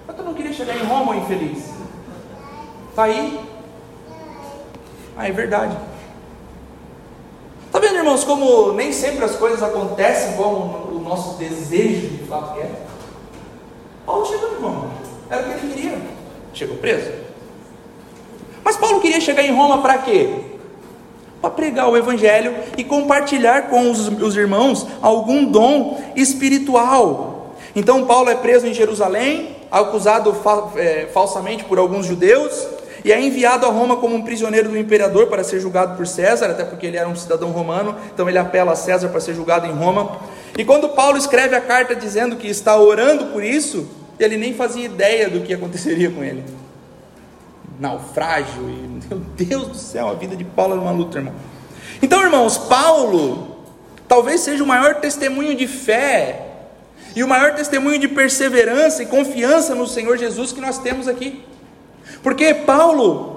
Mas 0.04 0.16
tu 0.16 0.24
não 0.24 0.34
queria 0.34 0.52
chegar 0.52 0.74
em 0.74 0.84
Roma, 0.84 1.14
infeliz? 1.14 1.66
Está 2.90 3.04
aí? 3.04 3.38
Ah, 5.16 5.28
é 5.28 5.30
verdade. 5.32 5.78
Está 7.66 7.78
vendo, 7.78 7.98
irmãos, 7.98 8.24
como 8.24 8.72
nem 8.72 8.92
sempre 8.92 9.24
as 9.24 9.36
coisas 9.36 9.62
acontecem 9.62 10.36
como 10.36 10.88
o 10.92 11.00
nosso 11.00 11.36
desejo 11.36 12.08
de 12.08 12.24
fato 12.24 12.54
quer? 12.54 12.86
Paulo 14.06 14.24
chegou 14.24 14.52
em 14.52 14.62
Roma, 14.62 14.90
era 15.28 15.42
o 15.42 15.44
que 15.44 15.50
ele 15.50 15.74
queria. 15.74 15.98
Chegou 16.54 16.76
preso. 16.78 17.10
Mas 18.64 18.76
Paulo 18.76 19.00
queria 19.00 19.20
chegar 19.20 19.42
em 19.42 19.52
Roma 19.52 19.82
para 19.82 19.98
quê? 19.98 20.30
para 21.40 21.50
pregar 21.50 21.88
o 21.88 21.96
Evangelho 21.96 22.54
e 22.76 22.84
compartilhar 22.84 23.68
com 23.68 23.90
os, 23.90 24.08
os 24.08 24.36
irmãos 24.36 24.86
algum 25.00 25.44
dom 25.44 26.00
espiritual. 26.16 27.54
Então, 27.74 28.06
Paulo 28.06 28.30
é 28.30 28.34
preso 28.34 28.66
em 28.66 28.74
Jerusalém, 28.74 29.56
acusado 29.70 30.32
fa 30.34 30.70
é, 30.76 31.08
falsamente 31.12 31.64
por 31.64 31.78
alguns 31.78 32.06
judeus, 32.06 32.66
e 33.04 33.12
é 33.12 33.20
enviado 33.20 33.66
a 33.66 33.68
Roma 33.68 33.96
como 33.96 34.16
um 34.16 34.22
prisioneiro 34.22 34.70
do 34.70 34.78
imperador 34.78 35.26
para 35.26 35.44
ser 35.44 35.60
julgado 35.60 35.96
por 35.96 36.06
César, 36.06 36.46
até 36.46 36.64
porque 36.64 36.86
ele 36.86 36.96
era 36.96 37.08
um 37.08 37.14
cidadão 37.14 37.50
romano, 37.50 37.94
então 38.12 38.28
ele 38.28 38.38
apela 38.38 38.72
a 38.72 38.76
César 38.76 39.08
para 39.10 39.20
ser 39.20 39.34
julgado 39.34 39.66
em 39.66 39.72
Roma. 39.72 40.16
E 40.56 40.64
quando 40.64 40.90
Paulo 40.90 41.16
escreve 41.18 41.54
a 41.54 41.60
carta 41.60 41.94
dizendo 41.94 42.36
que 42.36 42.48
está 42.48 42.76
orando 42.76 43.26
por 43.26 43.44
isso, 43.44 43.88
ele 44.18 44.36
nem 44.36 44.54
fazia 44.54 44.84
ideia 44.84 45.28
do 45.28 45.40
que 45.40 45.52
aconteceria 45.52 46.10
com 46.10 46.22
ele 46.22 46.42
naufrágio, 47.78 48.68
e 48.68 49.06
meu 49.08 49.18
Deus 49.36 49.68
do 49.68 49.76
céu, 49.76 50.08
a 50.08 50.14
vida 50.14 50.34
de 50.34 50.44
Paulo 50.44 50.72
era 50.72 50.80
uma 50.80 50.92
luta, 50.92 51.18
irmão. 51.18 51.34
Então, 52.02 52.22
irmãos, 52.22 52.56
Paulo 52.56 53.56
talvez 54.08 54.40
seja 54.40 54.62
o 54.62 54.66
maior 54.66 54.96
testemunho 54.96 55.54
de 55.54 55.66
fé 55.66 56.46
e 57.14 57.24
o 57.24 57.28
maior 57.28 57.54
testemunho 57.54 57.98
de 57.98 58.08
perseverança 58.08 59.02
e 59.02 59.06
confiança 59.06 59.74
no 59.74 59.86
Senhor 59.86 60.16
Jesus 60.16 60.52
que 60.52 60.60
nós 60.60 60.78
temos 60.78 61.08
aqui. 61.08 61.44
Porque 62.22 62.54
Paulo, 62.54 63.35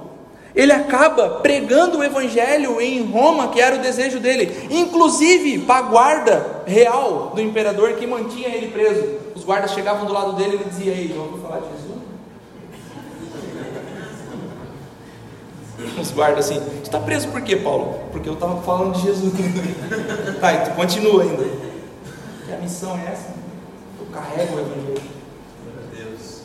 ele 0.56 0.72
acaba 0.72 1.30
pregando 1.42 2.00
o 2.00 2.04
evangelho 2.04 2.82
em 2.82 3.04
Roma, 3.04 3.50
que 3.50 3.62
era 3.62 3.76
o 3.76 3.80
desejo 3.80 4.20
dele, 4.20 4.68
inclusive 4.70 5.60
para 5.60 5.86
a 5.86 5.90
guarda 5.90 6.64
real 6.66 7.32
do 7.36 7.42
imperador 7.42 7.94
que 7.94 8.08
mantinha 8.08 8.50
ele 8.50 8.68
preso. 8.68 9.20
Os 9.36 9.44
guardas 9.44 9.72
chegavam 9.72 10.06
do 10.06 10.14
lado 10.14 10.34
dele 10.34 10.52
e 10.52 10.56
ele 10.56 10.70
dizia: 10.70 10.92
Ei, 10.92 11.16
ouviu 11.18 11.38
falar 11.40 11.60
de 11.60 11.68
Jesus? 11.68 11.90
Os 16.00 16.12
guardas 16.12 16.46
assim, 16.46 16.60
tu 16.60 16.84
está 16.84 17.00
preso 17.00 17.30
por 17.30 17.42
quê, 17.42 17.56
Paulo? 17.56 18.00
Porque 18.12 18.28
eu 18.28 18.34
estava 18.34 18.62
falando 18.62 18.96
de 18.96 19.02
Jesus. 19.02 19.34
tá, 20.42 20.54
e 20.54 20.66
tu 20.66 20.76
continua 20.76 21.24
ainda. 21.24 21.44
Que 22.46 22.54
a 22.54 22.58
missão 22.58 22.98
é 22.98 23.12
essa? 23.12 23.34
Eu 24.00 24.08
carrego 24.12 24.56
o 24.56 24.60
Evangelho. 24.60 25.02
Meu 25.64 26.06
Deus. 26.06 26.42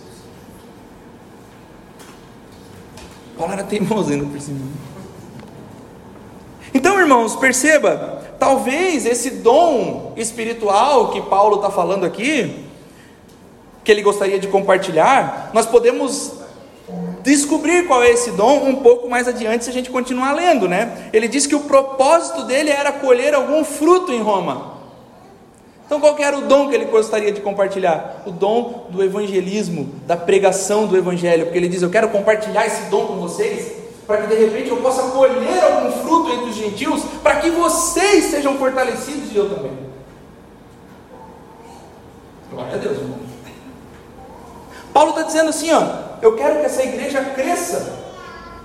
Paulo 3.37 3.53
era 3.53 3.65
teimoso 3.65 4.13
ainda 4.13 4.27
por 4.27 4.41
cima. 4.41 4.61
Então, 6.73 6.99
irmãos, 6.99 7.37
perceba, 7.37 8.23
talvez 8.39 9.07
esse 9.07 9.31
dom 9.31 10.13
espiritual 10.17 11.11
que 11.11 11.23
Paulo 11.23 11.57
está 11.57 11.71
falando 11.71 12.05
aqui, 12.05 12.65
que 13.85 13.93
ele 13.93 14.03
gostaria 14.03 14.39
de 14.39 14.49
compartilhar, 14.49 15.51
nós 15.53 15.67
podemos 15.67 16.33
descobrir 17.23 17.87
qual 17.87 18.03
é 18.03 18.11
esse 18.11 18.33
dom 18.33 18.69
um 18.69 18.77
pouco 18.77 19.09
mais 19.09 19.27
adiante 19.27 19.65
se 19.65 19.71
a 19.71 19.73
gente 19.73 19.91
continuar 19.91 20.33
lendo, 20.33 20.69
né? 20.69 21.09
Ele 21.13 21.29
diz 21.29 21.47
que 21.47 21.55
o 21.55 21.61
propósito 21.61 22.45
dele 22.45 22.71
era 22.71 22.93
colher 22.93 23.35
algum 23.35 23.65
fruto 23.65 24.13
em 24.13 24.21
Roma. 24.21 24.74
Então 25.95 26.01
qual 26.01 26.19
era 26.19 26.37
o 26.37 26.41
dom 26.41 26.69
que 26.69 26.75
ele 26.75 26.87
gostaria 26.87 27.31
de 27.31 27.41
compartilhar? 27.41 28.25
O 28.27 28.33
dom 28.33 28.87
do 28.91 29.01
evangelismo, 29.01 29.95
da 30.09 30.17
pregação 30.17 30.89
do 30.89 30.97
evangelho, 30.97 31.45
porque 31.45 31.57
ele 31.57 31.69
diz: 31.69 31.83
"Eu 31.83 31.89
quero 31.89 32.09
compartilhar 32.09 32.67
esse 32.67 32.91
dom 32.91 33.07
com 33.07 33.21
vocês, 33.21 33.77
para 34.05 34.23
que 34.23 34.27
de 34.27 34.35
repente 34.35 34.71
eu 34.71 34.79
possa 34.79 35.03
colher 35.13 35.63
algum 35.63 35.93
fruto 36.03 36.33
entre 36.33 36.51
os 36.51 36.57
gentios, 36.57 37.01
para 37.23 37.37
que 37.37 37.49
vocês 37.49 38.25
sejam 38.25 38.59
fortalecidos 38.59 39.31
e 39.33 39.37
eu 39.37 39.49
também." 39.49 39.71
Glória 42.51 42.75
a 42.75 42.77
Deus, 42.77 42.99
irmão. 42.99 43.19
Paulo 44.93 45.11
está 45.11 45.23
dizendo 45.23 45.51
assim, 45.51 45.71
ó, 45.71 45.83
eu 46.21 46.35
quero 46.35 46.59
que 46.59 46.67
essa 46.67 46.83
igreja 46.83 47.23
cresça 47.37 48.01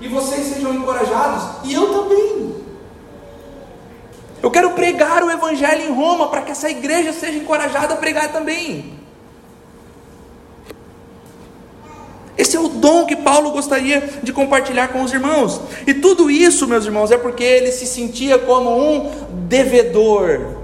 e 0.01 0.07
vocês 0.07 0.47
sejam 0.47 0.73
encorajados, 0.73 1.43
e 1.63 1.75
eu 1.75 1.93
também. 1.93 2.55
Eu 4.41 4.49
quero 4.49 4.71
pregar 4.71 5.23
o 5.23 5.31
Evangelho 5.31 5.83
em 5.83 5.93
Roma 5.93 6.29
para 6.29 6.41
que 6.41 6.51
essa 6.51 6.69
igreja 6.69 7.11
seja 7.11 7.37
encorajada 7.37 7.93
a 7.93 7.97
pregar 7.97 8.31
também. 8.31 8.97
Esse 12.37 12.55
é 12.55 12.59
o 12.59 12.69
dom 12.69 13.05
que 13.05 13.17
Paulo 13.17 13.51
gostaria 13.51 14.01
de 14.23 14.31
compartilhar 14.31 14.87
com 14.89 15.01
os 15.01 15.11
irmãos. 15.11 15.59
E 15.85 15.93
tudo 15.93 16.31
isso, 16.31 16.67
meus 16.67 16.85
irmãos, 16.85 17.11
é 17.11 17.17
porque 17.17 17.43
ele 17.43 17.71
se 17.71 17.85
sentia 17.85 18.39
como 18.39 18.69
um 18.69 19.11
devedor 19.47 20.59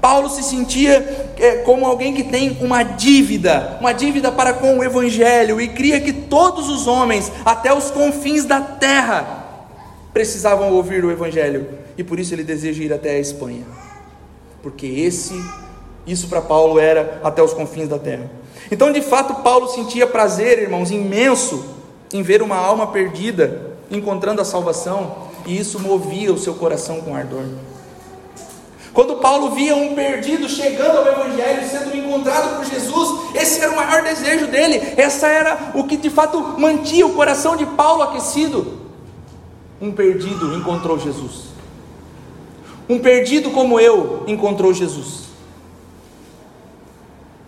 Paulo 0.00 0.28
se 0.28 0.42
sentia 0.42 1.34
é, 1.38 1.56
como 1.58 1.84
alguém 1.84 2.14
que 2.14 2.22
tem 2.22 2.58
uma 2.60 2.82
dívida, 2.82 3.76
uma 3.80 3.92
dívida 3.92 4.30
para 4.30 4.52
com 4.52 4.78
o 4.78 4.84
Evangelho, 4.84 5.60
e 5.60 5.68
cria 5.68 6.00
que 6.00 6.12
todos 6.12 6.68
os 6.68 6.86
homens, 6.86 7.32
até 7.44 7.74
os 7.74 7.90
confins 7.90 8.44
da 8.44 8.60
terra, 8.60 9.44
precisavam 10.12 10.72
ouvir 10.72 11.04
o 11.04 11.10
Evangelho, 11.10 11.66
e 11.96 12.04
por 12.04 12.18
isso 12.18 12.34
ele 12.34 12.44
deseja 12.44 12.82
ir 12.82 12.92
até 12.92 13.10
a 13.10 13.18
Espanha, 13.18 13.64
porque 14.62 14.86
esse, 14.86 15.34
isso 16.06 16.28
para 16.28 16.40
Paulo 16.40 16.78
era 16.78 17.20
até 17.22 17.42
os 17.42 17.52
confins 17.52 17.88
da 17.88 17.98
terra. 17.98 18.30
Então, 18.70 18.92
de 18.92 19.00
fato, 19.00 19.42
Paulo 19.42 19.68
sentia 19.68 20.06
prazer, 20.06 20.58
irmãos, 20.58 20.90
imenso 20.90 21.64
em 22.12 22.22
ver 22.22 22.42
uma 22.42 22.56
alma 22.56 22.88
perdida 22.88 23.76
encontrando 23.90 24.40
a 24.40 24.44
salvação, 24.44 25.28
e 25.46 25.56
isso 25.56 25.78
movia 25.78 26.32
o 26.32 26.38
seu 26.38 26.54
coração 26.54 27.00
com 27.00 27.14
ardor. 27.14 27.44
Quando 28.92 29.16
Paulo 29.16 29.50
via 29.50 29.76
um 29.76 29.94
perdido 29.94 30.48
chegando 30.48 30.96
ao 30.96 31.06
Evangelho, 31.06 31.68
sendo 31.68 31.94
encontrado 31.94 32.56
por 32.56 32.64
Jesus, 32.64 33.34
esse 33.34 33.60
era 33.60 33.70
o 33.70 33.76
maior 33.76 34.02
desejo 34.02 34.46
dele, 34.46 34.80
essa 34.96 35.28
era 35.28 35.72
o 35.74 35.84
que 35.84 35.96
de 35.96 36.08
fato 36.08 36.40
mantinha 36.58 37.06
o 37.06 37.12
coração 37.12 37.56
de 37.56 37.66
Paulo 37.66 38.02
aquecido. 38.02 38.80
Um 39.80 39.92
perdido 39.92 40.56
encontrou 40.56 40.98
Jesus. 40.98 41.55
Um 42.88 42.98
perdido 42.98 43.50
como 43.50 43.80
eu 43.80 44.24
encontrou 44.26 44.72
Jesus. 44.72 45.26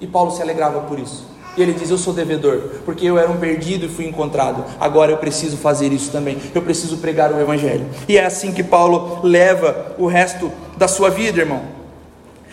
E 0.00 0.06
Paulo 0.06 0.30
se 0.30 0.42
alegrava 0.42 0.80
por 0.80 0.98
isso. 0.98 1.26
E 1.56 1.62
ele 1.62 1.72
diz: 1.72 1.90
Eu 1.90 1.98
sou 1.98 2.12
devedor, 2.12 2.70
porque 2.84 3.04
eu 3.04 3.18
era 3.18 3.30
um 3.30 3.36
perdido 3.36 3.86
e 3.86 3.88
fui 3.88 4.06
encontrado. 4.06 4.64
Agora 4.78 5.10
eu 5.10 5.18
preciso 5.18 5.56
fazer 5.56 5.92
isso 5.92 6.10
também. 6.12 6.38
Eu 6.54 6.62
preciso 6.62 6.98
pregar 6.98 7.32
o 7.32 7.40
Evangelho. 7.40 7.86
E 8.08 8.16
é 8.16 8.24
assim 8.24 8.52
que 8.52 8.62
Paulo 8.62 9.20
leva 9.24 9.94
o 9.98 10.06
resto 10.06 10.52
da 10.76 10.86
sua 10.86 11.10
vida, 11.10 11.40
irmão. 11.40 11.62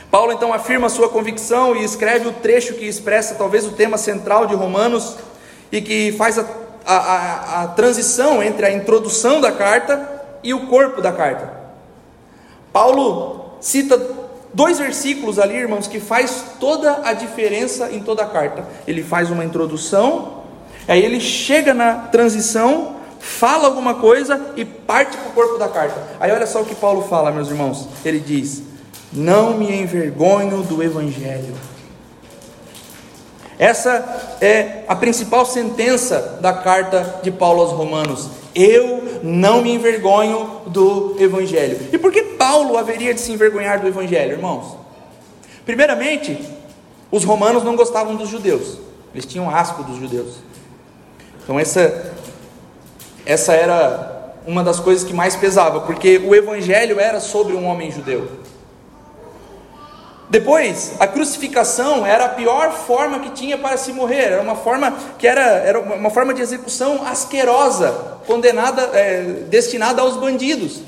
Paulo 0.09 0.31
então 0.31 0.53
afirma 0.53 0.89
sua 0.89 1.09
convicção 1.09 1.75
e 1.75 1.83
escreve 1.83 2.27
o 2.27 2.33
trecho 2.33 2.73
que 2.75 2.85
expressa 2.85 3.35
talvez 3.35 3.65
o 3.67 3.71
tema 3.71 3.97
central 3.97 4.47
de 4.47 4.55
Romanos 4.55 5.17
e 5.71 5.81
que 5.81 6.13
faz 6.13 6.39
a, 6.39 6.45
a, 6.85 6.95
a, 6.95 7.63
a 7.63 7.67
transição 7.67 8.41
entre 8.41 8.65
a 8.65 8.71
introdução 8.71 9.41
da 9.41 9.51
carta 9.51 10.23
e 10.41 10.53
o 10.53 10.67
corpo 10.67 11.01
da 11.01 11.11
carta. 11.11 11.54
Paulo 12.75 13.55
cita 13.61 13.97
dois 14.53 14.77
versículos 14.77 15.39
ali, 15.39 15.55
irmãos, 15.55 15.87
que 15.87 15.97
faz 15.97 16.43
toda 16.59 17.07
a 17.07 17.13
diferença 17.13 17.89
em 17.89 18.01
toda 18.01 18.23
a 18.23 18.25
carta. 18.25 18.67
Ele 18.85 19.01
faz 19.01 19.31
uma 19.31 19.45
introdução, 19.45 20.43
aí 20.85 21.01
ele 21.01 21.21
chega 21.21 21.73
na 21.73 21.93
transição, 21.93 22.97
fala 23.17 23.67
alguma 23.67 23.93
coisa 23.93 24.47
e 24.57 24.65
parte 24.65 25.15
para 25.15 25.29
o 25.29 25.31
corpo 25.31 25.57
da 25.57 25.69
carta. 25.69 26.03
Aí 26.19 26.33
olha 26.33 26.45
só 26.45 26.63
o 26.63 26.65
que 26.65 26.75
Paulo 26.75 27.03
fala, 27.03 27.31
meus 27.31 27.47
irmãos. 27.47 27.87
Ele 28.03 28.19
diz: 28.19 28.61
Não 29.13 29.57
me 29.57 29.73
envergonho 29.73 30.61
do 30.63 30.83
Evangelho. 30.83 31.55
Essa 33.57 34.37
é 34.41 34.83
a 34.87 34.95
principal 34.95 35.45
sentença 35.45 36.37
da 36.41 36.53
carta 36.53 37.19
de 37.23 37.31
Paulo 37.31 37.61
aos 37.61 37.71
Romanos. 37.71 38.29
Eu 38.53 39.19
não 39.23 39.61
me 39.61 39.73
envergonho 39.73 40.61
do 40.67 41.15
Evangelho. 41.19 41.89
E 41.91 41.97
por 41.97 42.11
que 42.11 42.21
Paulo 42.23 42.77
haveria 42.77 43.13
de 43.13 43.21
se 43.21 43.31
envergonhar 43.31 43.79
do 43.79 43.87
Evangelho, 43.87 44.33
irmãos? 44.33 44.77
Primeiramente, 45.65 46.37
os 47.11 47.23
romanos 47.23 47.63
não 47.63 47.75
gostavam 47.75 48.15
dos 48.15 48.29
judeus, 48.29 48.77
eles 49.13 49.25
tinham 49.25 49.49
asco 49.49 49.83
dos 49.83 49.97
judeus. 49.97 50.35
Então, 51.43 51.59
essa, 51.59 52.13
essa 53.25 53.53
era 53.53 54.33
uma 54.45 54.63
das 54.63 54.79
coisas 54.79 55.03
que 55.03 55.13
mais 55.13 55.35
pesava, 55.35 55.81
porque 55.81 56.17
o 56.17 56.35
Evangelho 56.35 56.99
era 56.99 57.19
sobre 57.19 57.55
um 57.55 57.65
homem 57.65 57.91
judeu. 57.91 58.29
Depois, 60.29 60.93
a 60.99 61.05
crucificação 61.05 62.05
era 62.05 62.25
a 62.25 62.29
pior 62.29 62.71
forma 62.71 63.19
que 63.19 63.29
tinha 63.29 63.57
para 63.57 63.77
se 63.77 63.93
morrer, 63.93 64.31
era 64.31 64.41
uma 64.41 64.55
forma 64.55 64.91
que 65.19 65.27
era, 65.27 65.41
era 65.41 65.79
uma 65.79 66.09
forma 66.09 66.33
de 66.33 66.41
execução 66.41 67.05
asquerosa, 67.05 68.19
condenada, 68.25 68.81
é, 68.93 69.21
destinada 69.47 70.01
aos 70.01 70.17
bandidos. 70.17 70.81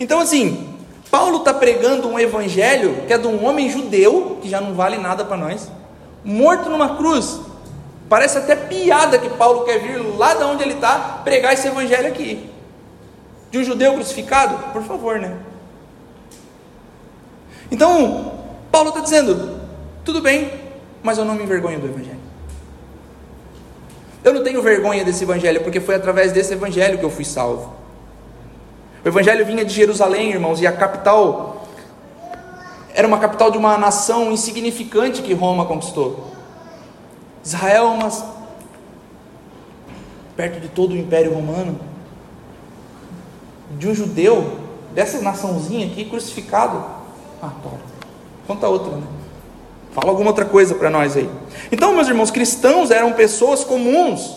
Então, 0.00 0.18
assim, 0.18 0.76
Paulo 1.08 1.38
está 1.38 1.54
pregando 1.54 2.08
um 2.08 2.18
evangelho 2.18 3.04
que 3.06 3.12
é 3.12 3.18
de 3.18 3.28
um 3.28 3.44
homem 3.44 3.70
judeu, 3.70 4.38
que 4.42 4.48
já 4.48 4.60
não 4.60 4.74
vale 4.74 4.98
nada 4.98 5.24
para 5.24 5.36
nós, 5.36 5.70
morto 6.24 6.68
numa 6.68 6.96
cruz. 6.96 7.40
Parece 8.08 8.38
até 8.38 8.56
piada 8.56 9.18
que 9.18 9.30
Paulo 9.30 9.64
quer 9.64 9.78
vir 9.78 9.98
lá 10.18 10.34
de 10.34 10.42
onde 10.42 10.64
ele 10.64 10.74
está 10.74 11.20
pregar 11.22 11.52
esse 11.52 11.68
evangelho 11.68 12.08
aqui. 12.08 12.50
De 13.52 13.58
um 13.58 13.64
judeu 13.64 13.94
crucificado? 13.94 14.72
Por 14.72 14.82
favor, 14.82 15.20
né? 15.20 15.36
Então, 17.70 18.39
Paulo 18.70 18.90
está 18.90 19.00
dizendo: 19.00 19.60
tudo 20.04 20.20
bem, 20.20 20.52
mas 21.02 21.18
eu 21.18 21.24
não 21.24 21.34
me 21.34 21.42
envergonho 21.42 21.80
do 21.80 21.86
Evangelho. 21.86 22.20
Eu 24.22 24.34
não 24.34 24.44
tenho 24.44 24.60
vergonha 24.60 25.04
desse 25.04 25.24
Evangelho, 25.24 25.62
porque 25.62 25.80
foi 25.80 25.94
através 25.94 26.32
desse 26.32 26.52
Evangelho 26.52 26.98
que 26.98 27.04
eu 27.04 27.10
fui 27.10 27.24
salvo. 27.24 27.74
O 29.04 29.08
Evangelho 29.08 29.46
vinha 29.46 29.64
de 29.64 29.72
Jerusalém, 29.72 30.30
irmãos, 30.30 30.60
e 30.60 30.66
a 30.66 30.72
capital 30.72 31.66
era 32.92 33.06
uma 33.06 33.18
capital 33.18 33.50
de 33.50 33.56
uma 33.56 33.78
nação 33.78 34.30
insignificante 34.30 35.22
que 35.22 35.32
Roma 35.32 35.64
conquistou. 35.64 36.30
Israel, 37.42 37.96
mas 37.96 38.22
perto 40.36 40.60
de 40.60 40.68
todo 40.68 40.92
o 40.92 40.96
Império 40.96 41.32
Romano, 41.32 41.78
de 43.78 43.88
um 43.88 43.94
judeu, 43.94 44.58
dessa 44.92 45.20
naçãozinha 45.20 45.86
aqui, 45.86 46.04
crucificado. 46.04 46.84
Ah, 47.40 47.52
para. 47.62 47.89
Conta 48.50 48.66
outra, 48.66 48.96
né? 48.96 49.02
Fala 49.92 50.10
alguma 50.10 50.30
outra 50.30 50.44
coisa 50.44 50.74
para 50.74 50.90
nós 50.90 51.16
aí. 51.16 51.30
Então, 51.70 51.94
meus 51.94 52.08
irmãos, 52.08 52.32
cristãos 52.32 52.90
eram 52.90 53.12
pessoas 53.12 53.62
comuns. 53.62 54.34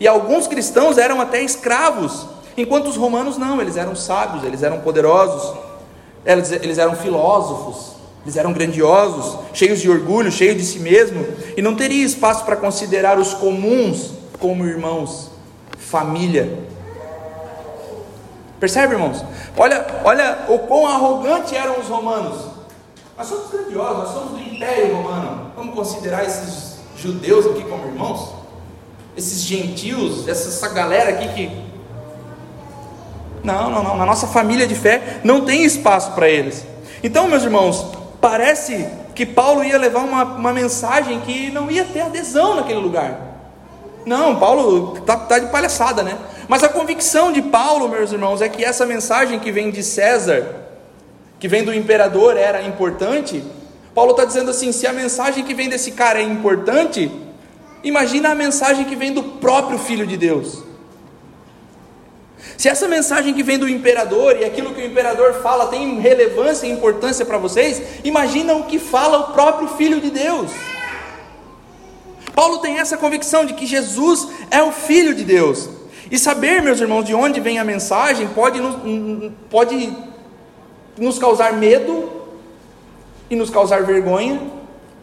E 0.00 0.08
alguns 0.08 0.48
cristãos 0.48 0.98
eram 0.98 1.20
até 1.20 1.40
escravos. 1.40 2.26
Enquanto 2.56 2.88
os 2.88 2.96
romanos 2.96 3.38
não, 3.38 3.60
eles 3.60 3.76
eram 3.76 3.94
sábios, 3.94 4.42
eles 4.42 4.64
eram 4.64 4.80
poderosos, 4.80 5.56
eles, 6.26 6.50
eles 6.50 6.78
eram 6.78 6.96
filósofos, 6.96 7.92
eles 8.24 8.36
eram 8.36 8.52
grandiosos, 8.52 9.38
cheios 9.52 9.80
de 9.80 9.88
orgulho, 9.88 10.32
cheios 10.32 10.56
de 10.56 10.64
si 10.64 10.80
mesmo, 10.80 11.24
e 11.56 11.62
não 11.62 11.76
teria 11.76 12.04
espaço 12.04 12.44
para 12.44 12.56
considerar 12.56 13.20
os 13.20 13.34
comuns 13.34 14.14
como 14.40 14.66
irmãos, 14.66 15.30
família. 15.78 16.58
Percebe, 18.58 18.94
irmãos? 18.94 19.24
Olha, 19.56 19.86
olha 20.02 20.38
o 20.48 20.58
quão 20.58 20.88
arrogante 20.88 21.54
eram 21.54 21.78
os 21.78 21.86
romanos. 21.86 22.53
Nós 23.16 23.28
somos 23.28 23.50
grandiosos, 23.50 23.98
nós 23.98 24.08
somos 24.08 24.30
do 24.32 24.40
Império 24.40 24.96
Romano. 24.96 25.52
Vamos 25.56 25.74
considerar 25.74 26.24
esses 26.24 26.78
judeus 26.96 27.46
aqui 27.46 27.62
como 27.62 27.86
irmãos? 27.86 28.34
Esses 29.16 29.42
gentios, 29.42 30.26
essa, 30.26 30.48
essa 30.48 30.68
galera 30.74 31.10
aqui 31.10 31.28
que. 31.28 31.64
Não, 33.44 33.70
não, 33.70 33.82
não. 33.84 33.96
Na 33.96 34.04
nossa 34.04 34.26
família 34.26 34.66
de 34.66 34.74
fé 34.74 35.20
não 35.22 35.44
tem 35.44 35.64
espaço 35.64 36.12
para 36.12 36.28
eles. 36.28 36.66
Então, 37.04 37.28
meus 37.28 37.44
irmãos, 37.44 37.86
parece 38.20 38.88
que 39.14 39.24
Paulo 39.24 39.62
ia 39.62 39.78
levar 39.78 40.00
uma, 40.00 40.24
uma 40.24 40.52
mensagem 40.52 41.20
que 41.20 41.52
não 41.52 41.70
ia 41.70 41.84
ter 41.84 42.00
adesão 42.00 42.56
naquele 42.56 42.80
lugar. 42.80 43.20
Não, 44.04 44.36
Paulo 44.36 44.98
está 44.98 45.16
tá 45.16 45.38
de 45.38 45.46
palhaçada, 45.46 46.02
né? 46.02 46.18
Mas 46.48 46.64
a 46.64 46.68
convicção 46.68 47.32
de 47.32 47.40
Paulo, 47.40 47.88
meus 47.88 48.10
irmãos, 48.10 48.42
é 48.42 48.48
que 48.48 48.64
essa 48.64 48.84
mensagem 48.84 49.38
que 49.38 49.52
vem 49.52 49.70
de 49.70 49.82
César 49.84 50.63
que 51.38 51.48
vem 51.48 51.64
do 51.64 51.74
imperador 51.74 52.36
era 52.36 52.62
importante, 52.62 53.42
Paulo 53.94 54.12
está 54.12 54.24
dizendo 54.24 54.50
assim: 54.50 54.72
se 54.72 54.86
a 54.86 54.92
mensagem 54.92 55.44
que 55.44 55.54
vem 55.54 55.68
desse 55.68 55.92
cara 55.92 56.18
é 56.18 56.22
importante, 56.22 57.10
imagina 57.82 58.30
a 58.30 58.34
mensagem 58.34 58.84
que 58.84 58.96
vem 58.96 59.12
do 59.12 59.22
próprio 59.22 59.78
Filho 59.78 60.06
de 60.06 60.16
Deus. 60.16 60.62
Se 62.56 62.68
essa 62.68 62.86
mensagem 62.86 63.34
que 63.34 63.42
vem 63.42 63.58
do 63.58 63.68
imperador 63.68 64.36
e 64.36 64.44
aquilo 64.44 64.74
que 64.74 64.80
o 64.80 64.86
imperador 64.86 65.34
fala 65.42 65.66
tem 65.66 65.98
relevância 65.98 66.66
e 66.66 66.70
importância 66.70 67.24
para 67.24 67.38
vocês, 67.38 67.82
imagina 68.04 68.54
o 68.54 68.64
que 68.64 68.78
fala 68.78 69.18
o 69.18 69.32
próprio 69.32 69.68
Filho 69.68 70.00
de 70.00 70.10
Deus. 70.10 70.50
Paulo 72.34 72.58
tem 72.58 72.78
essa 72.78 72.96
convicção 72.96 73.44
de 73.44 73.54
que 73.54 73.66
Jesus 73.66 74.28
é 74.50 74.62
o 74.62 74.72
Filho 74.72 75.14
de 75.14 75.24
Deus. 75.24 75.68
E 76.10 76.18
saber, 76.18 76.62
meus 76.62 76.80
irmãos, 76.80 77.04
de 77.04 77.14
onde 77.14 77.40
vem 77.40 77.58
a 77.58 77.64
mensagem 77.64 78.28
pode, 78.28 78.60
pode 79.48 79.96
nos 80.98 81.18
causar 81.18 81.52
medo 81.54 82.10
e 83.30 83.36
nos 83.36 83.50
causar 83.50 83.82
vergonha, 83.82 84.40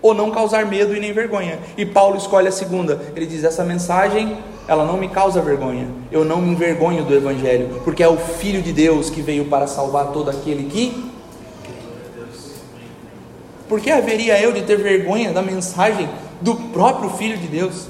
ou 0.02 0.14
não 0.14 0.32
causar 0.32 0.66
medo 0.66 0.96
e 0.96 1.00
nem 1.00 1.14
vergonha. 1.14 1.60
E 1.78 1.86
Paulo 1.86 2.18
escolhe 2.18 2.48
a 2.48 2.52
segunda. 2.52 3.02
Ele 3.16 3.26
diz: 3.26 3.44
essa 3.44 3.64
mensagem, 3.64 4.38
ela 4.68 4.86
não 4.86 4.98
me 4.98 5.10
causa 5.10 5.42
vergonha. 5.42 5.88
Eu 6.12 6.26
não 6.26 6.42
me 6.42 6.52
envergonho 6.52 7.04
do 7.04 7.14
evangelho, 7.14 7.82
porque 7.84 8.02
é 8.02 8.08
o 8.08 8.18
filho 8.18 8.62
de 8.62 8.74
Deus 8.74 9.10
que 9.10 9.22
veio 9.22 9.46
para 9.46 9.68
salvar 9.68 10.08
todo 10.08 10.30
aquele 10.30 10.70
que 10.70 11.12
por 13.72 13.80
que 13.80 13.90
haveria 13.90 14.38
eu 14.38 14.52
de 14.52 14.64
ter 14.64 14.76
vergonha 14.76 15.32
da 15.32 15.42
mensagem 15.42 16.10
do 16.42 16.56
próprio 16.56 17.10
Filho 17.12 17.38
de 17.38 17.48
Deus? 17.48 17.86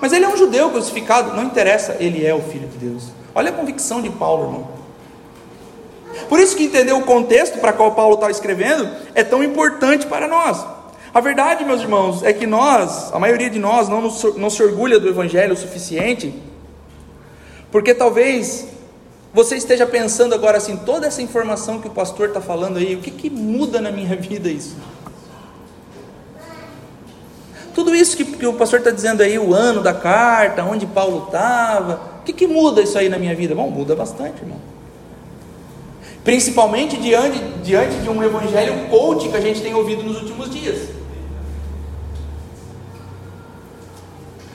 Mas 0.00 0.14
ele 0.14 0.24
é 0.24 0.28
um 0.28 0.34
judeu 0.34 0.70
crucificado, 0.70 1.36
não 1.36 1.44
interessa, 1.44 1.98
ele 2.00 2.24
é 2.24 2.34
o 2.34 2.40
Filho 2.40 2.66
de 2.66 2.78
Deus. 2.78 3.08
Olha 3.34 3.50
a 3.50 3.52
convicção 3.52 4.00
de 4.00 4.08
Paulo, 4.08 4.44
irmão. 4.44 4.68
Por 6.28 6.38
isso 6.38 6.56
que 6.56 6.64
entender 6.64 6.92
o 6.92 7.02
contexto 7.02 7.58
para 7.58 7.72
qual 7.72 7.92
Paulo 7.92 8.14
está 8.14 8.30
escrevendo 8.30 8.88
é 9.14 9.22
tão 9.22 9.42
importante 9.42 10.06
para 10.06 10.26
nós. 10.26 10.64
A 11.14 11.20
verdade, 11.20 11.64
meus 11.64 11.82
irmãos, 11.82 12.22
é 12.22 12.32
que 12.32 12.46
nós, 12.46 13.12
a 13.12 13.18
maioria 13.18 13.50
de 13.50 13.58
nós, 13.58 13.88
não, 13.88 14.00
nos, 14.00 14.22
não 14.36 14.48
se 14.48 14.62
orgulha 14.62 14.98
do 14.98 15.08
Evangelho 15.08 15.52
o 15.52 15.56
suficiente, 15.56 16.34
porque 17.70 17.94
talvez 17.94 18.66
você 19.32 19.56
esteja 19.56 19.86
pensando 19.86 20.34
agora 20.34 20.58
assim, 20.58 20.76
toda 20.76 21.06
essa 21.06 21.20
informação 21.20 21.80
que 21.80 21.88
o 21.88 21.90
pastor 21.90 22.28
está 22.28 22.40
falando 22.40 22.78
aí, 22.78 22.94
o 22.94 23.00
que, 23.00 23.10
que 23.10 23.28
muda 23.28 23.80
na 23.80 23.90
minha 23.90 24.16
vida 24.16 24.48
isso? 24.48 24.76
Tudo 27.74 27.94
isso 27.94 28.16
que, 28.16 28.24
que 28.24 28.46
o 28.46 28.52
pastor 28.54 28.78
está 28.78 28.90
dizendo 28.90 29.22
aí, 29.22 29.38
o 29.38 29.54
ano 29.54 29.82
da 29.82 29.94
carta, 29.94 30.62
onde 30.62 30.86
Paulo 30.86 31.24
estava, 31.26 32.20
o 32.20 32.24
que, 32.24 32.32
que 32.32 32.46
muda 32.46 32.82
isso 32.82 32.98
aí 32.98 33.08
na 33.08 33.18
minha 33.18 33.34
vida? 33.34 33.54
Bom, 33.54 33.70
muda 33.70 33.94
bastante, 33.96 34.42
irmão. 34.42 34.71
Principalmente 36.24 36.96
diante, 36.96 37.38
diante 37.62 37.96
de 37.96 38.08
um 38.08 38.22
evangelho 38.22 38.88
coach 38.88 39.28
que 39.28 39.36
a 39.36 39.40
gente 39.40 39.60
tem 39.60 39.74
ouvido 39.74 40.02
nos 40.02 40.18
últimos 40.18 40.50
dias. 40.50 40.88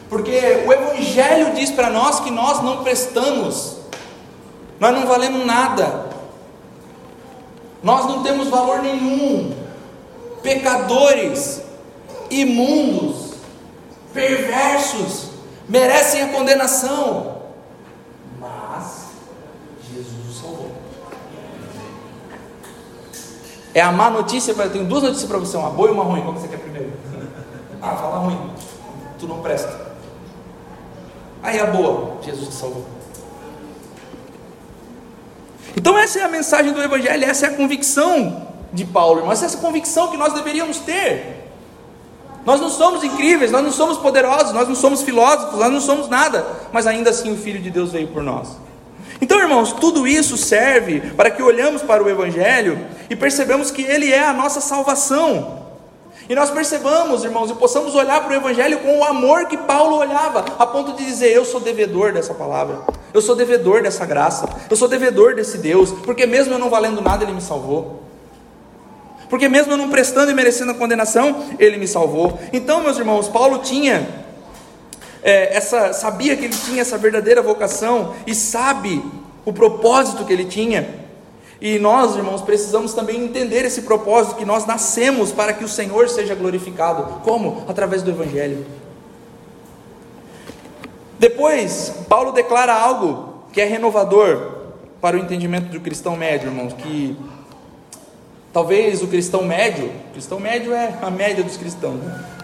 Porque 0.09 0.63
o 0.65 0.71
evangelho 0.71 1.53
diz 1.53 1.69
para 1.71 1.89
nós 1.89 2.21
que 2.21 2.31
nós 2.31 2.63
não 2.63 2.83
prestamos, 2.83 3.77
nós 4.79 4.93
não 4.93 5.05
valemos 5.05 5.45
nada, 5.45 6.07
nós 7.83 8.05
não 8.05 8.23
temos 8.23 8.47
valor 8.47 8.81
nenhum, 8.81 9.53
pecadores, 10.41 11.61
imundos, 12.29 13.33
perversos, 14.13 15.29
merecem 15.67 16.21
a 16.23 16.29
condenação. 16.29 17.41
Mas 18.39 19.07
Jesus 19.93 20.29
os 20.29 20.39
salvou. 20.39 20.71
É 23.77 23.81
a 23.81 23.91
má 23.91 24.09
notícia, 24.09 24.53
eu 24.53 24.69
tenho 24.71 24.85
duas 24.85 25.03
notícias 25.03 25.29
para 25.29 25.37
você, 25.37 25.55
uma 25.55 25.69
boa 25.69 25.89
e 25.89 25.91
uma 25.91 26.03
ruim. 26.03 26.23
Qual 26.23 26.33
que 26.33 26.41
você 26.41 26.47
quer 26.47 26.57
primeiro? 26.57 26.91
Ah, 27.79 27.95
fala 27.95 28.17
ruim. 28.17 28.49
Tu 29.19 29.27
não 29.27 29.39
presta. 29.43 29.71
Aí 31.43 31.59
a 31.59 31.67
boa, 31.67 32.17
Jesus 32.23 32.47
te 32.47 32.55
salvou. 32.55 32.83
Então 35.75 35.95
essa 35.95 36.17
é 36.17 36.23
a 36.23 36.27
mensagem 36.27 36.73
do 36.73 36.81
Evangelho, 36.81 37.23
essa 37.23 37.45
é 37.45 37.49
a 37.49 37.53
convicção 37.55 38.47
de 38.73 38.83
Paulo, 38.83 39.27
mas 39.27 39.43
essa 39.43 39.57
é 39.57 39.59
a 39.59 39.61
convicção 39.61 40.09
que 40.09 40.17
nós 40.17 40.33
deveríamos 40.33 40.79
ter. 40.79 41.47
Nós 42.47 42.59
não 42.59 42.69
somos 42.69 43.03
incríveis, 43.03 43.51
nós 43.51 43.61
não 43.61 43.71
somos 43.71 43.99
poderosos, 43.99 44.53
nós 44.53 44.67
não 44.67 44.73
somos 44.73 45.03
filósofos, 45.03 45.59
nós 45.59 45.71
não 45.71 45.81
somos 45.81 46.09
nada, 46.09 46.47
mas 46.73 46.87
ainda 46.87 47.11
assim 47.11 47.31
o 47.31 47.37
Filho 47.37 47.61
de 47.61 47.69
Deus 47.69 47.91
veio 47.91 48.07
por 48.07 48.23
nós. 48.23 48.57
Então, 49.21 49.39
irmãos, 49.39 49.73
tudo 49.73 50.07
isso 50.07 50.37
serve 50.37 51.01
para 51.15 51.31
que 51.31 51.41
olhamos 51.41 51.81
para 51.81 52.03
o 52.03 52.09
Evangelho 52.09 52.79
e 53.09 53.15
percebamos 53.15 53.71
que 53.71 53.81
ele 53.81 54.11
é 54.11 54.23
a 54.23 54.33
nossa 54.33 54.61
salvação. 54.61 55.65
E 56.29 56.35
nós 56.35 56.51
percebamos, 56.51 57.23
irmãos, 57.23 57.49
e 57.49 57.55
possamos 57.55 57.95
olhar 57.95 58.21
para 58.21 58.33
o 58.33 58.35
Evangelho 58.35 58.79
com 58.79 58.99
o 58.99 59.03
amor 59.03 59.45
que 59.45 59.57
Paulo 59.57 59.97
olhava, 59.97 60.43
a 60.59 60.65
ponto 60.65 60.93
de 60.93 61.05
dizer: 61.05 61.33
Eu 61.33 61.45
sou 61.45 61.59
devedor 61.59 62.11
dessa 62.11 62.33
palavra, 62.33 62.81
eu 63.13 63.21
sou 63.21 63.35
devedor 63.35 63.81
dessa 63.81 64.05
graça, 64.05 64.47
eu 64.69 64.75
sou 64.75 64.87
devedor 64.87 65.35
desse 65.35 65.57
Deus, 65.57 65.91
porque 66.03 66.25
mesmo 66.25 66.53
eu 66.53 66.59
não 66.59 66.69
valendo 66.69 67.01
nada, 67.01 67.23
Ele 67.23 67.33
me 67.33 67.41
salvou. 67.41 68.03
Porque 69.29 69.49
mesmo 69.49 69.73
eu 69.73 69.77
não 69.77 69.89
prestando 69.89 70.31
e 70.31 70.33
merecendo 70.33 70.71
a 70.71 70.75
condenação, 70.75 71.45
Ele 71.57 71.77
me 71.77 71.87
salvou. 71.87 72.39
Então, 72.51 72.81
meus 72.81 72.97
irmãos, 72.97 73.27
Paulo 73.27 73.59
tinha 73.59 74.26
é, 75.27 75.57
essa, 75.57 75.91
sabia 75.91 76.37
que 76.37 76.45
ele 76.45 76.55
tinha 76.55 76.79
essa 76.79 76.97
verdadeira 76.97 77.41
vocação 77.41 78.15
e 78.25 78.33
sabe 78.33 79.03
o 79.43 79.51
propósito 79.51 80.23
que 80.23 80.31
ele 80.31 80.45
tinha. 80.45 80.87
E 81.59 81.77
nós, 81.79 82.15
irmãos, 82.15 82.41
precisamos 82.41 82.93
também 82.93 83.25
entender 83.25 83.65
esse 83.65 83.81
propósito 83.81 84.37
que 84.37 84.45
nós 84.45 84.65
nascemos 84.65 85.33
para 85.33 85.51
que 85.51 85.65
o 85.65 85.67
Senhor 85.67 86.07
seja 86.07 86.33
glorificado. 86.33 87.19
Como? 87.25 87.65
Através 87.67 88.01
do 88.03 88.09
Evangelho. 88.09 88.65
Depois, 91.19 91.93
Paulo 92.07 92.31
declara 92.31 92.73
algo 92.73 93.43
que 93.51 93.59
é 93.59 93.65
renovador 93.65 94.51
para 95.01 95.17
o 95.17 95.19
entendimento 95.19 95.67
do 95.67 95.81
cristão 95.81 96.15
médio, 96.15 96.47
irmãos, 96.47 96.71
que 96.71 97.17
talvez 98.53 99.03
o 99.03 99.07
cristão 99.07 99.43
médio, 99.43 99.91
o 100.09 100.13
cristão 100.13 100.39
médio 100.39 100.73
é 100.73 100.97
a 101.01 101.11
média 101.11 101.43
dos 101.43 101.57
cristãos. 101.57 101.99
Né? 102.01 102.36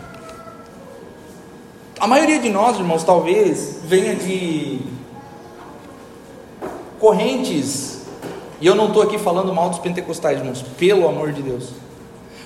A 2.00 2.08
maioria 2.08 2.40
de 2.40 2.50
nós, 2.50 2.78
irmãos, 2.78 3.04
talvez 3.04 3.80
venha 3.86 4.16
de 4.16 4.82
correntes 7.00 7.94
e 8.64 8.66
eu 8.66 8.76
não 8.76 8.88
estou 8.88 9.04
aqui 9.04 9.18
falando 9.18 9.54
mal 9.54 9.70
dos 9.70 9.80
pentecostais, 9.80 10.40
irmãos, 10.40 10.62
pelo 10.78 11.06
amor 11.06 11.34
de 11.34 11.42
Deus. 11.42 11.72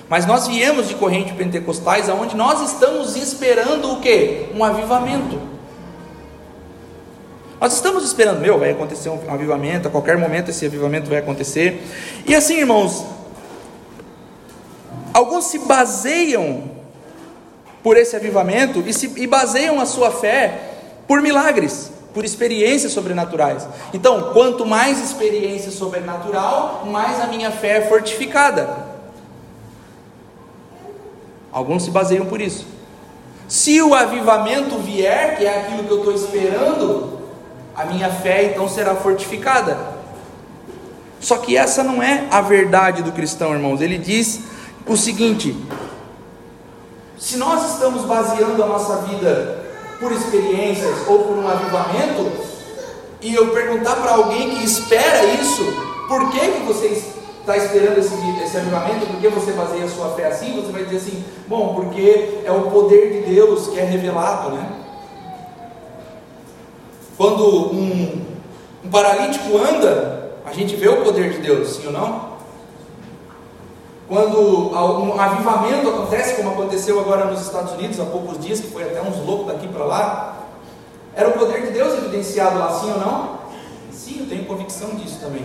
Mas 0.08 0.26
nós 0.26 0.48
viemos 0.48 0.88
de 0.88 0.96
corrente 0.96 1.32
pentecostais, 1.32 2.08
aonde 2.08 2.34
nós 2.34 2.72
estamos 2.72 3.14
esperando 3.14 3.92
o 3.92 4.00
quê? 4.00 4.48
Um 4.52 4.64
avivamento. 4.64 5.40
Nós 7.60 7.74
estamos 7.74 8.02
esperando, 8.02 8.40
meu, 8.40 8.58
vai 8.58 8.70
acontecer 8.70 9.10
um 9.10 9.32
avivamento, 9.32 9.86
a 9.86 9.90
qualquer 9.92 10.18
momento 10.18 10.50
esse 10.50 10.66
avivamento 10.66 11.08
vai 11.08 11.18
acontecer. 11.18 11.84
E 12.26 12.34
assim, 12.34 12.58
irmãos, 12.58 13.04
alguns 15.14 15.44
se 15.44 15.60
baseiam 15.60 16.77
por 17.82 17.96
esse 17.96 18.16
avivamento 18.16 18.82
e, 18.86 18.92
se, 18.92 19.12
e 19.16 19.26
baseiam 19.26 19.80
a 19.80 19.86
sua 19.86 20.10
fé 20.10 20.60
por 21.06 21.22
milagres 21.22 21.92
por 22.12 22.24
experiências 22.24 22.92
sobrenaturais. 22.92 23.68
Então, 23.94 24.32
quanto 24.32 24.66
mais 24.66 24.98
experiência 24.98 25.70
sobrenatural, 25.70 26.84
mais 26.86 27.20
a 27.20 27.26
minha 27.26 27.50
fé 27.50 27.78
é 27.78 27.80
fortificada. 27.82 28.88
Alguns 31.52 31.84
se 31.84 31.90
baseiam 31.90 32.26
por 32.26 32.40
isso. 32.40 32.66
Se 33.46 33.80
o 33.80 33.94
avivamento 33.94 34.78
vier, 34.78 35.36
que 35.36 35.44
é 35.44 35.60
aquilo 35.60 35.84
que 35.84 35.90
eu 35.90 35.98
estou 35.98 36.14
esperando, 36.14 37.20
a 37.74 37.84
minha 37.84 38.10
fé 38.10 38.44
então 38.44 38.68
será 38.68 38.94
fortificada. 38.96 39.78
Só 41.20 41.38
que 41.38 41.56
essa 41.56 41.82
não 41.82 42.02
é 42.02 42.26
a 42.30 42.40
verdade 42.40 43.02
do 43.02 43.12
cristão, 43.12 43.52
irmãos. 43.52 43.80
Ele 43.80 43.96
diz 43.96 44.40
o 44.86 44.96
seguinte: 44.96 45.56
se 47.18 47.36
nós 47.36 47.72
estamos 47.72 48.04
baseando 48.04 48.62
a 48.62 48.66
nossa 48.66 48.96
vida 49.02 49.64
por 49.98 50.12
experiências 50.12 51.06
ou 51.08 51.24
por 51.24 51.36
um 51.36 51.48
avivamento, 51.48 52.30
e 53.20 53.34
eu 53.34 53.48
perguntar 53.48 53.96
para 53.96 54.12
alguém 54.12 54.50
que 54.50 54.64
espera 54.64 55.24
isso, 55.24 55.64
por 56.06 56.30
que, 56.30 56.38
que 56.38 56.60
você 56.60 57.02
está 57.40 57.56
esperando 57.56 57.98
esse, 57.98 58.14
esse 58.44 58.56
avivamento, 58.56 59.06
por 59.06 59.16
que 59.16 59.28
você 59.28 59.52
baseia 59.52 59.84
a 59.84 59.88
sua 59.88 60.10
fé 60.10 60.26
assim, 60.26 60.54
você 60.54 60.70
vai 60.70 60.84
dizer 60.84 60.98
assim, 60.98 61.24
bom, 61.48 61.74
porque 61.74 62.40
é 62.44 62.52
o 62.52 62.70
poder 62.70 63.12
de 63.12 63.34
Deus 63.34 63.68
que 63.68 63.78
é 63.78 63.84
revelado, 63.84 64.50
né? 64.50 64.68
Quando 67.16 67.72
um, 67.72 68.24
um 68.84 68.90
paralítico 68.90 69.56
anda, 69.58 70.30
a 70.46 70.52
gente 70.52 70.76
vê 70.76 70.88
o 70.88 71.02
poder 71.02 71.32
de 71.32 71.38
Deus, 71.38 71.76
sim 71.76 71.86
ou 71.86 71.92
não? 71.92 72.37
Quando 74.08 74.72
um 74.72 75.20
avivamento 75.20 75.86
acontece, 75.86 76.36
como 76.36 76.48
aconteceu 76.48 76.98
agora 76.98 77.26
nos 77.26 77.42
Estados 77.42 77.74
Unidos 77.74 78.00
há 78.00 78.06
poucos 78.06 78.38
dias, 78.38 78.58
que 78.58 78.68
foi 78.68 78.84
até 78.84 79.02
uns 79.02 79.18
loucos 79.18 79.48
daqui 79.48 79.68
para 79.68 79.84
lá, 79.84 80.36
era 81.14 81.28
o 81.28 81.32
poder 81.32 81.66
de 81.66 81.72
Deus 81.72 81.92
evidenciado 81.98 82.58
lá, 82.58 82.72
sim 82.72 82.90
ou 82.90 82.98
não? 82.98 83.38
Sim, 83.92 84.20
eu 84.20 84.26
tenho 84.26 84.46
convicção 84.46 84.90
disso 84.90 85.18
também. 85.20 85.44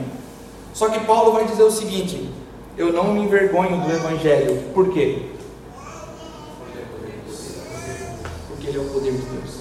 Só 0.74 0.88
que 0.88 1.02
Paulo 1.02 1.34
vai 1.34 1.44
dizer 1.44 1.64
o 1.64 1.72
seguinte: 1.72 2.30
eu 2.78 2.94
não 2.94 3.14
me 3.14 3.24
envergonho 3.24 3.82
do 3.82 3.92
Evangelho. 3.92 4.64
Por 4.74 4.94
quê? 4.94 5.24
Porque 8.48 8.68
ele 8.68 8.78
é 8.78 8.82
o 8.82 8.86
poder 8.86 9.12
de 9.12 9.18
Deus. 9.18 9.56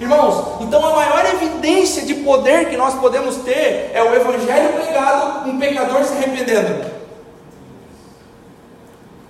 Irmãos, 0.00 0.62
então 0.62 0.86
a 0.86 0.94
maior 0.94 1.26
evidência 1.34 2.06
de 2.06 2.14
poder 2.14 2.70
que 2.70 2.78
nós 2.78 2.94
podemos 2.94 3.36
ter 3.36 3.90
é 3.92 4.02
o 4.02 4.14
Evangelho 4.14 4.72
pregado, 4.72 5.50
um 5.50 5.58
pecador 5.58 6.02
se 6.02 6.14
arrependendo. 6.14 6.97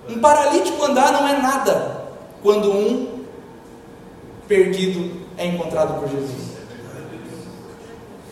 Um 0.09 0.19
paralítico 0.19 0.83
andar 0.83 1.11
não 1.13 1.27
é 1.27 1.37
nada 1.39 2.05
quando 2.41 2.71
um 2.71 3.19
perdido 4.47 5.21
é 5.37 5.45
encontrado 5.45 5.99
por 5.99 6.09
Jesus. 6.09 6.49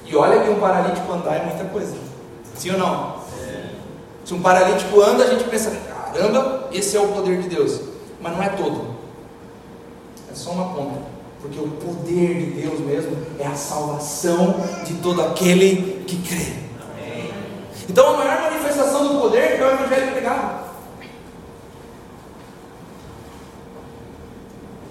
E 0.06 0.16
olha 0.16 0.42
que 0.42 0.50
um 0.50 0.60
paralítico 0.60 1.12
andar 1.12 1.36
é 1.36 1.46
muita 1.46 1.66
coisa. 1.66 1.96
Sim 2.56 2.72
ou 2.72 2.80
não? 2.80 3.18
Se 4.26 4.34
um 4.34 4.42
paralítico 4.42 5.00
anda, 5.02 5.24
a 5.24 5.28
gente 5.28 5.44
pensa, 5.44 5.72
caramba, 5.88 6.68
esse 6.72 6.98
é 6.98 7.00
o 7.00 7.10
poder 7.10 7.42
de 7.42 7.50
Deus. 7.50 7.80
Mas 8.20 8.36
não 8.36 8.44
é 8.44 8.50
todo. 8.50 8.96
É 10.32 10.34
só 10.34 10.52
uma 10.52 10.74
ponta. 10.74 11.00
Porque 11.42 11.60
o 11.60 11.68
poder 11.68 12.34
de 12.34 12.62
Deus 12.62 12.80
mesmo 12.80 13.16
é 13.40 13.46
a 13.46 13.56
salvação 13.56 14.56
de 14.86 14.96
todo 14.96 15.22
aquele 15.22 16.04
que 16.08 16.18
crê. 16.18 16.54
Então 17.88 18.16
a 18.16 18.18
maior 18.18 18.42
manifestação 18.42 19.08
do 19.08 19.22
poder 19.22 19.60
é 19.60 19.64
o 19.64 19.72
Evangelho 19.72 20.12
pregado. 20.12 20.67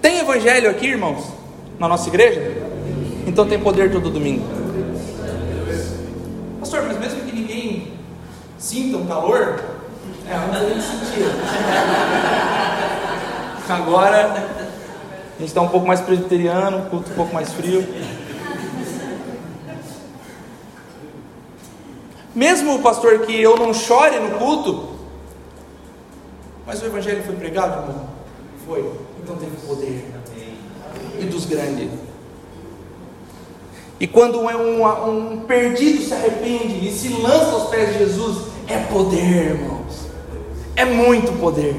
Tem 0.07 0.19
evangelho 0.19 0.69
aqui, 0.69 0.87
irmãos? 0.87 1.33
Na 1.77 1.85
nossa 1.85 2.07
igreja? 2.07 2.39
Então 3.27 3.45
tem 3.45 3.59
poder 3.59 3.91
todo 3.91 4.09
domingo. 4.09 4.41
Pastor, 6.61 6.83
mas 6.83 6.97
mesmo 6.97 7.25
que 7.25 7.35
ninguém 7.35 7.91
sinta 8.57 8.95
um 8.95 9.05
calor, 9.05 9.61
é, 10.25 10.33
não 10.33 10.69
nem 10.69 10.79
sentir. 10.79 11.25
Agora 13.67 14.27
a 14.31 15.39
gente 15.39 15.49
está 15.49 15.59
um 15.59 15.67
pouco 15.67 15.85
mais 15.85 15.99
presbiteriano, 15.99 16.89
culto 16.89 17.11
um 17.11 17.15
pouco 17.15 17.33
mais 17.33 17.51
frio. 17.51 17.85
Mesmo, 22.33 22.81
pastor, 22.81 23.25
que 23.25 23.41
eu 23.41 23.57
não 23.57 23.73
chore 23.73 24.17
no 24.21 24.37
culto, 24.37 24.87
mas 26.65 26.81
o 26.81 26.85
evangelho 26.85 27.21
foi 27.25 27.35
pregado, 27.35 27.81
irmão? 27.81 28.07
Foi 28.65 29.06
então 29.27 29.35
teve 29.35 29.57
poder. 29.67 30.05
E 31.19 31.25
dos 31.25 31.45
grandes. 31.45 31.89
E 33.99 34.07
quando 34.07 34.39
um, 34.39 35.09
um, 35.09 35.39
perdido 35.41 36.01
se 36.01 36.13
arrepende 36.13 36.87
e 36.87 36.91
se 36.91 37.09
lança 37.09 37.51
aos 37.51 37.69
pés 37.69 37.93
de 37.93 37.99
Jesus, 37.99 38.47
é 38.67 38.77
poder, 38.91 39.57
irmãos. 39.57 40.07
É 40.75 40.85
muito 40.85 41.37
poder. 41.39 41.75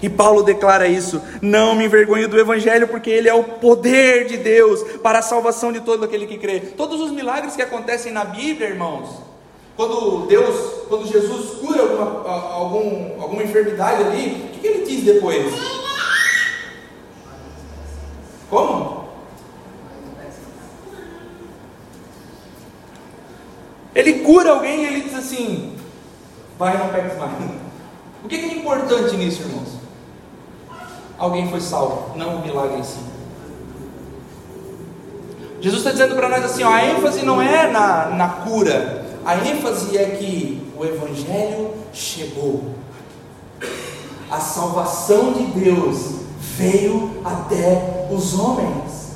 E 0.00 0.08
Paulo 0.08 0.42
declara 0.42 0.86
isso: 0.86 1.20
não 1.40 1.74
me 1.74 1.86
envergonho 1.86 2.28
do 2.28 2.38
Evangelho, 2.38 2.86
porque 2.86 3.10
ele 3.10 3.28
é 3.28 3.34
o 3.34 3.44
poder 3.44 4.26
de 4.26 4.36
Deus 4.36 4.82
para 5.02 5.18
a 5.18 5.22
salvação 5.22 5.72
de 5.72 5.80
todo 5.80 6.04
aquele 6.04 6.26
que 6.26 6.38
crê. 6.38 6.60
Todos 6.60 7.00
os 7.00 7.10
milagres 7.10 7.56
que 7.56 7.62
acontecem 7.62 8.12
na 8.12 8.24
Bíblia, 8.24 8.68
irmãos, 8.68 9.08
quando 9.74 10.26
Deus, 10.26 10.84
quando 10.88 11.06
Jesus 11.06 11.58
cura 11.58 11.80
alguma, 11.82 12.30
algum, 12.30 13.22
alguma 13.22 13.42
enfermidade 13.42 14.02
ali, 14.02 14.50
o 14.54 14.60
que 14.60 14.66
ele 14.66 14.84
diz 14.84 15.04
depois? 15.04 15.46
Como? 18.52 19.04
Ele 23.94 24.12
cura 24.18 24.50
alguém 24.50 24.82
e 24.82 24.86
ele 24.88 25.00
diz 25.00 25.14
assim: 25.14 25.74
vai, 26.58 26.76
não 26.76 26.88
pega 26.88 27.14
mais. 27.14 27.32
O 28.22 28.28
que 28.28 28.36
é 28.36 28.54
importante 28.58 29.16
nisso, 29.16 29.40
irmãos? 29.40 29.78
Alguém 31.16 31.48
foi 31.48 31.62
salvo, 31.62 32.14
não 32.14 32.36
o 32.36 32.42
milagre 32.42 32.78
em 32.78 32.82
si. 32.82 32.98
Jesus 35.58 35.80
está 35.80 35.92
dizendo 35.92 36.14
para 36.14 36.28
nós 36.28 36.44
assim: 36.44 36.62
ó, 36.62 36.68
a 36.68 36.84
ênfase 36.84 37.24
não 37.24 37.40
é 37.40 37.70
na, 37.70 38.10
na 38.10 38.28
cura, 38.28 39.06
a 39.24 39.34
ênfase 39.34 39.96
é 39.96 40.04
que 40.16 40.70
o 40.76 40.84
Evangelho 40.84 41.70
chegou, 41.90 42.74
a 44.30 44.40
salvação 44.40 45.32
de 45.32 45.44
Deus 45.58 46.16
veio 46.38 47.22
até 47.24 48.01
os 48.14 48.38
homens. 48.38 49.12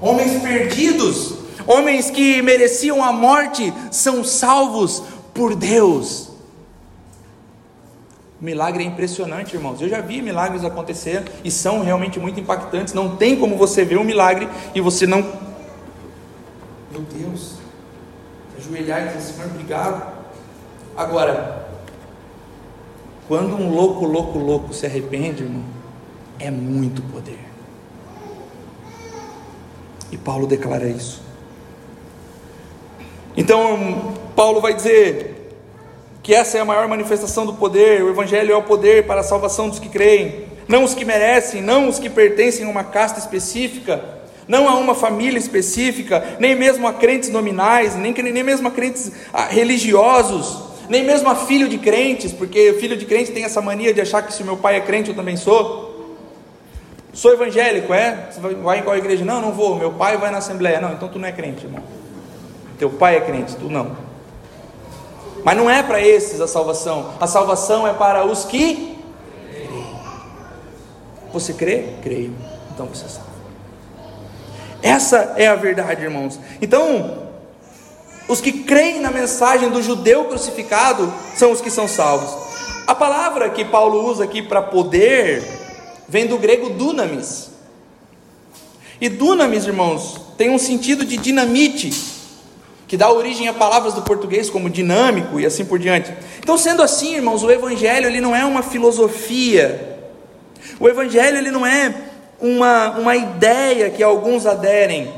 Homens 0.00 0.42
perdidos, 0.42 1.34
homens 1.66 2.10
que 2.10 2.42
mereciam 2.42 3.02
a 3.02 3.12
morte, 3.12 3.72
são 3.90 4.22
salvos 4.22 5.02
por 5.32 5.54
Deus. 5.54 6.30
Milagre 8.38 8.84
é 8.84 8.86
impressionante, 8.86 9.56
irmãos. 9.56 9.80
Eu 9.80 9.88
já 9.88 10.00
vi 10.02 10.20
milagres 10.20 10.62
acontecer 10.62 11.24
e 11.42 11.50
são 11.50 11.82
realmente 11.82 12.20
muito 12.20 12.38
impactantes. 12.38 12.92
Não 12.92 13.16
tem 13.16 13.36
como 13.36 13.56
você 13.56 13.82
ver 13.82 13.96
um 13.96 14.04
milagre 14.04 14.46
e 14.74 14.80
você 14.80 15.06
não. 15.06 15.22
Meu 16.92 17.00
Deus, 17.00 17.54
ajoelhar 18.58 19.06
e 19.06 19.16
dizer, 19.16 19.32
Senhor, 19.32 19.50
obrigado. 19.50 20.14
Agora, 20.94 21.66
quando 23.26 23.54
um 23.54 23.74
louco, 23.74 24.04
louco, 24.04 24.38
louco 24.38 24.74
se 24.74 24.84
arrepende, 24.84 25.42
irmão, 25.42 25.64
é 26.38 26.50
muito 26.50 27.02
poder. 27.02 27.38
E 30.10 30.16
Paulo 30.16 30.46
declara 30.46 30.86
isso. 30.86 31.22
Então, 33.36 34.14
Paulo 34.34 34.60
vai 34.60 34.74
dizer 34.74 35.52
que 36.22 36.34
essa 36.34 36.58
é 36.58 36.60
a 36.60 36.64
maior 36.64 36.88
manifestação 36.88 37.46
do 37.46 37.54
poder, 37.54 38.02
o 38.02 38.10
Evangelho 38.10 38.52
é 38.52 38.56
o 38.56 38.62
poder 38.62 39.06
para 39.06 39.20
a 39.20 39.24
salvação 39.24 39.68
dos 39.68 39.78
que 39.78 39.88
creem, 39.88 40.46
não 40.66 40.82
os 40.82 40.94
que 40.94 41.04
merecem, 41.04 41.62
não 41.62 41.88
os 41.88 41.98
que 41.98 42.10
pertencem 42.10 42.66
a 42.66 42.68
uma 42.68 42.82
casta 42.82 43.18
específica, 43.18 44.02
não 44.48 44.68
a 44.68 44.74
uma 44.74 44.94
família 44.94 45.38
específica, 45.38 46.36
nem 46.40 46.56
mesmo 46.56 46.86
a 46.86 46.92
crentes 46.92 47.30
nominais, 47.30 47.94
nem, 47.94 48.12
nem 48.12 48.42
mesmo 48.42 48.66
a 48.66 48.70
crentes 48.70 49.12
religiosos, 49.50 50.64
nem 50.88 51.04
mesmo 51.04 51.28
a 51.28 51.34
filho 51.34 51.68
de 51.68 51.78
crentes, 51.78 52.32
porque 52.32 52.72
filho 52.74 52.96
de 52.96 53.04
crente 53.04 53.32
tem 53.32 53.44
essa 53.44 53.60
mania 53.60 53.92
de 53.92 54.00
achar 54.00 54.22
que 54.22 54.32
se 54.32 54.42
meu 54.42 54.56
pai 54.56 54.76
é 54.76 54.80
crente 54.80 55.10
eu 55.10 55.16
também 55.16 55.36
sou. 55.36 55.85
Sou 57.16 57.32
evangélico, 57.32 57.94
é? 57.94 58.28
Você 58.30 58.38
vai 58.40 58.78
em 58.78 58.82
qual 58.82 58.94
igreja? 58.94 59.24
Não, 59.24 59.40
não 59.40 59.50
vou. 59.50 59.76
Meu 59.76 59.90
pai 59.90 60.18
vai 60.18 60.30
na 60.30 60.36
assembleia. 60.36 60.82
Não, 60.82 60.92
então 60.92 61.08
tu 61.08 61.18
não 61.18 61.26
é 61.26 61.32
crente, 61.32 61.64
irmão. 61.64 61.82
Teu 62.78 62.90
pai 62.90 63.16
é 63.16 63.20
crente, 63.22 63.56
tu 63.56 63.70
não. 63.70 63.96
Mas 65.42 65.56
não 65.56 65.70
é 65.70 65.82
para 65.82 65.98
esses 65.98 66.42
a 66.42 66.46
salvação. 66.46 67.14
A 67.18 67.26
salvação 67.26 67.88
é 67.88 67.94
para 67.94 68.26
os 68.26 68.44
que. 68.44 68.98
Você 71.32 71.54
crê? 71.54 71.94
Creio. 72.02 72.34
Então 72.74 72.84
você 72.84 73.08
salva. 73.08 73.30
Essa 74.82 75.32
é 75.38 75.46
a 75.46 75.54
verdade, 75.54 76.02
irmãos. 76.02 76.38
Então, 76.60 77.28
os 78.28 78.42
que 78.42 78.52
creem 78.64 79.00
na 79.00 79.10
mensagem 79.10 79.70
do 79.70 79.82
judeu 79.82 80.26
crucificado 80.26 81.10
são 81.34 81.50
os 81.50 81.62
que 81.62 81.70
são 81.70 81.88
salvos. 81.88 82.30
A 82.86 82.94
palavra 82.94 83.48
que 83.48 83.64
Paulo 83.64 84.04
usa 84.04 84.24
aqui 84.24 84.42
para 84.42 84.60
poder 84.60 85.65
vem 86.08 86.26
do 86.26 86.38
grego 86.38 86.70
dunamis. 86.70 87.50
E 89.00 89.08
dunamis, 89.08 89.66
irmãos, 89.66 90.20
tem 90.38 90.50
um 90.50 90.58
sentido 90.58 91.04
de 91.04 91.16
dinamite, 91.16 91.92
que 92.88 92.96
dá 92.96 93.10
origem 93.10 93.48
a 93.48 93.52
palavras 93.52 93.94
do 93.94 94.02
português 94.02 94.48
como 94.48 94.70
dinâmico 94.70 95.40
e 95.40 95.46
assim 95.46 95.64
por 95.64 95.78
diante. 95.78 96.12
Então, 96.38 96.56
sendo 96.56 96.82
assim, 96.82 97.16
irmãos, 97.16 97.42
o 97.42 97.50
evangelho 97.50 98.06
ele 98.06 98.20
não 98.20 98.34
é 98.34 98.44
uma 98.44 98.62
filosofia. 98.62 99.98
O 100.78 100.88
evangelho 100.88 101.36
ele 101.36 101.50
não 101.50 101.66
é 101.66 101.94
uma, 102.40 102.98
uma 102.98 103.16
ideia 103.16 103.90
que 103.90 104.02
alguns 104.02 104.46
aderem. 104.46 105.12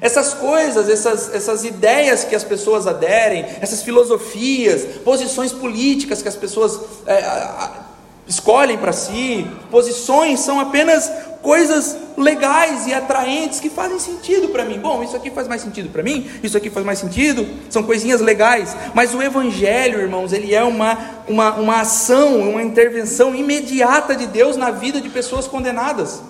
Essas 0.00 0.34
coisas, 0.34 0.88
essas, 0.88 1.32
essas 1.32 1.64
ideias 1.64 2.24
que 2.24 2.34
as 2.34 2.42
pessoas 2.42 2.86
aderem, 2.86 3.44
essas 3.60 3.82
filosofias, 3.82 4.84
posições 5.04 5.52
políticas 5.52 6.20
que 6.20 6.28
as 6.28 6.36
pessoas 6.36 6.80
é, 7.06 7.22
escolhem 8.26 8.78
para 8.78 8.92
si, 8.92 9.46
posições 9.70 10.40
são 10.40 10.58
apenas 10.58 11.10
coisas 11.42 11.98
legais 12.16 12.86
e 12.86 12.94
atraentes 12.94 13.60
que 13.60 13.68
fazem 13.68 13.98
sentido 13.98 14.48
para 14.48 14.64
mim. 14.64 14.78
Bom, 14.78 15.02
isso 15.02 15.14
aqui 15.14 15.30
faz 15.30 15.46
mais 15.46 15.60
sentido 15.60 15.90
para 15.90 16.02
mim, 16.02 16.26
isso 16.42 16.56
aqui 16.56 16.70
faz 16.70 16.86
mais 16.86 16.98
sentido, 16.98 17.46
são 17.68 17.82
coisinhas 17.82 18.22
legais. 18.22 18.74
Mas 18.94 19.14
o 19.14 19.22
Evangelho, 19.22 20.00
irmãos, 20.00 20.32
ele 20.32 20.54
é 20.54 20.62
uma, 20.62 20.98
uma, 21.28 21.54
uma 21.56 21.80
ação, 21.82 22.50
uma 22.50 22.62
intervenção 22.62 23.34
imediata 23.34 24.16
de 24.16 24.26
Deus 24.26 24.56
na 24.56 24.70
vida 24.70 25.00
de 25.00 25.10
pessoas 25.10 25.46
condenadas. 25.46 26.22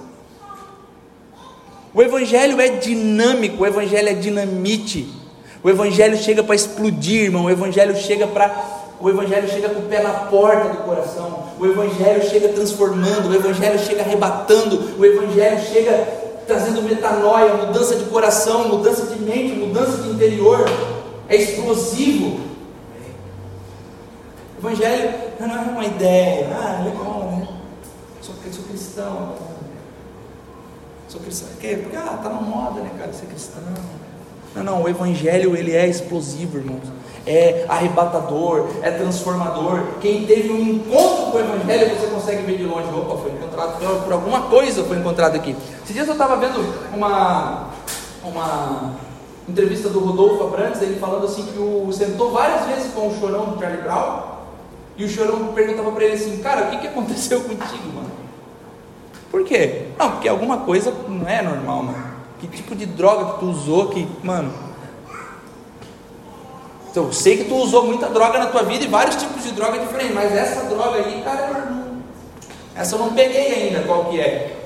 O 1.94 2.02
Evangelho 2.02 2.60
é 2.60 2.68
dinâmico, 2.68 3.62
o 3.62 3.66
Evangelho 3.66 4.08
é 4.08 4.14
dinamite. 4.14 5.08
O 5.62 5.70
Evangelho 5.70 6.16
chega 6.16 6.42
para 6.42 6.56
explodir, 6.56 7.22
irmão. 7.22 7.44
O 7.44 7.50
Evangelho 7.50 7.96
chega 7.96 8.26
para 8.26 8.82
o 9.00 9.10
Evangelho 9.10 9.48
chega 9.48 9.68
com 9.68 9.80
o 9.80 9.82
pé 9.82 10.02
na 10.02 10.12
porta 10.12 10.68
do 10.68 10.78
coração, 10.78 11.48
o 11.64 11.72
Evangelho 11.72 12.28
chega 12.28 12.48
transformando, 12.48 13.30
o 13.30 13.34
Evangelho 13.34 13.78
chega 13.78 14.02
arrebatando, 14.02 14.98
o 14.98 15.04
Evangelho 15.04 15.58
chega 15.60 16.22
trazendo 16.46 16.82
metanoia, 16.82 17.54
mudança 17.54 17.96
de 17.96 18.04
coração, 18.04 18.68
mudança 18.68 19.06
de 19.06 19.18
mente, 19.20 19.54
mudança 19.54 20.02
de 20.02 20.10
interior, 20.10 20.64
é 21.28 21.36
explosivo. 21.36 22.40
O 24.56 24.66
Evangelho 24.66 25.14
não 25.40 25.54
é 25.54 25.60
uma 25.60 25.84
ideia, 25.84 26.48
ah, 26.52 26.82
legal, 26.84 27.32
né? 27.32 27.48
Sou, 28.20 28.34
sou 28.52 28.64
cristão, 28.64 29.34
sou 31.08 31.20
cristão, 31.20 31.48
porque 31.48 31.96
ah, 31.96 32.20
tá 32.22 32.28
na 32.28 32.40
moda, 32.40 32.80
né, 32.80 32.90
cara, 32.98 33.12
ser 33.12 33.26
cristão. 33.26 33.62
Não, 34.54 34.62
não, 34.62 34.82
o 34.82 34.88
Evangelho 34.88 35.56
ele 35.56 35.72
é 35.72 35.86
explosivo, 35.86 36.58
irmãos 36.58 37.04
é 37.26 37.64
arrebatador, 37.68 38.68
é 38.82 38.90
transformador. 38.90 39.82
Quem 40.00 40.26
teve 40.26 40.52
um 40.52 40.60
encontro 40.60 41.30
com 41.30 41.38
o 41.38 41.40
Evangelho, 41.40 41.98
você 41.98 42.06
consegue 42.08 42.42
ver 42.42 42.58
de 42.58 42.64
longe. 42.64 42.88
Opa, 42.88 43.16
foi 43.16 43.32
encontrado 43.32 44.04
por 44.04 44.12
alguma 44.12 44.42
coisa, 44.42 44.84
foi 44.84 44.98
encontrado 44.98 45.36
aqui. 45.36 45.56
Esses 45.82 45.94
dias 45.94 46.06
eu 46.06 46.12
estava 46.12 46.36
vendo 46.36 46.62
uma, 46.92 47.68
uma 48.22 48.94
entrevista 49.48 49.88
do 49.88 50.00
Rodolfo 50.00 50.44
Abrantes, 50.44 50.82
ele 50.82 50.98
falando 50.98 51.24
assim 51.24 51.44
que 51.44 51.58
o 51.58 51.90
sentou 51.92 52.32
várias 52.32 52.66
vezes 52.66 52.92
com 52.92 53.08
o 53.08 53.18
chorão 53.18 53.46
do 53.46 53.58
Charlie 53.58 53.82
Brown, 53.82 54.34
e 54.96 55.04
o 55.04 55.08
chorão 55.08 55.52
perguntava 55.54 55.90
para 55.92 56.04
ele 56.04 56.14
assim, 56.14 56.36
cara, 56.38 56.66
o 56.66 56.70
que, 56.70 56.78
que 56.78 56.86
aconteceu 56.88 57.40
contigo, 57.42 57.92
mano? 57.94 58.10
Por 59.30 59.44
quê? 59.44 59.86
Não, 59.98 60.12
porque 60.12 60.28
alguma 60.28 60.58
coisa 60.58 60.92
não 61.08 61.26
é 61.28 61.42
normal, 61.42 61.82
mano. 61.82 62.03
Que 62.46 62.56
tipo 62.58 62.74
de 62.74 62.86
droga 62.86 63.34
que 63.34 63.40
tu 63.40 63.46
usou 63.46 63.88
que, 63.88 64.06
mano, 64.22 64.52
então, 66.90 67.06
eu 67.06 67.12
sei 67.12 67.38
que 67.38 67.44
tu 67.46 67.56
usou 67.56 67.86
muita 67.86 68.08
droga 68.08 68.38
na 68.38 68.46
tua 68.46 68.62
vida 68.62 68.84
e 68.84 68.86
vários 68.86 69.16
tipos 69.16 69.42
de 69.42 69.50
droga 69.50 69.80
diferentes, 69.80 70.14
mas 70.14 70.32
essa 70.32 70.66
droga 70.66 70.98
aí, 70.98 71.22
cara, 71.22 71.72
essa 72.76 72.94
eu 72.94 73.00
não 73.00 73.12
peguei 73.12 73.66
ainda 73.66 73.80
qual 73.80 74.04
que 74.04 74.20
é. 74.20 74.60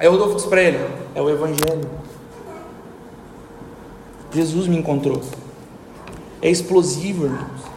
Aí 0.00 0.08
o 0.08 0.10
Rodolfo 0.10 0.34
disse 0.34 0.48
para 0.48 0.62
ele: 0.62 0.84
é 1.14 1.22
o 1.22 1.30
Evangelho. 1.30 1.88
Jesus 4.32 4.66
me 4.66 4.76
encontrou. 4.76 5.22
É 6.40 6.50
explosivo, 6.50 7.26
irmãos. 7.26 7.71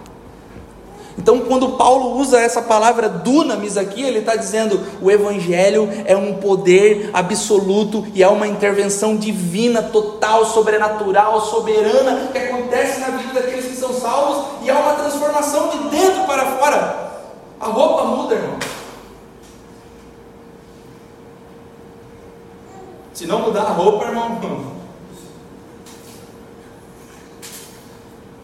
Então, 1.18 1.40
quando 1.42 1.78
Paulo 1.78 2.18
usa 2.18 2.42
essa 2.42 2.62
palavra 2.62 3.08
dunamis 3.08 3.78
aqui, 3.78 4.04
ele 4.04 4.20
está 4.20 4.36
dizendo: 4.36 4.80
o 5.02 5.10
Evangelho 5.10 5.90
é 6.06 6.16
um 6.16 6.36
poder 6.36 7.10
absoluto 7.14 8.06
e 8.14 8.22
é 8.22 8.28
uma 8.28 8.48
intervenção 8.48 9.16
divina, 9.16 9.82
total, 9.82 10.46
sobrenatural, 10.46 11.40
soberana, 11.42 12.30
que 12.32 12.38
acontece 12.38 13.00
na 13.00 13.12
vida 13.18 13.34
daqueles 13.34 13.66
que 13.66 13.76
são 13.76 13.94
salvos 13.94 14.64
e 14.64 14.70
é 14.70 14.74
uma 14.74 14.94
transformação 14.94 15.70
de 15.70 15.78
dentro 15.90 16.26
para 16.26 16.58
fora. 16.58 17.06
A 17.60 17.68
roupa 17.68 18.04
muda, 18.04 18.36
irmão. 18.36 18.60
Se 23.14 23.26
não 23.26 23.40
mudar 23.40 23.62
a 23.62 23.72
roupa, 23.72 24.06
irmão, 24.06 24.38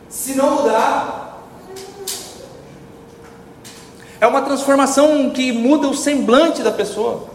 se 0.07 0.33
não 0.35 0.55
mudar, 0.55 1.30
é 4.21 4.27
uma 4.27 4.43
transformação 4.43 5.31
que 5.31 5.51
muda 5.51 5.87
o 5.87 5.95
semblante 5.95 6.61
da 6.61 6.71
pessoa. 6.71 7.27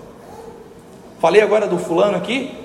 Falei 1.21 1.43
agora 1.43 1.67
do 1.67 1.79
fulano 1.79 2.17
aqui. 2.17 2.57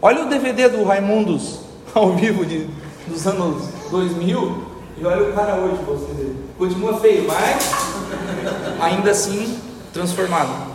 Olha 0.00 0.24
o 0.24 0.28
DVD 0.30 0.68
do 0.70 0.82
Raimundos 0.82 1.60
ao 1.94 2.14
vivo 2.14 2.46
de, 2.46 2.66
dos 3.06 3.26
anos 3.26 3.68
2000 3.90 4.64
e 4.98 5.04
olha 5.04 5.28
o 5.28 5.34
cara 5.34 5.56
hoje, 5.56 5.76
você 5.84 6.32
continua 6.56 6.98
feio, 6.98 7.26
mas 7.26 8.80
ainda 8.80 9.10
assim 9.10 9.58
transformado. 9.92 10.74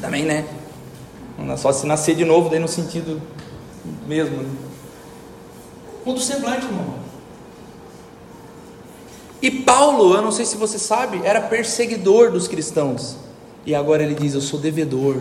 Também, 0.00 0.24
né? 0.24 0.44
Não 1.38 1.54
é 1.54 1.56
só 1.56 1.72
se 1.72 1.86
nascer 1.86 2.16
de 2.16 2.24
novo, 2.24 2.48
daí 2.48 2.58
no 2.58 2.66
sentido 2.66 3.22
mesmo. 4.04 4.36
Né? 4.38 4.50
Muda 6.04 6.18
o 6.18 6.22
semblante, 6.22 6.66
irmão. 6.66 7.01
E 9.42 9.50
Paulo, 9.50 10.14
eu 10.14 10.22
não 10.22 10.30
sei 10.30 10.44
se 10.44 10.56
você 10.56 10.78
sabe, 10.78 11.20
era 11.24 11.40
perseguidor 11.40 12.30
dos 12.30 12.46
cristãos. 12.46 13.16
E 13.66 13.74
agora 13.74 14.02
ele 14.02 14.14
diz: 14.14 14.34
Eu 14.34 14.40
sou 14.40 14.60
devedor. 14.60 15.16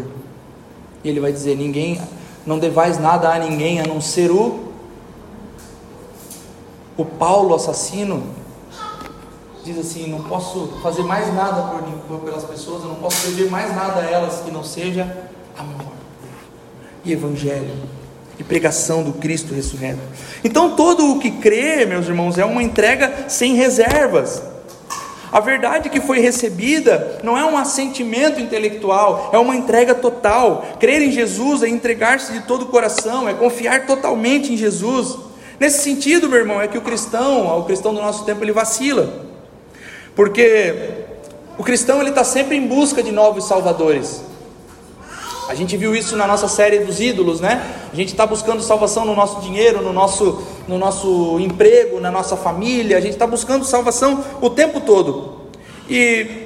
E 1.04 1.10
ele 1.10 1.20
vai 1.20 1.32
dizer: 1.32 1.58
Ninguém, 1.58 2.00
não 2.46 2.60
devais 2.60 3.00
nada 3.00 3.34
a 3.34 3.40
ninguém 3.40 3.82
a 3.82 3.88
não 3.88 4.00
ser 4.00 4.30
o. 4.30 4.72
O 6.96 7.04
Paulo 7.04 7.56
assassino 7.56 8.24
diz 9.64 9.80
assim: 9.80 10.08
Não 10.08 10.22
posso 10.24 10.68
fazer 10.84 11.02
mais 11.02 11.34
nada 11.34 11.64
por, 11.64 11.82
por, 12.08 12.20
pelas 12.20 12.44
pessoas, 12.44 12.84
eu 12.84 12.90
não 12.90 12.96
posso 12.96 13.28
dever 13.28 13.50
mais 13.50 13.76
nada 13.76 14.02
a 14.02 14.06
elas 14.06 14.42
que 14.42 14.52
não 14.52 14.64
seja 14.64 15.30
amor 15.58 15.92
e 17.04 17.12
evangelho 17.12 18.01
e 18.42 18.44
pregação 18.44 19.04
do 19.04 19.14
Cristo 19.14 19.54
ressurreto. 19.54 20.00
Então, 20.44 20.76
todo 20.76 21.12
o 21.12 21.20
que 21.20 21.30
crê, 21.30 21.86
meus 21.86 22.08
irmãos, 22.08 22.40
é 22.40 22.44
uma 22.44 22.64
entrega 22.64 23.26
sem 23.28 23.54
reservas. 23.54 24.42
A 25.32 25.40
verdade 25.40 25.90
que 25.90 26.02
foi 26.02 26.20
recebida 26.20 27.20
não 27.24 27.38
é 27.38 27.46
um 27.46 27.56
assentimento 27.56 28.42
intelectual, 28.42 29.30
é 29.32 29.38
uma 29.38 29.56
entrega 29.56 29.94
total. 29.94 30.66
Crer 30.80 31.04
em 31.04 31.12
Jesus 31.12 31.62
é 31.62 31.70
entregar-se 31.70 32.34
de 32.34 32.42
todo 32.42 32.64
o 32.64 32.66
coração, 32.66 33.30
é 33.30 33.34
confiar 33.34 33.86
totalmente 33.86 34.52
em 34.52 34.58
Jesus. 34.58 35.16
Nesse 35.60 35.84
sentido, 35.84 36.28
meu 36.28 36.40
irmão, 36.40 36.60
é 36.60 36.68
que 36.68 36.78
o 36.78 36.82
cristão, 36.82 37.60
o 37.60 37.64
cristão 37.64 37.94
do 37.94 38.02
nosso 38.02 38.26
tempo, 38.26 38.44
ele 38.44 38.52
vacila, 38.52 39.24
porque 40.16 40.74
o 41.60 41.64
cristão 41.64 42.02
ele 42.02 42.10
está 42.10 42.24
sempre 42.24 42.58
em 42.58 42.66
busca 42.66 43.04
de 43.04 43.12
novos 43.12 43.48
salvadores. 43.48 44.31
A 45.52 45.54
gente 45.54 45.76
viu 45.76 45.94
isso 45.94 46.16
na 46.16 46.26
nossa 46.26 46.48
série 46.48 46.80
dos 46.80 47.02
ídolos, 47.02 47.42
né? 47.42 47.62
A 47.92 47.94
gente 47.94 48.08
está 48.08 48.26
buscando 48.26 48.64
salvação 48.64 49.04
no 49.04 49.14
nosso 49.14 49.42
dinheiro, 49.42 49.82
no 49.82 49.92
nosso, 49.92 50.42
no 50.66 50.78
nosso 50.78 51.38
emprego, 51.42 52.00
na 52.00 52.10
nossa 52.10 52.38
família. 52.38 52.98
A 52.98 53.02
gente 53.02 53.12
está 53.12 53.28
buscando 53.28 53.66
salvação 53.66 54.24
o 54.40 54.50
tempo 54.50 54.80
todo. 54.80 55.42
E 55.90 56.46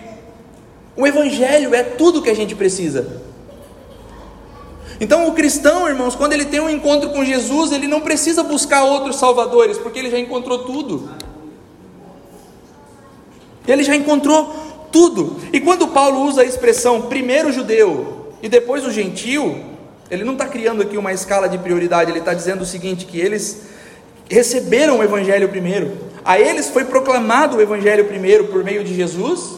o 0.97 1.05
Evangelho 1.05 1.75
é 1.75 1.83
tudo 1.83 2.19
que 2.19 2.31
a 2.31 2.35
gente 2.35 2.55
precisa. 2.55 3.21
Então, 4.99 5.27
o 5.27 5.33
cristão, 5.33 5.87
irmãos, 5.87 6.15
quando 6.15 6.33
ele 6.33 6.45
tem 6.45 6.59
um 6.59 6.69
encontro 6.69 7.11
com 7.11 7.23
Jesus, 7.23 7.71
ele 7.71 7.87
não 7.87 8.01
precisa 8.01 8.41
buscar 8.41 8.85
outros 8.85 9.17
salvadores, 9.17 9.77
porque 9.77 9.99
ele 9.99 10.09
já 10.09 10.17
encontrou 10.17 10.63
tudo. 10.63 11.11
Ele 13.67 13.83
já 13.83 13.95
encontrou 13.95 14.51
tudo. 14.91 15.35
E 15.53 15.59
quando 15.59 15.89
Paulo 15.89 16.21
usa 16.23 16.41
a 16.41 16.45
expressão 16.45 17.03
primeiro 17.03 17.51
judeu, 17.51 18.14
e 18.41 18.49
depois 18.49 18.85
o 18.85 18.91
gentil, 18.91 19.63
ele 20.09 20.23
não 20.23 20.33
está 20.33 20.45
criando 20.47 20.81
aqui 20.81 20.97
uma 20.97 21.13
escala 21.13 21.49
de 21.49 21.57
prioridade, 21.57 22.11
ele 22.11 22.19
está 22.19 22.33
dizendo 22.33 22.61
o 22.61 22.65
seguinte: 22.65 23.05
que 23.05 23.19
eles 23.19 23.61
receberam 24.29 24.99
o 24.99 25.03
Evangelho 25.03 25.49
primeiro, 25.49 25.97
a 26.23 26.39
eles 26.39 26.69
foi 26.69 26.85
proclamado 26.85 27.57
o 27.57 27.61
Evangelho 27.61 28.05
primeiro 28.05 28.45
por 28.45 28.63
meio 28.63 28.83
de 28.83 28.93
Jesus, 28.93 29.57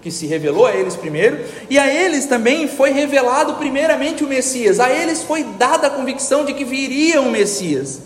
que 0.00 0.10
se 0.10 0.26
revelou 0.26 0.66
a 0.66 0.74
eles 0.74 0.96
primeiro, 0.96 1.40
e 1.70 1.78
a 1.78 1.92
eles 1.92 2.26
também 2.26 2.66
foi 2.68 2.90
revelado 2.90 3.54
primeiramente 3.54 4.24
o 4.24 4.28
Messias, 4.28 4.80
a 4.80 4.90
eles 4.90 5.22
foi 5.22 5.44
dada 5.44 5.86
a 5.86 5.90
convicção 5.90 6.44
de 6.44 6.54
que 6.54 6.64
viria 6.64 7.20
um 7.20 7.30
Messias. 7.30 8.02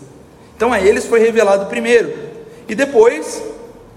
Então 0.55 0.71
a 0.71 0.79
eles 0.79 1.05
foi 1.05 1.19
revelado 1.19 1.65
primeiro, 1.67 2.13
e 2.67 2.75
depois 2.75 3.41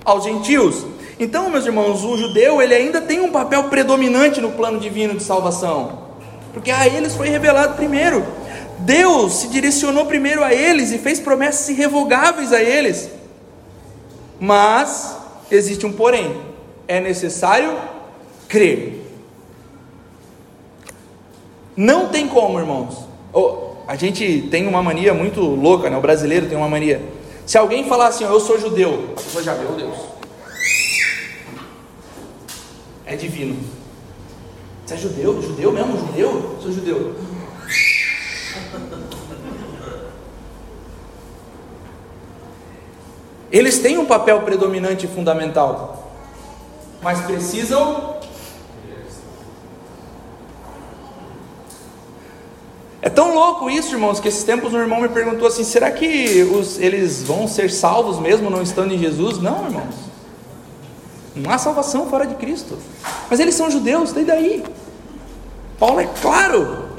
aos 0.05 0.25
gentios. 0.25 0.87
Então, 1.21 1.49
meus 1.51 1.67
irmãos, 1.67 2.03
o 2.03 2.17
judeu 2.17 2.61
ele 2.61 2.75
ainda 2.75 3.01
tem 3.01 3.21
um 3.21 3.31
papel 3.31 3.65
predominante 3.65 4.41
no 4.41 4.51
plano 4.53 4.81
divino 4.81 5.15
de 5.15 5.23
salvação 5.23 6.11
porque 6.53 6.71
a 6.71 6.87
eles 6.87 7.15
foi 7.15 7.29
revelado 7.29 7.75
primeiro. 7.75 8.25
Deus 8.79 9.35
se 9.35 9.49
direcionou 9.49 10.07
primeiro 10.07 10.43
a 10.43 10.53
eles 10.53 10.91
e 10.91 10.99
fez 10.99 11.21
promessas 11.21 11.69
irrevogáveis 11.69 12.53
a 12.53 12.63
eles. 12.63 13.11
Mas 14.39 15.17
existe 15.51 15.87
um 15.87 15.93
porém: 15.93 16.41
é 16.89 17.01
necessário 17.01 17.77
crer. 18.49 19.07
Não 21.77 22.09
tem 22.09 22.27
como, 22.27 22.59
irmãos. 22.59 23.07
Oh, 23.33 23.71
a 23.87 23.97
gente 23.97 24.49
tem 24.51 24.67
uma 24.67 24.83
mania 24.83 25.15
muito 25.15 25.41
louca, 25.41 25.89
né? 25.89 25.97
O 25.97 26.01
brasileiro 26.01 26.47
tem 26.47 26.57
uma 26.57 26.69
mania. 26.69 27.01
Se 27.47 27.57
alguém 27.57 27.85
falar 27.85 28.09
assim, 28.09 28.25
eu 28.25 28.41
sou 28.41 28.59
judeu, 28.59 29.15
a 29.37 29.43
já 29.43 29.55
oh 29.55 29.75
Deus. 29.75 29.97
É 33.11 33.17
divino. 33.17 33.59
Você 34.87 34.95
é 34.95 34.97
judeu? 34.97 35.43
Judeu 35.43 35.73
mesmo? 35.73 35.99
Judeu? 35.99 36.59
Sou 36.63 36.71
judeu. 36.71 37.17
Eles 43.51 43.81
têm 43.81 43.99
um 43.99 44.07
papel 44.07 44.43
predominante 44.43 45.07
e 45.07 45.09
fundamental, 45.09 46.09
mas 47.03 47.21
precisam. 47.23 48.15
É 53.03 53.11
tão 53.11 53.35
louco 53.35 53.69
isso, 53.69 53.93
irmãos, 53.93 54.21
que 54.21 54.29
esses 54.29 54.45
tempos 54.45 54.73
um 54.73 54.79
irmão 54.79 55.01
me 55.01 55.09
perguntou 55.09 55.49
assim: 55.49 55.65
será 55.65 55.91
que 55.91 56.45
os, 56.45 56.79
eles 56.79 57.25
vão 57.25 57.49
ser 57.49 57.73
salvos 57.73 58.21
mesmo 58.21 58.49
não 58.49 58.63
estando 58.63 58.95
em 58.95 58.99
Jesus? 58.99 59.39
Não, 59.39 59.65
irmãos. 59.65 60.10
Não 61.41 61.51
há 61.51 61.59
salvação 61.59 62.09
fora 62.09 62.27
de 62.27 62.35
Cristo. 62.35 62.79
Mas 63.29 63.41
eles 63.41 63.55
são 63.55 63.71
judeus, 63.71 64.11
e 64.17 64.25
daí? 64.25 64.65
Paulo 65.79 66.01
é 66.01 66.09
claro. 66.21 66.91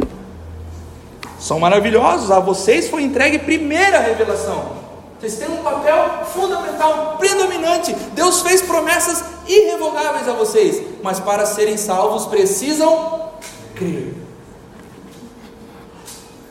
São 1.40 1.60
maravilhosos. 1.60 2.32
A 2.32 2.40
vocês 2.40 2.90
foi 2.90 3.04
entregue 3.04 3.40
primeira 3.40 4.00
revelação. 4.00 4.82
Vocês 5.20 5.36
têm 5.36 5.50
um 5.50 5.62
papel 5.62 6.26
fundamental, 6.34 7.18
predominante. 7.20 7.94
Deus 8.14 8.42
fez 8.42 8.62
promessas 8.62 9.24
irrevogáveis 9.48 10.28
a 10.28 10.34
vocês, 10.34 10.82
mas 11.04 11.20
para 11.20 11.46
serem 11.46 11.78
salvos 11.78 12.26
precisam 12.26 13.30
crer. 13.76 14.16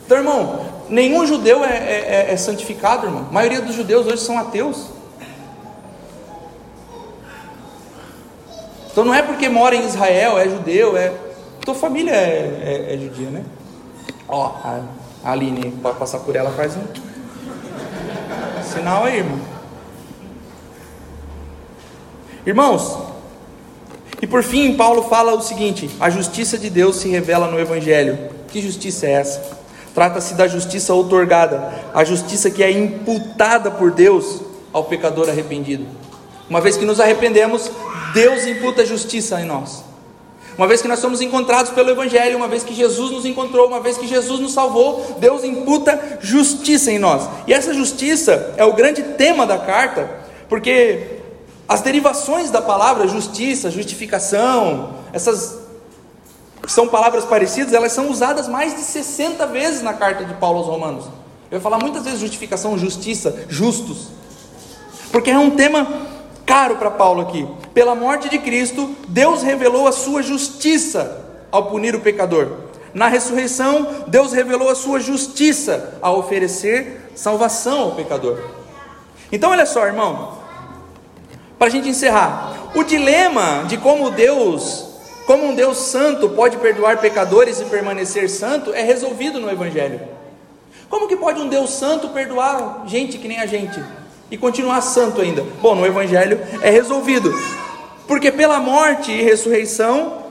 Então, 0.06 0.18
irmão, 0.18 0.66
nenhum 0.88 1.26
judeu 1.26 1.64
é, 1.64 1.68
é, 1.68 2.26
é, 2.28 2.32
é 2.32 2.36
santificado, 2.36 3.06
irmão. 3.06 3.26
A 3.28 3.32
maioria 3.32 3.60
dos 3.60 3.74
judeus 3.74 4.06
hoje 4.06 4.22
são 4.22 4.38
ateus. 4.38 4.86
Então 8.90 9.04
não 9.04 9.14
é 9.14 9.22
porque 9.22 9.48
mora 9.48 9.74
em 9.74 9.86
Israel, 9.86 10.38
é 10.38 10.48
judeu, 10.48 10.96
é. 10.96 11.12
Tua 11.64 11.74
família 11.74 12.12
é, 12.12 12.88
é, 12.88 12.94
é 12.94 12.98
judia, 12.98 13.30
né? 13.30 13.44
Ó, 14.28 14.46
a, 14.64 14.80
Aline, 15.24 15.70
para 15.82 15.94
passar 15.94 16.20
por 16.20 16.34
ela, 16.34 16.50
faz 16.50 16.76
um 16.76 16.82
sinal 18.62 19.04
aí, 19.04 19.18
irmão. 19.18 19.38
Irmãos, 22.46 22.98
e 24.22 24.26
por 24.26 24.42
fim, 24.42 24.74
Paulo 24.74 25.02
fala 25.04 25.34
o 25.34 25.42
seguinte: 25.42 25.90
a 26.00 26.08
justiça 26.10 26.58
de 26.58 26.70
Deus 26.70 26.96
se 26.96 27.08
revela 27.08 27.48
no 27.48 27.58
Evangelho. 27.58 28.30
Que 28.48 28.60
justiça 28.60 29.06
é 29.06 29.12
essa? 29.12 29.60
Trata-se 29.94 30.34
da 30.34 30.46
justiça 30.46 30.94
outorgada, 30.94 31.72
a 31.94 32.04
justiça 32.04 32.50
que 32.50 32.62
é 32.62 32.70
imputada 32.70 33.70
por 33.70 33.90
Deus 33.90 34.40
ao 34.72 34.84
pecador 34.84 35.28
arrependido. 35.28 35.86
Uma 36.50 36.60
vez 36.60 36.76
que 36.76 36.84
nos 36.84 36.98
arrependemos, 36.98 37.70
Deus 38.12 38.44
imputa 38.44 38.84
justiça 38.84 39.40
em 39.40 39.44
nós. 39.44 39.84
Uma 40.58 40.66
vez 40.66 40.82
que 40.82 40.88
nós 40.88 40.98
somos 40.98 41.20
encontrados 41.20 41.70
pelo 41.70 41.90
Evangelho, 41.90 42.36
uma 42.36 42.48
vez 42.48 42.64
que 42.64 42.74
Jesus 42.74 43.12
nos 43.12 43.24
encontrou, 43.24 43.68
uma 43.68 43.80
vez 43.80 43.96
que 43.96 44.06
Jesus 44.06 44.40
nos 44.40 44.52
salvou, 44.52 45.16
Deus 45.18 45.44
imputa 45.44 46.18
justiça 46.20 46.90
em 46.90 46.98
nós. 46.98 47.26
E 47.46 47.54
essa 47.54 47.72
justiça 47.72 48.52
é 48.56 48.64
o 48.64 48.72
grande 48.72 49.02
tema 49.02 49.46
da 49.46 49.58
carta, 49.58 50.10
porque 50.48 51.20
as 51.68 51.80
derivações 51.80 52.50
da 52.50 52.60
palavra 52.60 53.06
justiça, 53.06 53.70
justificação, 53.70 54.96
essas 55.12 55.60
são 56.66 56.88
palavras 56.88 57.24
parecidas, 57.24 57.72
elas 57.72 57.92
são 57.92 58.10
usadas 58.10 58.48
mais 58.48 58.74
de 58.74 58.80
60 58.80 59.46
vezes 59.46 59.82
na 59.82 59.94
carta 59.94 60.24
de 60.24 60.34
Paulo 60.34 60.58
aos 60.58 60.66
Romanos. 60.66 61.04
Eu 61.50 61.58
vou 61.58 61.60
falar 61.60 61.78
muitas 61.82 62.04
vezes 62.04 62.20
justificação, 62.20 62.76
justiça, 62.76 63.46
justos, 63.48 64.08
porque 65.10 65.30
é 65.30 65.38
um 65.38 65.50
tema 65.50 66.09
caro 66.50 66.78
para 66.78 66.90
Paulo 66.90 67.22
aqui. 67.22 67.46
Pela 67.72 67.94
morte 67.94 68.28
de 68.28 68.36
Cristo, 68.36 68.92
Deus 69.06 69.40
revelou 69.40 69.86
a 69.86 69.92
sua 69.92 70.20
justiça 70.20 71.24
ao 71.48 71.66
punir 71.66 71.94
o 71.94 72.00
pecador. 72.00 72.48
Na 72.92 73.06
ressurreição, 73.06 74.04
Deus 74.08 74.32
revelou 74.32 74.68
a 74.68 74.74
sua 74.74 74.98
justiça 74.98 75.96
ao 76.02 76.18
oferecer 76.18 77.12
salvação 77.14 77.82
ao 77.82 77.92
pecador. 77.92 78.36
Então, 79.30 79.50
olha 79.50 79.64
só, 79.64 79.86
irmão, 79.86 80.38
para 81.56 81.68
a 81.68 81.70
gente 81.70 81.88
encerrar, 81.88 82.52
o 82.74 82.82
dilema 82.82 83.66
de 83.68 83.76
como 83.76 84.10
Deus, 84.10 84.88
como 85.28 85.46
um 85.46 85.54
Deus 85.54 85.78
santo 85.78 86.30
pode 86.30 86.56
perdoar 86.56 86.98
pecadores 86.98 87.60
e 87.60 87.66
permanecer 87.66 88.28
santo 88.28 88.74
é 88.74 88.82
resolvido 88.82 89.38
no 89.38 89.48
Evangelho. 89.48 90.00
Como 90.88 91.06
que 91.06 91.14
pode 91.14 91.40
um 91.40 91.48
Deus 91.48 91.70
santo 91.70 92.08
perdoar 92.08 92.82
gente 92.86 93.18
que 93.18 93.28
nem 93.28 93.38
a 93.38 93.46
gente? 93.46 93.80
E 94.30 94.36
continuar 94.36 94.80
santo 94.80 95.20
ainda? 95.20 95.44
Bom, 95.60 95.74
no 95.74 95.86
Evangelho 95.86 96.40
é 96.62 96.70
resolvido, 96.70 97.32
porque 98.06 98.30
pela 98.30 98.60
morte 98.60 99.10
e 99.10 99.22
ressurreição 99.22 100.24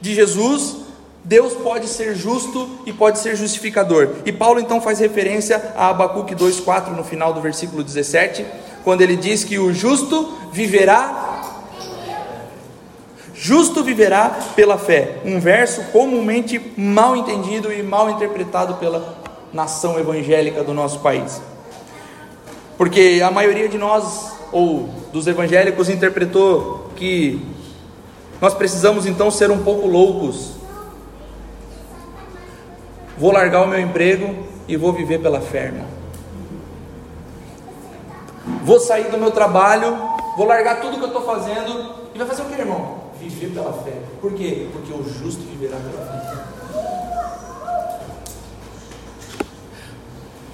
de 0.00 0.14
Jesus, 0.14 0.76
Deus 1.24 1.54
pode 1.54 1.88
ser 1.88 2.14
justo 2.14 2.68
e 2.84 2.92
pode 2.92 3.18
ser 3.18 3.34
justificador. 3.34 4.16
E 4.26 4.32
Paulo 4.32 4.60
então 4.60 4.80
faz 4.80 4.98
referência 4.98 5.72
a 5.74 5.88
Abacuque 5.88 6.34
2,4 6.34 6.90
no 6.90 7.02
final 7.02 7.32
do 7.32 7.40
versículo 7.40 7.82
17, 7.82 8.44
quando 8.84 9.00
ele 9.00 9.16
diz 9.16 9.42
que 9.42 9.58
o 9.58 9.72
justo 9.72 10.36
viverá. 10.52 11.30
Justo 13.34 13.82
viverá 13.82 14.38
pela 14.54 14.78
fé. 14.78 15.16
Um 15.24 15.40
verso 15.40 15.82
comumente 15.92 16.60
mal 16.76 17.16
entendido 17.16 17.72
e 17.72 17.82
mal 17.82 18.10
interpretado 18.10 18.74
pela 18.74 19.18
nação 19.52 19.98
evangélica 19.98 20.62
do 20.62 20.74
nosso 20.74 21.00
país. 21.00 21.40
Porque 22.76 23.22
a 23.24 23.30
maioria 23.30 23.68
de 23.68 23.78
nós, 23.78 24.32
ou 24.52 24.88
dos 25.12 25.26
evangélicos, 25.26 25.88
interpretou 25.88 26.90
que 26.96 27.40
nós 28.40 28.54
precisamos 28.54 29.06
então 29.06 29.30
ser 29.30 29.50
um 29.50 29.62
pouco 29.62 29.86
loucos 29.86 30.54
Vou 33.16 33.30
largar 33.30 33.62
o 33.62 33.68
meu 33.68 33.78
emprego 33.78 34.44
e 34.66 34.76
vou 34.76 34.92
viver 34.92 35.20
pela 35.20 35.40
fé, 35.40 35.66
irmão. 35.66 35.86
Vou 38.64 38.80
sair 38.80 39.08
do 39.10 39.18
meu 39.18 39.30
trabalho, 39.30 39.96
vou 40.36 40.46
largar 40.46 40.80
tudo 40.80 40.98
que 40.98 41.04
eu 41.04 41.08
estou 41.08 41.24
fazendo 41.24 41.94
e 42.12 42.18
vai 42.18 42.26
fazer 42.26 42.42
o 42.42 42.46
que, 42.46 42.60
irmão? 42.60 43.04
Viver 43.20 43.50
pela 43.54 43.72
fé. 43.72 43.92
Por 44.20 44.32
quê? 44.34 44.68
Porque 44.72 44.92
o 44.92 45.04
justo 45.04 45.42
viverá 45.42 45.76
pela 45.76 46.04
fé. 46.04 46.44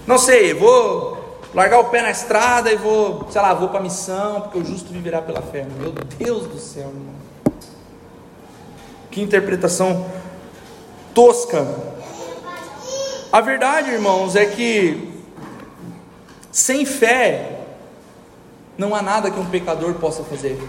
Não 0.07 0.19
sei, 0.19 0.53
vou 0.53 1.17
largar 1.55 1.81
o 1.81 1.85
pé 1.85 2.03
na 2.03 2.11
estrada 2.11 2.71
e 2.71 2.77
vou, 2.77 3.27
sei 3.31 3.41
lá, 3.41 3.55
vou 3.55 3.69
para 3.69 3.81
a 3.81 3.83
missão, 3.83 4.41
porque 4.43 4.59
o 4.59 4.65
justo 4.65 4.93
viverá 4.93 5.21
pela 5.21 5.43
fé. 5.43 5.67
Meu 5.79 5.93
Deus 5.93 6.47
do 6.47 6.59
céu, 6.59 6.89
irmão. 6.89 7.21
Que 9.11 9.21
interpretação 9.21 10.07
tosca 11.13 11.67
a 13.33 13.41
verdade, 13.41 13.93
irmãos, 13.93 14.35
é 14.35 14.45
que 14.45 15.09
sem 16.51 16.85
fé 16.85 17.61
não 18.77 18.93
há 18.93 19.01
nada 19.01 19.31
que 19.31 19.39
um 19.39 19.47
pecador 19.47 19.95
possa 19.95 20.25
fazer. 20.25 20.61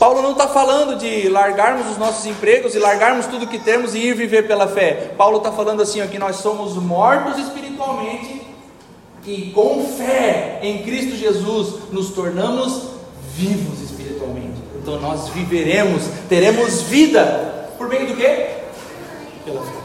Paulo 0.00 0.22
não 0.22 0.32
está 0.32 0.48
falando 0.48 0.96
de 0.96 1.28
largarmos 1.28 1.88
os 1.88 1.96
nossos 1.98 2.26
empregos 2.26 2.74
e 2.74 2.80
largarmos 2.80 3.26
tudo 3.26 3.46
que 3.46 3.60
temos 3.60 3.94
e 3.94 3.98
ir 3.98 4.14
viver 4.14 4.48
pela 4.48 4.66
fé. 4.66 5.14
Paulo 5.16 5.38
está 5.38 5.52
falando 5.52 5.82
assim: 5.82 6.02
ó, 6.02 6.06
que 6.08 6.18
nós 6.18 6.36
somos 6.36 6.74
mortos 6.74 7.38
espiritualmente 7.38 8.43
e 9.26 9.50
com 9.50 9.84
fé 9.96 10.58
em 10.62 10.82
Cristo 10.82 11.16
Jesus 11.16 11.90
nos 11.90 12.10
tornamos 12.10 12.82
vivos 13.34 13.80
espiritualmente. 13.80 14.62
Então 14.80 15.00
nós 15.00 15.28
viveremos, 15.28 16.02
teremos 16.28 16.82
vida 16.82 17.70
por 17.78 17.88
meio 17.88 18.06
do 18.06 18.14
que? 18.14 18.48
Pela 19.44 19.62
fé. 19.62 19.84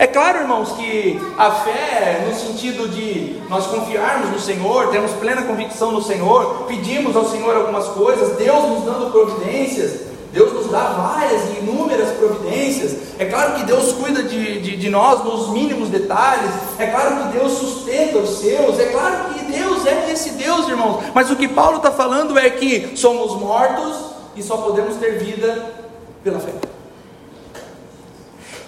É 0.00 0.06
claro, 0.06 0.42
irmãos, 0.42 0.72
que 0.72 1.20
a 1.36 1.50
fé, 1.50 2.24
no 2.28 2.34
sentido 2.38 2.88
de 2.88 3.40
nós 3.48 3.66
confiarmos 3.66 4.30
no 4.30 4.38
Senhor, 4.38 4.90
termos 4.90 5.10
plena 5.12 5.42
convicção 5.42 5.90
no 5.90 6.00
Senhor, 6.00 6.66
pedimos 6.68 7.16
ao 7.16 7.28
Senhor 7.28 7.56
algumas 7.56 7.88
coisas, 7.88 8.36
Deus 8.36 8.68
nos 8.68 8.84
dando 8.84 9.10
providências, 9.10 10.07
Deus 10.32 10.52
nos 10.52 10.70
dá 10.70 10.80
várias 10.90 11.42
e 11.50 11.60
inúmeras 11.60 12.10
providências. 12.10 12.96
É 13.18 13.24
claro 13.24 13.54
que 13.54 13.64
Deus 13.64 13.92
cuida 13.92 14.22
de, 14.22 14.60
de, 14.60 14.76
de, 14.76 14.90
nós 14.90 15.24
nos 15.24 15.50
mínimos 15.50 15.88
detalhes. 15.88 16.50
É 16.78 16.86
claro 16.86 17.16
que 17.16 17.38
Deus 17.38 17.52
sustenta 17.52 18.18
os 18.18 18.38
seus. 18.38 18.78
É 18.78 18.86
claro 18.86 19.32
que 19.32 19.44
Deus 19.50 19.86
é 19.86 20.10
esse 20.12 20.30
Deus, 20.30 20.68
irmãos. 20.68 21.02
Mas 21.14 21.30
o 21.30 21.36
que 21.36 21.48
Paulo 21.48 21.78
está 21.78 21.90
falando 21.90 22.38
é 22.38 22.50
que 22.50 22.96
somos 22.96 23.40
mortos 23.40 23.96
e 24.36 24.42
só 24.42 24.58
podemos 24.58 24.96
ter 24.96 25.18
vida 25.18 25.64
pela 26.22 26.38
fé. 26.38 26.52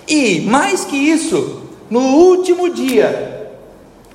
E 0.08 0.40
mais 0.40 0.84
que 0.84 0.96
isso, 0.96 1.62
no 1.90 2.00
último 2.00 2.70
dia, 2.70 3.52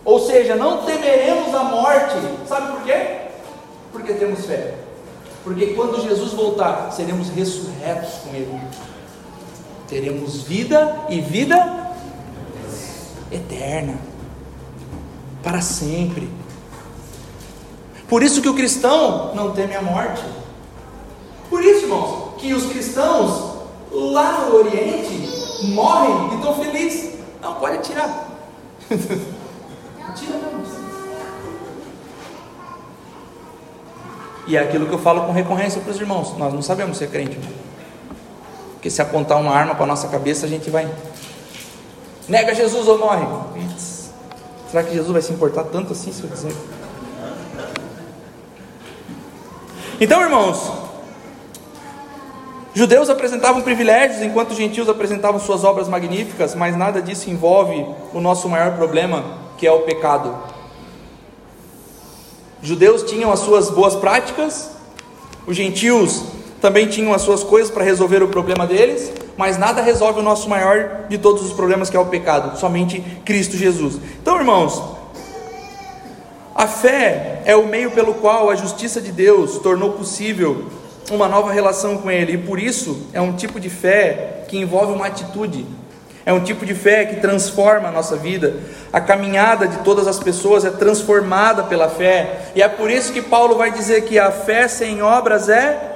ou 0.03 0.19
seja, 0.19 0.55
não 0.55 0.79
temeremos 0.79 1.53
a 1.53 1.63
morte, 1.63 2.15
sabe 2.47 2.71
por 2.73 2.81
quê? 2.83 3.17
Porque 3.91 4.13
temos 4.13 4.45
fé. 4.45 4.84
Porque 5.45 5.67
quando 5.67 6.01
Jesus 6.01 6.33
voltar, 6.33 6.91
seremos 6.91 7.29
ressurretos 7.29 8.15
com 8.23 8.35
Ele. 8.35 8.59
Teremos 9.87 10.41
vida 10.41 11.05
e 11.07 11.21
vida 11.21 11.93
eterna, 13.31 13.93
para 15.43 15.61
sempre. 15.61 16.27
Por 18.07 18.23
isso 18.23 18.41
que 18.41 18.49
o 18.49 18.55
cristão 18.55 19.35
não 19.35 19.51
teme 19.51 19.75
a 19.75 19.83
morte. 19.83 20.23
Por 21.47 21.63
isso, 21.63 21.83
irmãos, 21.83 22.33
que 22.39 22.51
os 22.51 22.65
cristãos 22.65 23.53
lá 23.91 24.47
no 24.49 24.55
Oriente 24.55 25.29
morrem 25.65 26.31
e 26.31 26.35
estão 26.37 26.55
felizes. 26.55 27.19
Não, 27.39 27.53
pode 27.53 27.77
atirar. 27.77 28.31
Tira 28.89 30.39
não. 30.39 30.84
E 34.47 34.55
é 34.55 34.59
aquilo 34.59 34.85
que 34.85 34.93
eu 34.93 34.99
falo 34.99 35.25
com 35.25 35.31
recorrência 35.31 35.81
para 35.81 35.91
os 35.91 35.99
irmãos. 35.99 36.37
Nós 36.37 36.53
não 36.53 36.61
sabemos 36.61 36.97
ser 36.97 37.09
crente. 37.09 37.39
Porque 38.73 38.89
se 38.89 39.01
apontar 39.01 39.39
uma 39.39 39.51
arma 39.51 39.73
para 39.73 39.83
a 39.83 39.87
nossa 39.87 40.07
cabeça, 40.07 40.45
a 40.45 40.49
gente 40.49 40.69
vai. 40.69 40.89
Nega 42.27 42.53
Jesus 42.53 42.87
ou 42.87 42.97
morre. 42.97 43.25
Será 44.69 44.83
que 44.83 44.93
Jesus 44.93 45.11
vai 45.11 45.21
se 45.21 45.31
importar 45.31 45.63
tanto 45.63 45.93
assim 45.93 46.11
se 46.11 46.23
eu 46.23 46.29
dizer? 46.29 46.55
Então, 49.99 50.21
irmãos, 50.21 50.71
Judeus 52.73 53.09
apresentavam 53.09 53.61
privilégios 53.61 54.21
enquanto 54.21 54.51
os 54.51 54.57
gentios 54.57 54.89
apresentavam 54.89 55.39
suas 55.39 55.63
obras 55.63 55.87
magníficas, 55.87 56.53
mas 56.53 56.75
nada 56.75 57.01
disso 57.01 57.29
envolve 57.29 57.85
o 58.13 58.19
nosso 58.19 58.49
maior 58.49 58.75
problema, 58.75 59.23
que 59.57 59.65
é 59.65 59.71
o 59.71 59.83
pecado. 59.83 60.35
Judeus 62.65 63.03
tinham 63.03 63.31
as 63.31 63.41
suas 63.41 63.69
boas 63.69 63.95
práticas, 63.95 64.71
os 65.45 65.55
gentios 65.55 66.23
também 66.59 66.87
tinham 66.87 67.13
as 67.13 67.21
suas 67.21 67.43
coisas 67.43 67.69
para 67.69 67.83
resolver 67.83 68.23
o 68.23 68.27
problema 68.27 68.65
deles, 68.65 69.11
mas 69.37 69.55
nada 69.55 69.83
resolve 69.83 70.19
o 70.19 70.23
nosso 70.23 70.49
maior 70.49 71.05
de 71.07 71.19
todos 71.19 71.45
os 71.45 71.53
problemas, 71.53 71.91
que 71.91 71.95
é 71.95 71.99
o 71.99 72.07
pecado, 72.07 72.57
somente 72.59 73.01
Cristo 73.23 73.55
Jesus. 73.55 73.99
Então, 74.19 74.39
irmãos, 74.39 74.81
a 76.55 76.65
fé 76.65 77.43
é 77.45 77.55
o 77.55 77.67
meio 77.67 77.91
pelo 77.91 78.15
qual 78.15 78.49
a 78.49 78.55
justiça 78.55 78.99
de 78.99 79.11
Deus 79.11 79.59
tornou 79.59 79.91
possível 79.91 80.65
uma 81.11 81.27
nova 81.27 81.51
relação 81.51 81.97
com 81.99 82.09
Ele, 82.09 82.33
e 82.33 82.37
por 82.39 82.57
isso 82.57 83.05
é 83.13 83.21
um 83.21 83.33
tipo 83.33 83.59
de 83.59 83.69
fé 83.69 84.43
que 84.47 84.57
envolve 84.57 84.91
uma 84.91 85.05
atitude, 85.05 85.67
é 86.25 86.33
um 86.33 86.39
tipo 86.39 86.65
de 86.65 86.73
fé 86.73 87.05
que 87.05 87.17
transforma 87.17 87.89
a 87.89 87.91
nossa 87.91 88.15
vida. 88.15 88.55
A 88.91 88.99
caminhada 88.99 89.67
de 89.67 89.77
todas 89.79 90.07
as 90.07 90.19
pessoas 90.19 90.65
é 90.65 90.71
transformada 90.71 91.63
pela 91.63 91.87
fé, 91.87 92.51
e 92.55 92.63
é 92.63 92.67
por 92.67 92.89
isso 92.89 93.13
que 93.13 93.21
Paulo 93.21 93.55
vai 93.55 93.71
dizer 93.71 94.05
que 94.05 94.17
a 94.17 94.31
fé 94.31 94.67
sem 94.67 95.03
obras 95.03 95.49
é. 95.49 95.91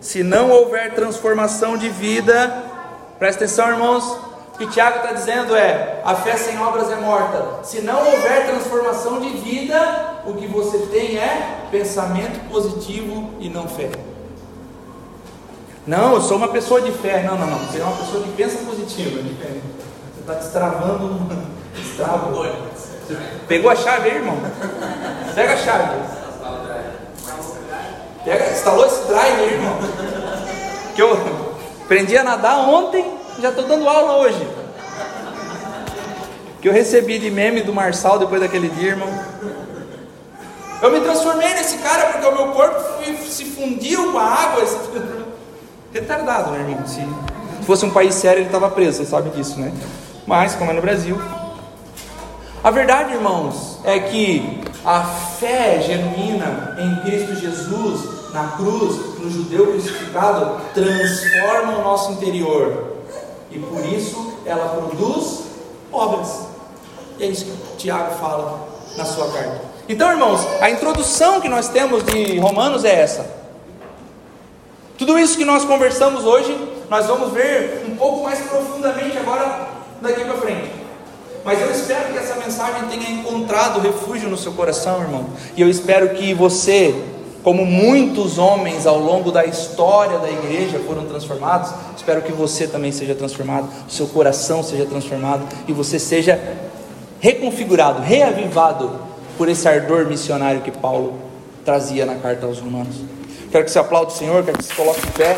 Se 0.00 0.22
não 0.22 0.50
houver 0.50 0.94
transformação 0.94 1.76
de 1.76 1.88
vida, 1.88 2.64
presta 3.18 3.44
atenção, 3.44 3.68
irmãos, 3.68 4.04
o 4.54 4.58
que 4.58 4.66
Tiago 4.66 4.96
está 4.96 5.12
dizendo 5.12 5.54
é: 5.54 6.00
a 6.04 6.14
fé 6.16 6.36
sem 6.36 6.58
obras 6.58 6.90
é 6.90 6.96
morta. 6.96 7.62
Se 7.62 7.82
não 7.82 7.98
houver 7.98 8.46
transformação 8.46 9.20
de 9.20 9.28
vida, 9.38 10.22
o 10.26 10.34
que 10.34 10.46
você 10.46 10.78
tem 10.86 11.16
é 11.16 11.68
pensamento 11.70 12.40
positivo 12.50 13.30
e 13.38 13.48
não 13.48 13.68
fé. 13.68 13.90
Não, 15.86 16.14
eu 16.14 16.20
sou 16.20 16.36
uma 16.36 16.48
pessoa 16.48 16.80
de 16.80 16.92
fé. 16.92 17.22
Não, 17.22 17.38
não, 17.38 17.46
não. 17.46 17.58
Você 17.58 17.80
é 17.80 17.84
uma 17.84 17.96
pessoa 17.96 18.22
que 18.22 18.30
pensa 18.32 18.58
positivo. 18.64 19.18
É 19.18 19.22
você 19.22 20.20
está 20.20 20.34
destravando 20.34 21.06
um 21.06 21.28
destravo. 21.74 22.46
Pegou 23.48 23.70
a 23.70 23.76
chave 23.76 24.10
aí, 24.10 24.16
irmão? 24.16 24.36
Pega 25.34 25.54
a 25.54 25.56
chave. 25.56 25.96
Pega, 28.24 28.50
instalou 28.50 28.86
esse 28.86 29.06
drive 29.08 29.40
aí, 29.40 29.54
irmão. 29.54 29.78
Que 30.94 31.02
eu 31.02 31.18
aprendi 31.84 32.16
a 32.18 32.22
nadar 32.22 32.68
ontem, 32.68 33.04
já 33.40 33.48
estou 33.48 33.64
dando 33.66 33.88
aula 33.88 34.18
hoje. 34.18 34.46
Que 36.60 36.68
eu 36.68 36.72
recebi 36.72 37.18
de 37.18 37.30
meme 37.30 37.62
do 37.62 37.72
Marçal 37.72 38.18
depois 38.18 38.42
daquele 38.42 38.68
dia, 38.68 38.90
irmão. 38.90 39.08
Eu 40.82 40.90
me 40.90 41.00
transformei 41.00 41.48
nesse 41.54 41.78
cara 41.78 42.12
porque 42.12 42.26
o 42.26 42.34
meu 42.34 42.48
corpo 42.52 42.80
se 43.26 43.44
fundiu 43.46 44.12
com 44.12 44.18
a 44.18 44.24
água. 44.24 44.64
Retardado, 45.92 46.52
né, 46.52 46.60
irmão? 46.60 46.86
Se 46.86 47.04
fosse 47.66 47.84
um 47.84 47.90
país 47.90 48.14
sério, 48.14 48.38
ele 48.38 48.46
estava 48.46 48.70
preso, 48.70 48.98
você 48.98 49.04
sabe 49.04 49.30
disso, 49.30 49.58
né? 49.58 49.72
Mas, 50.26 50.54
como 50.54 50.70
é 50.70 50.74
no 50.74 50.80
Brasil. 50.80 51.20
A 52.62 52.70
verdade, 52.70 53.14
irmãos, 53.14 53.78
é 53.84 53.98
que 53.98 54.60
a 54.84 55.02
fé 55.02 55.80
genuína 55.80 56.76
em 56.78 56.96
Cristo 57.02 57.34
Jesus, 57.34 58.32
na 58.32 58.48
cruz, 58.56 59.18
no 59.18 59.30
judeu 59.30 59.72
crucificado, 59.72 60.60
transforma 60.72 61.78
o 61.78 61.82
nosso 61.82 62.12
interior. 62.12 62.96
E 63.50 63.58
por 63.58 63.84
isso 63.86 64.38
ela 64.46 64.68
produz 64.68 65.44
obras. 65.90 66.46
E 67.18 67.24
é 67.24 67.26
isso 67.26 67.46
que 67.46 67.76
Tiago 67.78 68.14
fala 68.20 68.68
na 68.96 69.04
sua 69.04 69.28
carta. 69.32 69.62
Então, 69.88 70.08
irmãos, 70.10 70.46
a 70.60 70.70
introdução 70.70 71.40
que 71.40 71.48
nós 71.48 71.68
temos 71.68 72.04
de 72.04 72.38
Romanos 72.38 72.84
é 72.84 73.00
essa. 73.00 73.39
Tudo 75.00 75.18
isso 75.18 75.38
que 75.38 75.46
nós 75.46 75.64
conversamos 75.64 76.26
hoje, 76.26 76.54
nós 76.90 77.06
vamos 77.06 77.32
ver 77.32 77.86
um 77.88 77.96
pouco 77.96 78.22
mais 78.22 78.38
profundamente 78.40 79.16
agora 79.16 79.68
daqui 80.02 80.22
para 80.22 80.34
frente. 80.34 80.70
Mas 81.42 81.58
eu 81.58 81.70
espero 81.70 82.12
que 82.12 82.18
essa 82.18 82.34
mensagem 82.34 82.86
tenha 82.90 83.10
encontrado 83.10 83.80
refúgio 83.80 84.28
no 84.28 84.36
seu 84.36 84.52
coração, 84.52 85.00
irmão. 85.00 85.24
E 85.56 85.62
eu 85.62 85.70
espero 85.70 86.10
que 86.10 86.34
você, 86.34 86.94
como 87.42 87.64
muitos 87.64 88.36
homens 88.36 88.86
ao 88.86 88.98
longo 88.98 89.32
da 89.32 89.46
história 89.46 90.18
da 90.18 90.30
igreja 90.30 90.78
foram 90.80 91.06
transformados, 91.06 91.72
espero 91.96 92.20
que 92.20 92.32
você 92.32 92.66
também 92.66 92.92
seja 92.92 93.14
transformado, 93.14 93.70
o 93.88 93.90
seu 93.90 94.06
coração 94.06 94.62
seja 94.62 94.84
transformado 94.84 95.48
e 95.66 95.72
você 95.72 95.98
seja 95.98 96.38
reconfigurado, 97.20 98.02
reavivado 98.02 99.00
por 99.38 99.48
esse 99.48 99.66
ardor 99.66 100.04
missionário 100.04 100.60
que 100.60 100.70
Paulo 100.70 101.14
trazia 101.64 102.04
na 102.04 102.16
carta 102.16 102.44
aos 102.44 102.58
Romanos. 102.58 102.96
Quero 103.50 103.64
que 103.64 103.70
você 103.70 103.78
aplaude 103.80 104.12
o 104.12 104.16
Senhor, 104.16 104.44
quero 104.44 104.58
que 104.58 104.64
você 104.64 104.74
coloque 104.74 105.00
em 105.06 105.10
pé. 105.10 105.36